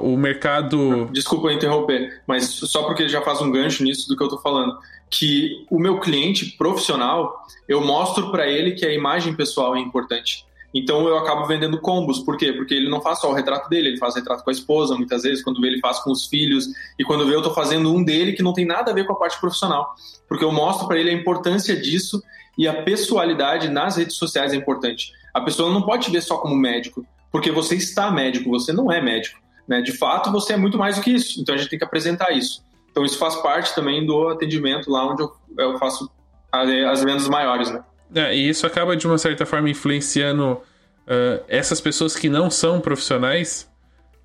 [0.01, 1.09] O mercado.
[1.11, 4.77] Desculpa interromper, mas só porque já faz um gancho nisso do que eu tô falando.
[5.11, 10.45] que o meu cliente profissional, eu mostro para ele que a imagem pessoal é importante.
[10.73, 12.19] Então eu acabo vendendo combos.
[12.19, 12.53] Por quê?
[12.53, 15.23] Porque ele não faz só o retrato dele, ele faz retrato com a esposa, muitas
[15.23, 16.67] vezes, quando vê, ele faz com os filhos.
[16.97, 19.11] E quando vê, eu estou fazendo um dele que não tem nada a ver com
[19.11, 19.93] a parte profissional.
[20.29, 22.23] Porque eu mostro para ele a importância disso
[22.57, 25.11] e a pessoalidade nas redes sociais é importante.
[25.33, 28.89] A pessoa não pode te ver só como médico, porque você está médico, você não
[28.89, 29.39] é médico.
[29.71, 29.81] Né?
[29.81, 31.39] De fato, você é muito mais do que isso.
[31.39, 32.61] Então a gente tem que apresentar isso.
[32.91, 36.11] Então isso faz parte também do atendimento lá onde eu, eu faço
[36.51, 37.81] as vendas maiores, né?
[38.13, 42.81] É, e isso acaba, de uma certa forma, influenciando uh, essas pessoas que não são
[42.81, 43.71] profissionais.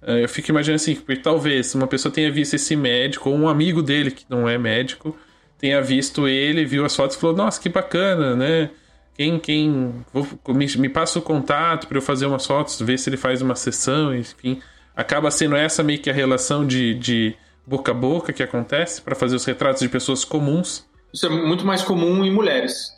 [0.03, 3.49] Uh, eu fico imaginando assim, porque talvez uma pessoa tenha visto esse médico, ou um
[3.49, 5.17] amigo dele que não é médico,
[5.59, 8.71] tenha visto ele, viu as fotos e falou: Nossa, que bacana, né?
[9.15, 13.09] Quem, quem vou, me, me passa o contato para eu fazer umas fotos, ver se
[13.09, 14.61] ele faz uma sessão, enfim.
[14.97, 17.37] Acaba sendo essa meio que a relação de, de
[17.67, 20.85] boca a boca que acontece para fazer os retratos de pessoas comuns.
[21.13, 22.97] Isso é muito mais comum em mulheres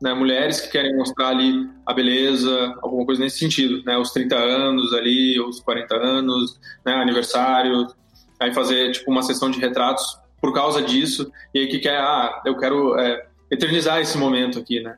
[0.00, 4.34] né, mulheres que querem mostrar ali a beleza, alguma coisa nesse sentido, né, os 30
[4.34, 7.86] anos ali, os 40 anos, né, aniversário,
[8.40, 12.40] aí fazer tipo uma sessão de retratos por causa disso, e aí que quer, ah,
[12.46, 14.96] eu quero é, eternizar esse momento aqui, né,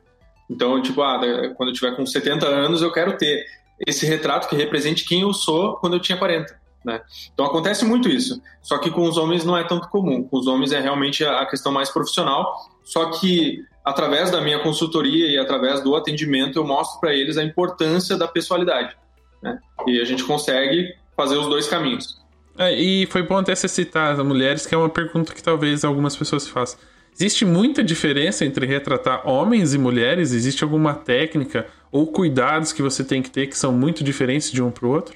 [0.49, 1.19] então, tipo, ah,
[1.55, 3.45] quando eu tiver com 70 anos, eu quero ter
[3.85, 6.61] esse retrato que represente quem eu sou quando eu tinha 40.
[6.85, 7.01] Né?
[7.33, 8.41] Então acontece muito isso.
[8.61, 10.23] Só que com os homens não é tanto comum.
[10.23, 12.53] Com os homens é realmente a questão mais profissional.
[12.83, 17.43] Só que através da minha consultoria e através do atendimento eu mostro para eles a
[17.43, 18.95] importância da pessoalidade.
[19.41, 19.57] Né?
[19.87, 22.21] E a gente consegue fazer os dois caminhos.
[22.57, 25.83] É, e foi bom até você citar as mulheres, que é uma pergunta que talvez
[25.83, 26.79] algumas pessoas façam.
[27.15, 30.33] Existe muita diferença entre retratar homens e mulheres?
[30.33, 34.61] Existe alguma técnica ou cuidados que você tem que ter que são muito diferentes de
[34.61, 35.15] um para o outro?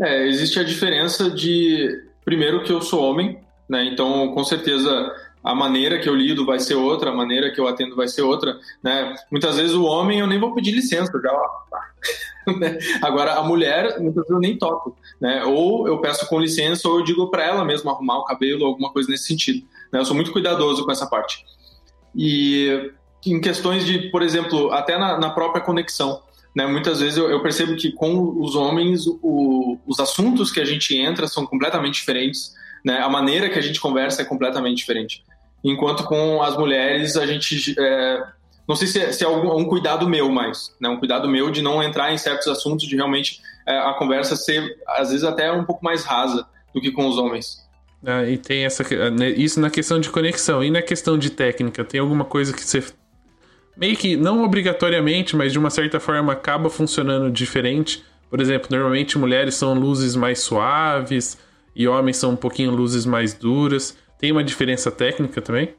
[0.00, 3.38] É, existe a diferença de, primeiro, que eu sou homem,
[3.70, 3.84] né?
[3.84, 4.90] Então, com certeza,
[5.42, 8.22] a maneira que eu lido vai ser outra, a maneira que eu atendo vai ser
[8.22, 9.14] outra, né?
[9.30, 12.76] Muitas vezes o homem eu nem vou pedir licença, já né?
[13.00, 15.44] Agora a mulher muitas vezes eu nem toco, né?
[15.44, 18.92] Ou eu peço com licença ou eu digo para ela mesmo arrumar o cabelo, alguma
[18.92, 19.64] coisa nesse sentido.
[19.92, 20.00] Né?
[20.00, 21.44] Eu sou muito cuidadoso com essa parte.
[22.16, 22.92] E
[23.26, 26.22] em questões de, por exemplo, até na, na própria conexão,
[26.54, 26.66] né?
[26.66, 30.96] Muitas vezes eu, eu, percebo que com os homens o, os assuntos que a gente
[30.96, 32.52] entra são completamente diferentes,
[32.84, 32.98] né?
[32.98, 35.22] A maneira que a gente conversa é completamente diferente.
[35.62, 38.22] Enquanto com as mulheres a gente é,
[38.68, 40.88] não sei se é, se é algum, um cuidado meu mais, né?
[40.88, 44.78] Um cuidado meu de não entrar em certos assuntos, de realmente é, a conversa ser
[44.86, 47.68] às vezes até um pouco mais rasa do que com os homens.
[48.04, 51.84] Ah, e tem essa né, isso na questão de conexão e na questão de técnica
[51.84, 52.80] tem alguma coisa que você
[53.78, 58.04] meio que não obrigatoriamente, mas de uma certa forma acaba funcionando diferente.
[58.28, 61.38] Por exemplo, normalmente mulheres são luzes mais suaves
[61.74, 63.96] e homens são um pouquinho luzes mais duras.
[64.18, 65.74] Tem uma diferença técnica também?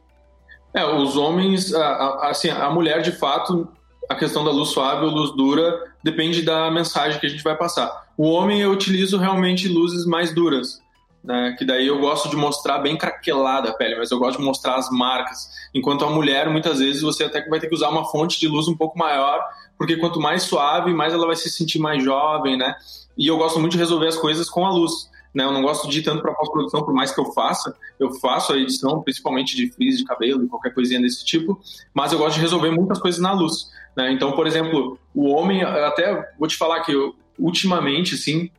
[0.74, 3.68] É, os homens, assim, a mulher de fato,
[4.08, 7.56] a questão da luz suave ou luz dura depende da mensagem que a gente vai
[7.56, 8.08] passar.
[8.18, 10.80] O homem eu utilizo realmente luzes mais duras
[11.24, 11.56] né?
[11.58, 14.76] Que daí eu gosto de mostrar bem craquelada a pele, mas eu gosto de mostrar
[14.76, 15.50] as marcas.
[15.74, 18.68] Enquanto a mulher, muitas vezes, você até vai ter que usar uma fonte de luz
[18.68, 19.44] um pouco maior,
[19.78, 22.76] porque quanto mais suave, mais ela vai se sentir mais jovem, né?
[23.18, 25.10] E eu gosto muito de resolver as coisas com a luz.
[25.32, 28.12] Né, eu não gosto de ir tanto para pós-produção, por mais que eu faça, eu
[28.14, 31.62] faço a edição, principalmente de frizz de cabelo e qualquer coisinha desse tipo,
[31.94, 33.70] mas eu gosto de resolver muitas coisas na luz.
[33.96, 34.12] Né?
[34.12, 38.50] Então, por exemplo, o homem, até vou te falar que eu, ultimamente, assim,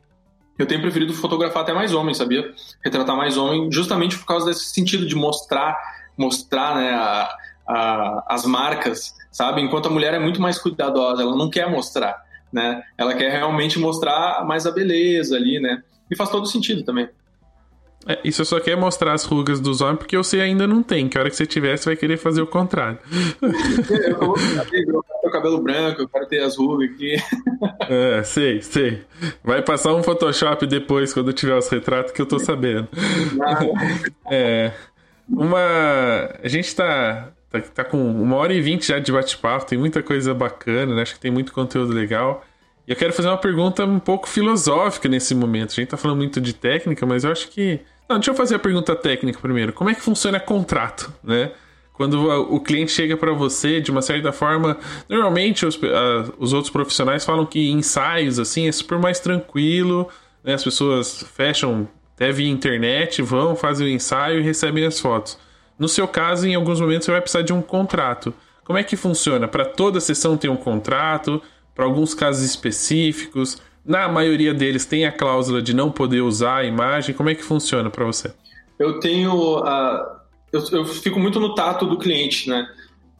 [0.62, 2.52] eu tenho preferido fotografar até mais homens, sabia?
[2.84, 5.78] Retratar mais homem, justamente por causa desse sentido de mostrar,
[6.16, 9.60] mostrar, né, a, a, as marcas, sabe?
[9.60, 12.22] Enquanto a mulher é muito mais cuidadosa, ela não quer mostrar,
[12.52, 12.82] né?
[12.98, 15.82] Ela quer realmente mostrar mais a beleza ali, né?
[16.10, 17.08] E faz todo sentido também.
[18.06, 21.08] É, isso só quer mostrar as rugas dos homens porque você ainda não tem.
[21.08, 22.98] Que a hora que você tiver, você vai querer fazer o contrário.
[23.42, 27.16] eu, vou ter cabelo branco, eu quero ter as rugas aqui.
[27.88, 29.02] É, sei, sei.
[29.42, 32.86] Vai passar um Photoshop depois, quando tiver os retratos, que eu tô sabendo.
[34.30, 34.72] é.
[35.28, 35.58] Uma.
[36.42, 40.02] A gente tá, tá, tá com uma hora e vinte já de bate-papo, tem muita
[40.02, 41.02] coisa bacana, né?
[41.02, 42.44] Acho que tem muito conteúdo legal.
[42.90, 45.70] Eu quero fazer uma pergunta um pouco filosófica nesse momento.
[45.70, 47.78] A gente tá falando muito de técnica, mas eu acho que.
[48.08, 49.72] Não, deixa eu fazer a pergunta técnica primeiro.
[49.72, 51.52] Como é que funciona contrato, né?
[51.92, 54.76] Quando o cliente chega para você, de uma certa forma,
[55.08, 55.78] normalmente os,
[56.36, 60.08] os outros profissionais falam que ensaios assim é super mais tranquilo,
[60.42, 60.54] né?
[60.54, 65.38] As pessoas fecham até via internet, vão, fazem o ensaio e recebem as fotos.
[65.78, 68.34] No seu caso, em alguns momentos você vai precisar de um contrato.
[68.64, 69.46] Como é que funciona?
[69.46, 71.40] Para toda sessão tem um contrato?
[71.80, 73.56] Para alguns casos específicos.
[73.82, 77.14] Na maioria deles tem a cláusula de não poder usar a imagem.
[77.14, 78.34] Como é que funciona para você?
[78.78, 80.20] Eu tenho, uh,
[80.52, 82.68] eu, eu fico muito no tato do cliente, né?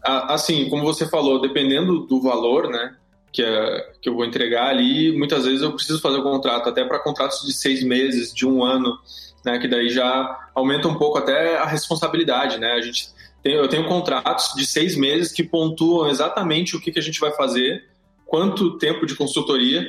[0.03, 2.97] Assim, como você falou, dependendo do valor, né?
[3.32, 6.85] Que, é, que eu vou entregar ali, muitas vezes eu preciso fazer o contrato, até
[6.85, 8.99] para contratos de seis meses, de um ano,
[9.43, 9.59] né?
[9.59, 12.73] Que daí já aumenta um pouco até a responsabilidade, né?
[12.73, 13.09] A gente
[13.43, 17.19] tem, eu tenho contratos de seis meses que pontuam exatamente o que, que a gente
[17.19, 17.89] vai fazer,
[18.31, 19.89] quanto tempo de consultoria,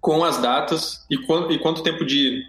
[0.00, 2.42] com as datas e, quanto, e quanto tempo de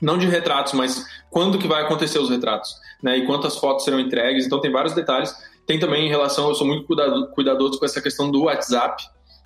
[0.00, 3.18] não de retratos, mas quando que vai acontecer os retratos, né?
[3.18, 4.46] E quantas fotos serão entregues.
[4.46, 5.34] Então tem vários detalhes.
[5.66, 6.86] Tem também em relação, eu sou muito
[7.34, 9.04] cuidadoso com essa questão do WhatsApp,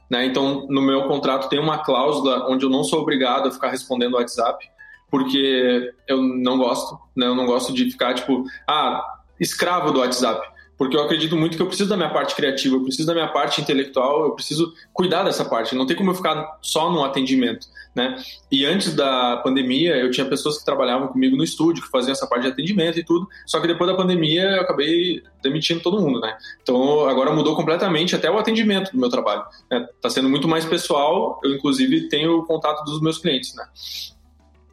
[0.09, 0.25] né?
[0.25, 4.15] Então no meu contrato tem uma cláusula onde eu não sou obrigado a ficar respondendo
[4.15, 4.65] o WhatsApp,
[5.11, 7.27] porque eu não gosto, né?
[7.27, 10.49] Eu não gosto de ficar tipo, ah, escravo do WhatsApp
[10.81, 13.29] porque eu acredito muito que eu preciso da minha parte criativa, eu preciso da minha
[13.29, 15.75] parte intelectual, eu preciso cuidar dessa parte.
[15.75, 18.17] Não tem como eu ficar só no atendimento, né?
[18.51, 22.27] E antes da pandemia, eu tinha pessoas que trabalhavam comigo no estúdio, que faziam essa
[22.27, 23.29] parte de atendimento e tudo.
[23.47, 26.35] Só que depois da pandemia, eu acabei demitindo todo mundo, né?
[26.63, 29.45] Então agora mudou completamente até o atendimento do meu trabalho.
[29.71, 29.87] Né?
[30.01, 31.39] Tá sendo muito mais pessoal.
[31.45, 33.67] Eu inclusive tenho o contato dos meus clientes, né?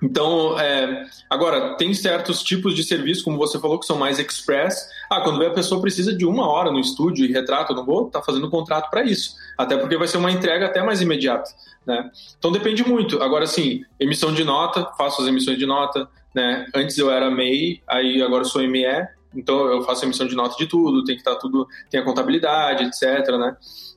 [0.02, 4.90] Então, é, agora, tem certos tipos de serviço, como você falou, que são mais express.
[5.10, 8.20] Ah, quando a pessoa precisa de uma hora no estúdio e retrato, não vou estar
[8.20, 9.36] tá fazendo contrato para isso.
[9.58, 11.50] Até porque vai ser uma entrega até mais imediata.
[11.86, 12.12] Né?
[12.38, 13.22] Então, depende muito.
[13.24, 16.08] Agora, sim, emissão de nota, faço as emissões de nota.
[16.34, 16.68] Né?
[16.76, 18.86] Antes eu era MEI, aí agora sou ME.
[19.34, 22.04] Então, eu faço emissão de nota de tudo, tem que estar tá tudo, tem a
[22.04, 23.36] contabilidade, etc.
[23.38, 23.56] Né?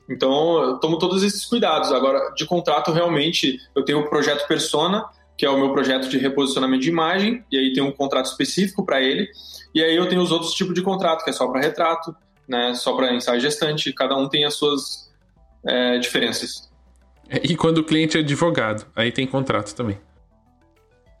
[0.09, 1.91] Então, eu tomo todos esses cuidados.
[1.91, 5.05] Agora, de contrato, realmente, eu tenho o projeto Persona,
[5.41, 8.85] que é o meu projeto de reposicionamento de imagem, e aí tem um contrato específico
[8.85, 9.27] para ele.
[9.73, 12.15] E aí eu tenho os outros tipos de contrato, que é só para retrato,
[12.47, 15.11] né, só para ensaio gestante, cada um tem as suas
[15.65, 16.69] é, diferenças.
[17.27, 19.97] É, e quando o cliente é advogado, aí tem contrato também.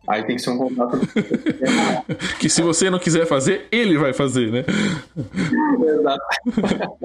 [0.07, 0.99] Aí tem que ser um contrato.
[2.39, 4.63] que se você não quiser fazer, ele vai fazer, né?
[5.97, 6.25] Exato.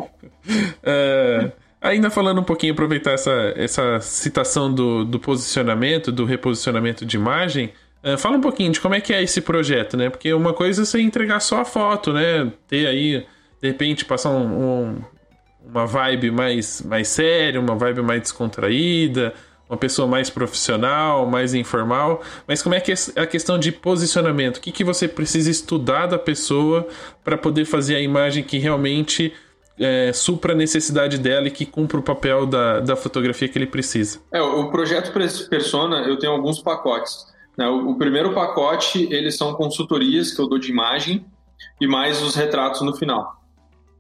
[0.85, 1.51] é...
[1.87, 7.73] Ainda falando um pouquinho, aproveitar essa, essa citação do, do posicionamento, do reposicionamento de imagem,
[8.03, 10.11] uh, fala um pouquinho de como é que é esse projeto, né?
[10.11, 12.51] Porque uma coisa é você entregar só a foto, né?
[12.67, 13.25] Ter aí,
[13.63, 15.05] de repente, passar um, um,
[15.65, 19.33] uma vibe mais, mais séria, uma vibe mais descontraída,
[19.71, 22.21] uma pessoa mais profissional, mais informal.
[22.49, 24.57] Mas como é que é a questão de posicionamento?
[24.57, 26.89] O que, que você precisa estudar da pessoa
[27.23, 29.33] para poder fazer a imagem que realmente
[29.79, 33.67] é, supra a necessidade dela e que cumpra o papel da, da fotografia que ele
[33.67, 34.21] precisa.
[34.33, 35.13] É, o projeto
[35.49, 37.27] Persona, eu tenho alguns pacotes.
[37.57, 37.67] Né?
[37.69, 41.25] O, o, primeiro pacote, eles são consultorias que eu dou de imagem
[41.81, 43.43] e mais os retratos no final.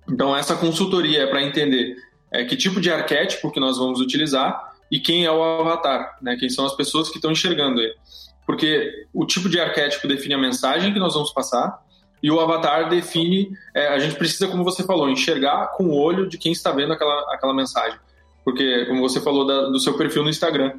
[0.08, 1.96] Então, essa consultoria é para entender
[2.32, 6.36] é, que tipo de arquétipo que nós vamos utilizar e quem é o avatar, né?
[6.36, 7.94] quem são as pessoas que estão enxergando ele.
[8.46, 11.84] Porque o tipo de arquétipo define a mensagem que nós vamos passar
[12.22, 16.28] e o avatar define, é, a gente precisa, como você falou, enxergar com o olho
[16.28, 17.98] de quem está vendo aquela, aquela mensagem.
[18.44, 20.72] Porque, como você falou da, do seu perfil no Instagram.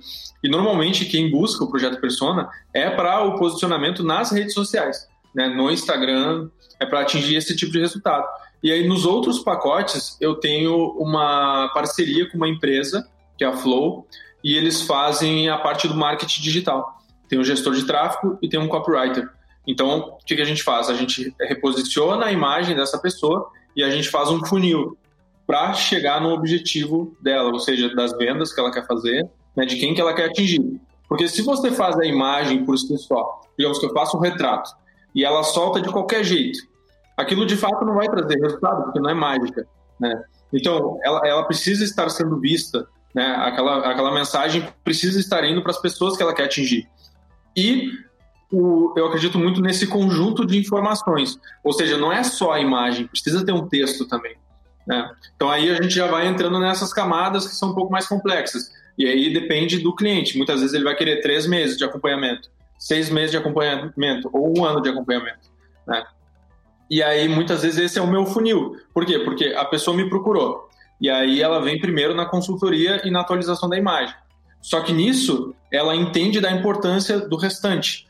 [0.43, 5.07] E normalmente quem busca o projeto Persona é para o posicionamento nas redes sociais.
[5.35, 5.47] Né?
[5.49, 6.49] No Instagram,
[6.79, 8.25] é para atingir esse tipo de resultado.
[8.63, 13.07] E aí, nos outros pacotes, eu tenho uma parceria com uma empresa,
[13.37, 14.07] que é a Flow,
[14.43, 16.97] e eles fazem a parte do marketing digital.
[17.27, 19.29] Tem um gestor de tráfego e tem um copywriter.
[19.67, 20.89] Então, o que, a gente faz?
[20.89, 24.97] A gente reposiciona a imagem dessa pessoa e a gente faz um funil
[25.45, 29.75] para chegar no objetivo dela, ou seja, das vendas que ela quer fazer, né, de
[29.75, 30.79] quem que ela quer atingir.
[31.07, 34.71] Porque se você faz a imagem por si só, digamos que eu faço um retrato
[35.13, 36.59] e ela solta de qualquer jeito,
[37.15, 39.67] aquilo de fato não vai trazer resultado, porque não é mágica,
[39.99, 40.21] né?
[40.53, 43.35] Então, ela, ela precisa estar sendo vista, né?
[43.39, 46.87] Aquela, aquela mensagem precisa estar indo para as pessoas que ela quer atingir.
[47.55, 47.91] E
[48.51, 51.39] o, eu acredito muito nesse conjunto de informações.
[51.63, 54.35] Ou seja, não é só a imagem, precisa ter um texto também.
[54.85, 55.09] Né?
[55.35, 58.71] Então aí a gente já vai entrando nessas camadas que são um pouco mais complexas.
[58.97, 60.37] E aí depende do cliente.
[60.37, 62.49] Muitas vezes ele vai querer três meses de acompanhamento,
[62.79, 65.49] seis meses de acompanhamento ou um ano de acompanhamento.
[65.85, 66.03] Né?
[66.89, 68.77] E aí muitas vezes esse é o meu funil.
[68.93, 69.19] Por quê?
[69.19, 70.67] Porque a pessoa me procurou.
[70.99, 74.15] E aí ela vem primeiro na consultoria e na atualização da imagem.
[74.61, 78.07] Só que nisso ela entende da importância do restante.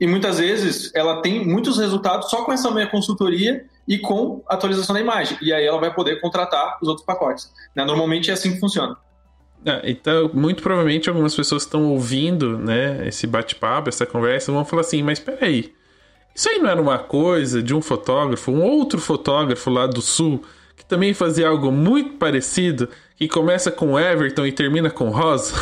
[0.00, 4.94] E muitas vezes ela tem muitos resultados só com essa minha consultoria e com atualização
[4.94, 5.38] da imagem.
[5.40, 7.50] E aí ela vai poder contratar os outros pacotes.
[7.74, 7.84] Né?
[7.84, 8.96] Normalmente é assim que funciona.
[9.64, 14.82] É, então, muito provavelmente algumas pessoas estão ouvindo né, esse bate-papo, essa conversa, vão falar
[14.82, 15.74] assim, mas peraí,
[16.32, 20.44] isso aí não era uma coisa de um fotógrafo, um outro fotógrafo lá do sul,
[20.76, 25.54] que também fazia algo muito parecido, que começa com Everton e termina com Rosa.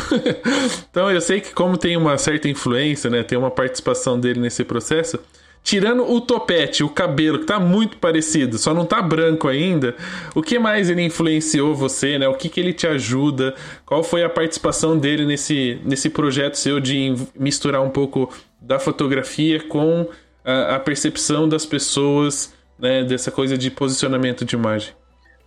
[0.89, 4.63] então eu sei que como tem uma certa influência, né, tem uma participação dele nesse
[4.63, 5.19] processo,
[5.63, 9.95] tirando o topete, o cabelo, que tá muito parecido, só não tá branco ainda,
[10.35, 12.27] o que mais ele influenciou você, né?
[12.27, 13.55] O que, que ele te ajuda?
[13.83, 19.59] Qual foi a participação dele nesse, nesse projeto seu de misturar um pouco da fotografia
[19.59, 20.07] com
[20.43, 23.03] a, a percepção das pessoas, né?
[23.03, 24.93] Dessa coisa de posicionamento de imagem?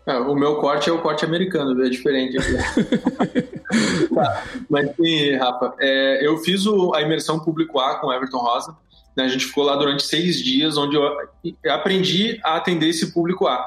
[0.08, 2.38] Ah, o meu corte é o corte americano, é diferente.
[4.14, 8.74] tá, mas sim, Rafa, é, eu fiz o, a imersão público A com Everton Rosa.
[9.14, 11.02] Né, a gente ficou lá durante seis dias, onde eu
[11.70, 13.62] aprendi a atender esse público A.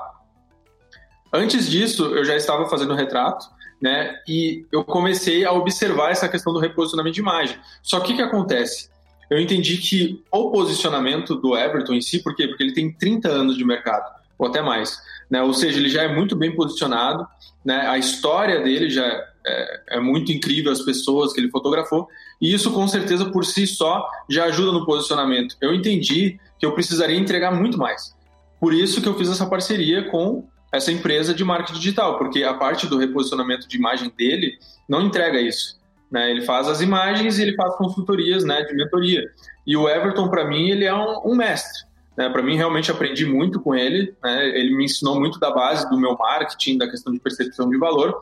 [1.31, 3.45] Antes disso, eu já estava fazendo retrato,
[3.79, 4.15] né?
[4.27, 7.55] E eu comecei a observar essa questão do reposicionamento de imagem.
[7.83, 8.89] Só que o que acontece?
[9.29, 12.47] Eu entendi que o posicionamento do Everton em si, por quê?
[12.47, 14.99] Porque ele tem 30 anos de mercado, ou até mais.
[15.29, 15.41] Né?
[15.43, 17.25] Ou seja, ele já é muito bem posicionado,
[17.63, 17.87] né?
[17.87, 19.05] a história dele já
[19.45, 22.07] é, é, muito incrível, as pessoas que ele fotografou,
[22.41, 25.55] e isso com certeza por si só já ajuda no posicionamento.
[25.61, 28.15] Eu entendi que eu precisaria entregar muito mais.
[28.59, 32.55] Por isso que eu fiz essa parceria com essa empresa de marketing digital, porque a
[32.55, 34.57] parte do reposicionamento de imagem dele
[34.89, 35.79] não entrega isso.
[36.11, 36.31] Né?
[36.31, 39.23] Ele faz as imagens e ele faz consultorias né, de mentoria.
[39.67, 41.90] E o Everton, para mim, ele é um, um mestre.
[42.21, 42.29] Né?
[42.29, 44.13] Para mim, realmente aprendi muito com ele.
[44.23, 44.49] Né?
[44.49, 48.21] Ele me ensinou muito da base do meu marketing, da questão de percepção de valor.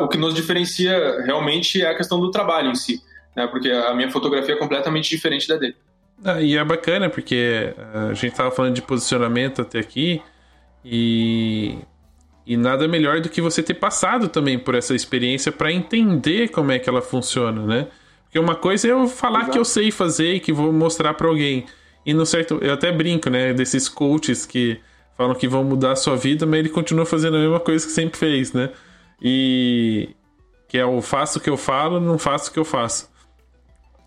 [0.00, 3.00] o que nos diferencia realmente é a questão do trabalho em si,
[3.36, 3.46] né?
[3.46, 5.76] porque a minha fotografia é completamente diferente da dele.
[6.24, 10.20] Ah, e é bacana porque ah, a gente estava falando de posicionamento até aqui
[10.84, 11.78] e,
[12.44, 16.72] e nada melhor do que você ter passado também por essa experiência para entender como
[16.72, 17.86] é que ela funciona, né?
[18.24, 19.52] Porque uma coisa é eu falar Exato.
[19.52, 21.66] que eu sei fazer e que vou mostrar para alguém.
[22.04, 24.80] E no certo, eu até brinco, né, desses coaches que
[25.16, 27.92] falam que vão mudar a sua vida, mas ele continua fazendo a mesma coisa que
[27.92, 28.70] sempre fez, né?
[29.20, 30.10] E
[30.66, 33.10] que é o faço o que eu falo, não faço o que eu faço.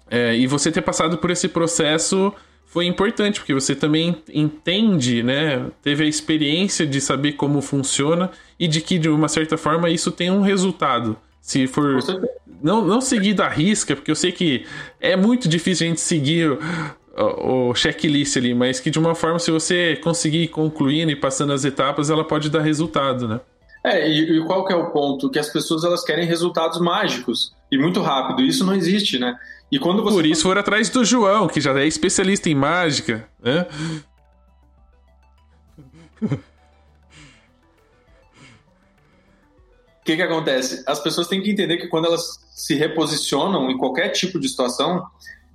[0.09, 2.34] É, e você ter passado por esse processo
[2.65, 5.67] foi importante, porque você também entende, né?
[5.81, 10.11] Teve a experiência de saber como funciona e de que, de uma certa forma, isso
[10.11, 11.15] tem um resultado.
[11.39, 11.99] Se for.
[12.61, 14.65] Não, não seguir da risca, porque eu sei que
[14.99, 16.57] é muito difícil a gente seguir
[17.18, 21.54] o checklist ali, mas que de uma forma, se você conseguir ir concluindo e passando
[21.54, 23.40] as etapas, ela pode dar resultado, né?
[23.84, 25.30] É, e, e, qual que é o ponto?
[25.30, 28.42] Que as pessoas elas querem resultados mágicos e muito rápido.
[28.42, 29.38] Isso não existe, né?
[29.72, 30.16] E quando você...
[30.16, 33.68] Por isso foram atrás do João, que já é especialista em mágica, né?
[40.02, 40.84] O que, que acontece?
[40.88, 45.06] As pessoas têm que entender que quando elas se reposicionam em qualquer tipo de situação,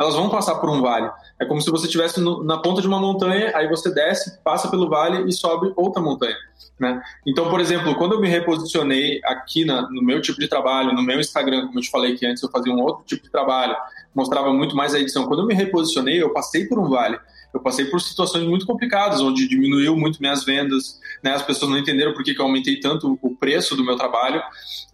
[0.01, 1.11] elas vão passar por um vale.
[1.39, 4.89] É como se você estivesse na ponta de uma montanha, aí você desce, passa pelo
[4.89, 6.37] vale e sobe outra montanha.
[6.79, 7.03] Né?
[7.27, 11.03] Então, por exemplo, quando eu me reposicionei aqui na, no meu tipo de trabalho, no
[11.03, 13.77] meu Instagram, como eu te falei que antes eu fazia um outro tipo de trabalho,
[14.15, 15.27] mostrava muito mais a edição.
[15.27, 17.19] Quando eu me reposicionei, eu passei por um vale.
[17.53, 21.35] Eu passei por situações muito complicadas, onde diminuiu muito minhas vendas, né?
[21.35, 24.41] as pessoas não entenderam por que, que eu aumentei tanto o preço do meu trabalho,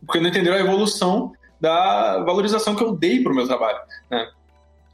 [0.04, 3.78] porque não entenderam a evolução da valorização que eu dei para o meu trabalho.
[4.10, 4.26] Né?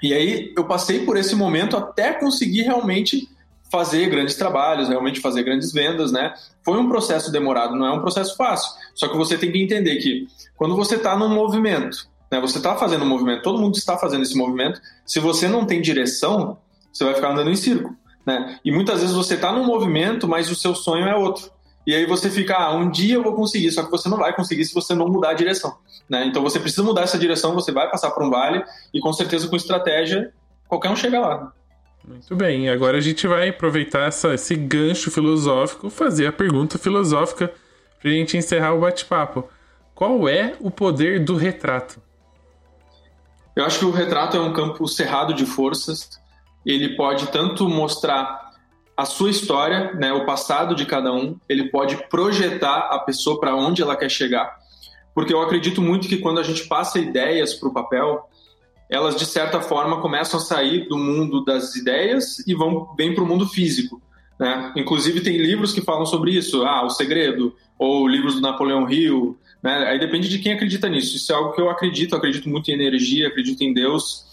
[0.02, 3.28] E aí eu passei por esse momento até conseguir realmente
[3.70, 6.34] fazer grandes trabalhos, realmente fazer grandes vendas, né?
[6.62, 8.70] Foi um processo demorado, não é um processo fácil.
[8.94, 10.26] Só que você tem que entender que
[10.56, 12.40] quando você está num movimento, né?
[12.40, 14.80] Você está fazendo um movimento, todo mundo está fazendo esse movimento.
[15.06, 16.58] Se você não tem direção,
[16.92, 17.94] você vai ficar andando em círculo,
[18.26, 18.58] né?
[18.64, 21.50] E muitas vezes você está num movimento, mas o seu sonho é outro.
[21.86, 24.34] E aí você fica, ah, um dia eu vou conseguir, só que você não vai
[24.34, 25.76] conseguir se você não mudar a direção.
[26.09, 26.26] Né?
[26.26, 28.62] Então você precisa mudar essa direção, você vai passar por um vale
[28.94, 30.32] e com certeza com estratégia
[30.68, 31.52] qualquer um chega lá.
[32.06, 37.52] Muito bem, agora a gente vai aproveitar essa, esse gancho filosófico, fazer a pergunta filosófica
[38.00, 39.48] para a gente encerrar o bate-papo.
[39.94, 42.00] Qual é o poder do retrato?
[43.54, 46.10] Eu acho que o retrato é um campo cerrado de forças.
[46.64, 48.41] Ele pode tanto mostrar
[48.97, 53.56] a sua história, né, o passado de cada um, ele pode projetar a pessoa para
[53.56, 54.56] onde ela quer chegar.
[55.14, 58.28] Porque eu acredito muito que quando a gente passa ideias para o papel,
[58.89, 63.24] elas de certa forma começam a sair do mundo das ideias e vão bem para
[63.24, 64.01] o mundo físico.
[64.39, 64.73] Né?
[64.77, 69.36] Inclusive tem livros que falam sobre isso, ah, o segredo, ou livros do Napoleão Hill,
[69.62, 69.86] né?
[69.89, 71.16] Aí depende de quem acredita nisso.
[71.16, 74.24] Isso é algo que eu acredito, acredito muito em energia, acredito em Deus,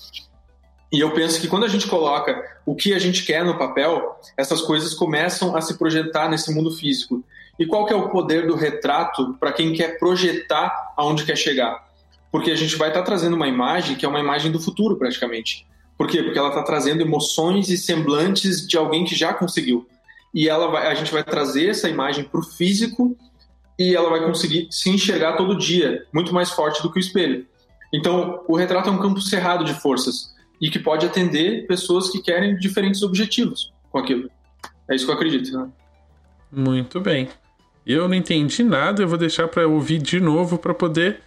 [0.92, 4.20] e eu penso que quando a gente coloca o que a gente quer no papel,
[4.36, 7.24] essas coisas começam a se projetar nesse mundo físico.
[7.60, 11.88] E qual que é o poder do retrato para quem quer projetar aonde quer chegar?
[12.32, 14.96] Porque a gente vai estar tá trazendo uma imagem que é uma imagem do futuro,
[14.96, 15.68] praticamente.
[15.96, 16.24] Por quê?
[16.24, 19.88] Porque ela está trazendo emoções e semblantes de alguém que já conseguiu.
[20.34, 23.16] E ela vai, a gente vai trazer essa imagem para o físico
[23.78, 27.46] e ela vai conseguir se enxergar todo dia, muito mais forte do que o espelho.
[27.94, 32.22] Então, o retrato é um campo cerrado de forças e que pode atender pessoas que
[32.22, 34.30] querem diferentes objetivos com aquilo.
[34.90, 35.58] É isso que eu acredito.
[35.58, 35.70] Né?
[36.52, 37.30] Muito bem.
[37.86, 41.22] Eu não entendi nada, eu vou deixar para ouvir de novo para poder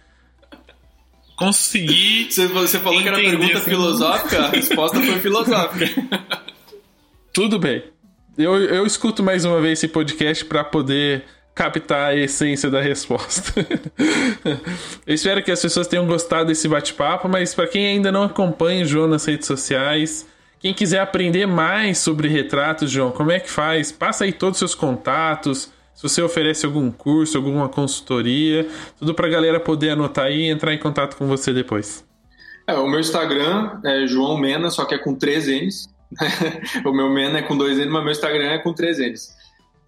[1.35, 2.31] conseguir.
[2.31, 3.69] Você, você falou que era pergunta assim.
[3.69, 5.85] filosófica, a resposta foi filosófica.
[7.33, 7.83] Tudo bem.
[8.37, 13.53] Eu, eu escuto mais uma vez esse podcast para poder captar a essência da resposta.
[15.05, 18.83] eu espero que as pessoas tenham gostado desse bate-papo, mas para quem ainda não acompanha
[18.83, 20.27] o João nas redes sociais,
[20.59, 23.91] quem quiser aprender mais sobre retratos, João, como é que faz?
[23.91, 28.67] Passa aí todos os seus contatos, se você oferece algum curso, alguma consultoria,
[28.97, 32.03] tudo para a galera poder anotar aí e entrar em contato com você depois.
[32.65, 35.87] É, o meu Instagram é João Mena, só que é com três N's.
[36.85, 39.35] o meu Mena é com dois N's, mas meu Instagram é com três N's.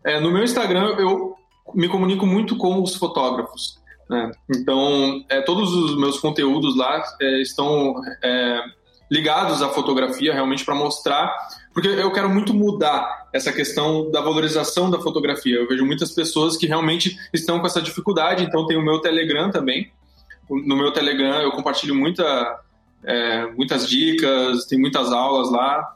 [0.04, 1.36] É, no meu Instagram eu
[1.76, 3.80] me comunico muito com os fotógrafos.
[4.10, 4.32] Né?
[4.50, 8.62] Então, é, todos os meus conteúdos lá é, estão é,
[9.10, 11.34] ligados à fotografia, realmente para mostrar,
[11.74, 15.58] porque eu quero muito mudar essa questão da valorização da fotografia.
[15.58, 19.52] Eu vejo muitas pessoas que realmente estão com essa dificuldade, então tem o meu Telegram
[19.52, 19.92] também.
[20.50, 22.60] No meu Telegram eu compartilho muita,
[23.04, 25.96] é, muitas dicas, tem muitas aulas lá.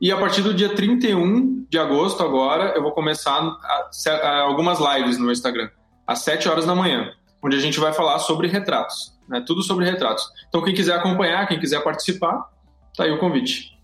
[0.00, 4.78] E a partir do dia 31 de agosto, agora, eu vou começar a, a, algumas
[4.78, 5.68] lives no Instagram,
[6.06, 7.12] às 7 horas da manhã,
[7.42, 9.44] onde a gente vai falar sobre retratos, né?
[9.46, 10.24] tudo sobre retratos.
[10.48, 12.48] Então, quem quiser acompanhar, quem quiser participar,
[12.96, 13.78] tá aí o convite.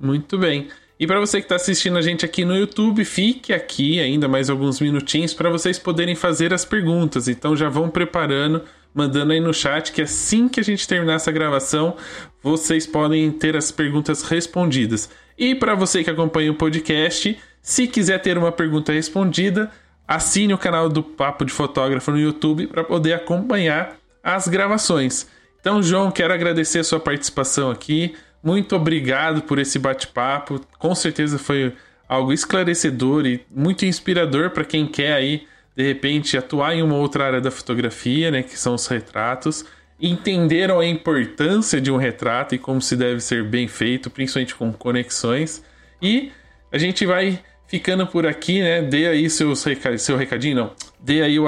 [0.00, 0.68] Muito bem.
[0.98, 4.50] E para você que está assistindo a gente aqui no YouTube, fique aqui ainda mais
[4.50, 7.28] alguns minutinhos para vocês poderem fazer as perguntas.
[7.28, 8.62] Então já vão preparando
[8.96, 11.96] mandando aí no chat que assim que a gente terminar essa gravação,
[12.42, 15.10] vocês podem ter as perguntas respondidas.
[15.36, 19.70] E para você que acompanha o podcast, se quiser ter uma pergunta respondida,
[20.08, 25.28] assine o canal do Papo de Fotógrafo no YouTube para poder acompanhar as gravações.
[25.60, 28.14] Então, João, quero agradecer a sua participação aqui.
[28.42, 30.58] Muito obrigado por esse bate-papo.
[30.78, 31.74] Com certeza foi
[32.08, 35.46] algo esclarecedor e muito inspirador para quem quer aí
[35.76, 39.64] de repente atuar em uma outra área da fotografia, né, que são os retratos,
[40.00, 44.72] entenderam a importância de um retrato e como se deve ser bem feito, principalmente com
[44.72, 45.62] conexões.
[46.00, 46.32] E
[46.72, 48.82] a gente vai ficando por aqui, né?
[48.82, 49.64] Dê aí seus
[49.98, 50.72] seu recadinho, não.
[51.00, 51.46] Dê aí o,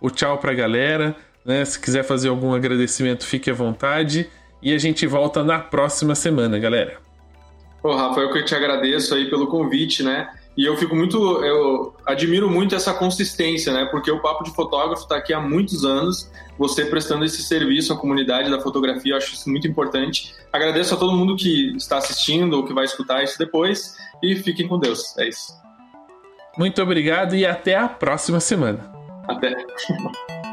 [0.00, 1.64] o tchau pra galera, né?
[1.64, 4.28] Se quiser fazer algum agradecimento, fique à vontade.
[4.62, 6.98] E a gente volta na próxima semana, galera.
[7.82, 10.28] Ô, Rafael, que eu te agradeço aí pelo convite, né?
[10.56, 13.84] E eu fico muito, eu admiro muito essa consistência, né?
[13.90, 17.96] Porque o Papo de Fotógrafo está aqui há muitos anos, você prestando esse serviço à
[17.96, 20.34] comunidade da fotografia, eu acho isso muito importante.
[20.50, 24.66] Agradeço a todo mundo que está assistindo ou que vai escutar isso depois e fiquem
[24.66, 25.16] com Deus.
[25.18, 25.52] É isso.
[26.56, 28.90] Muito obrigado e até a próxima semana.
[29.28, 29.54] Até.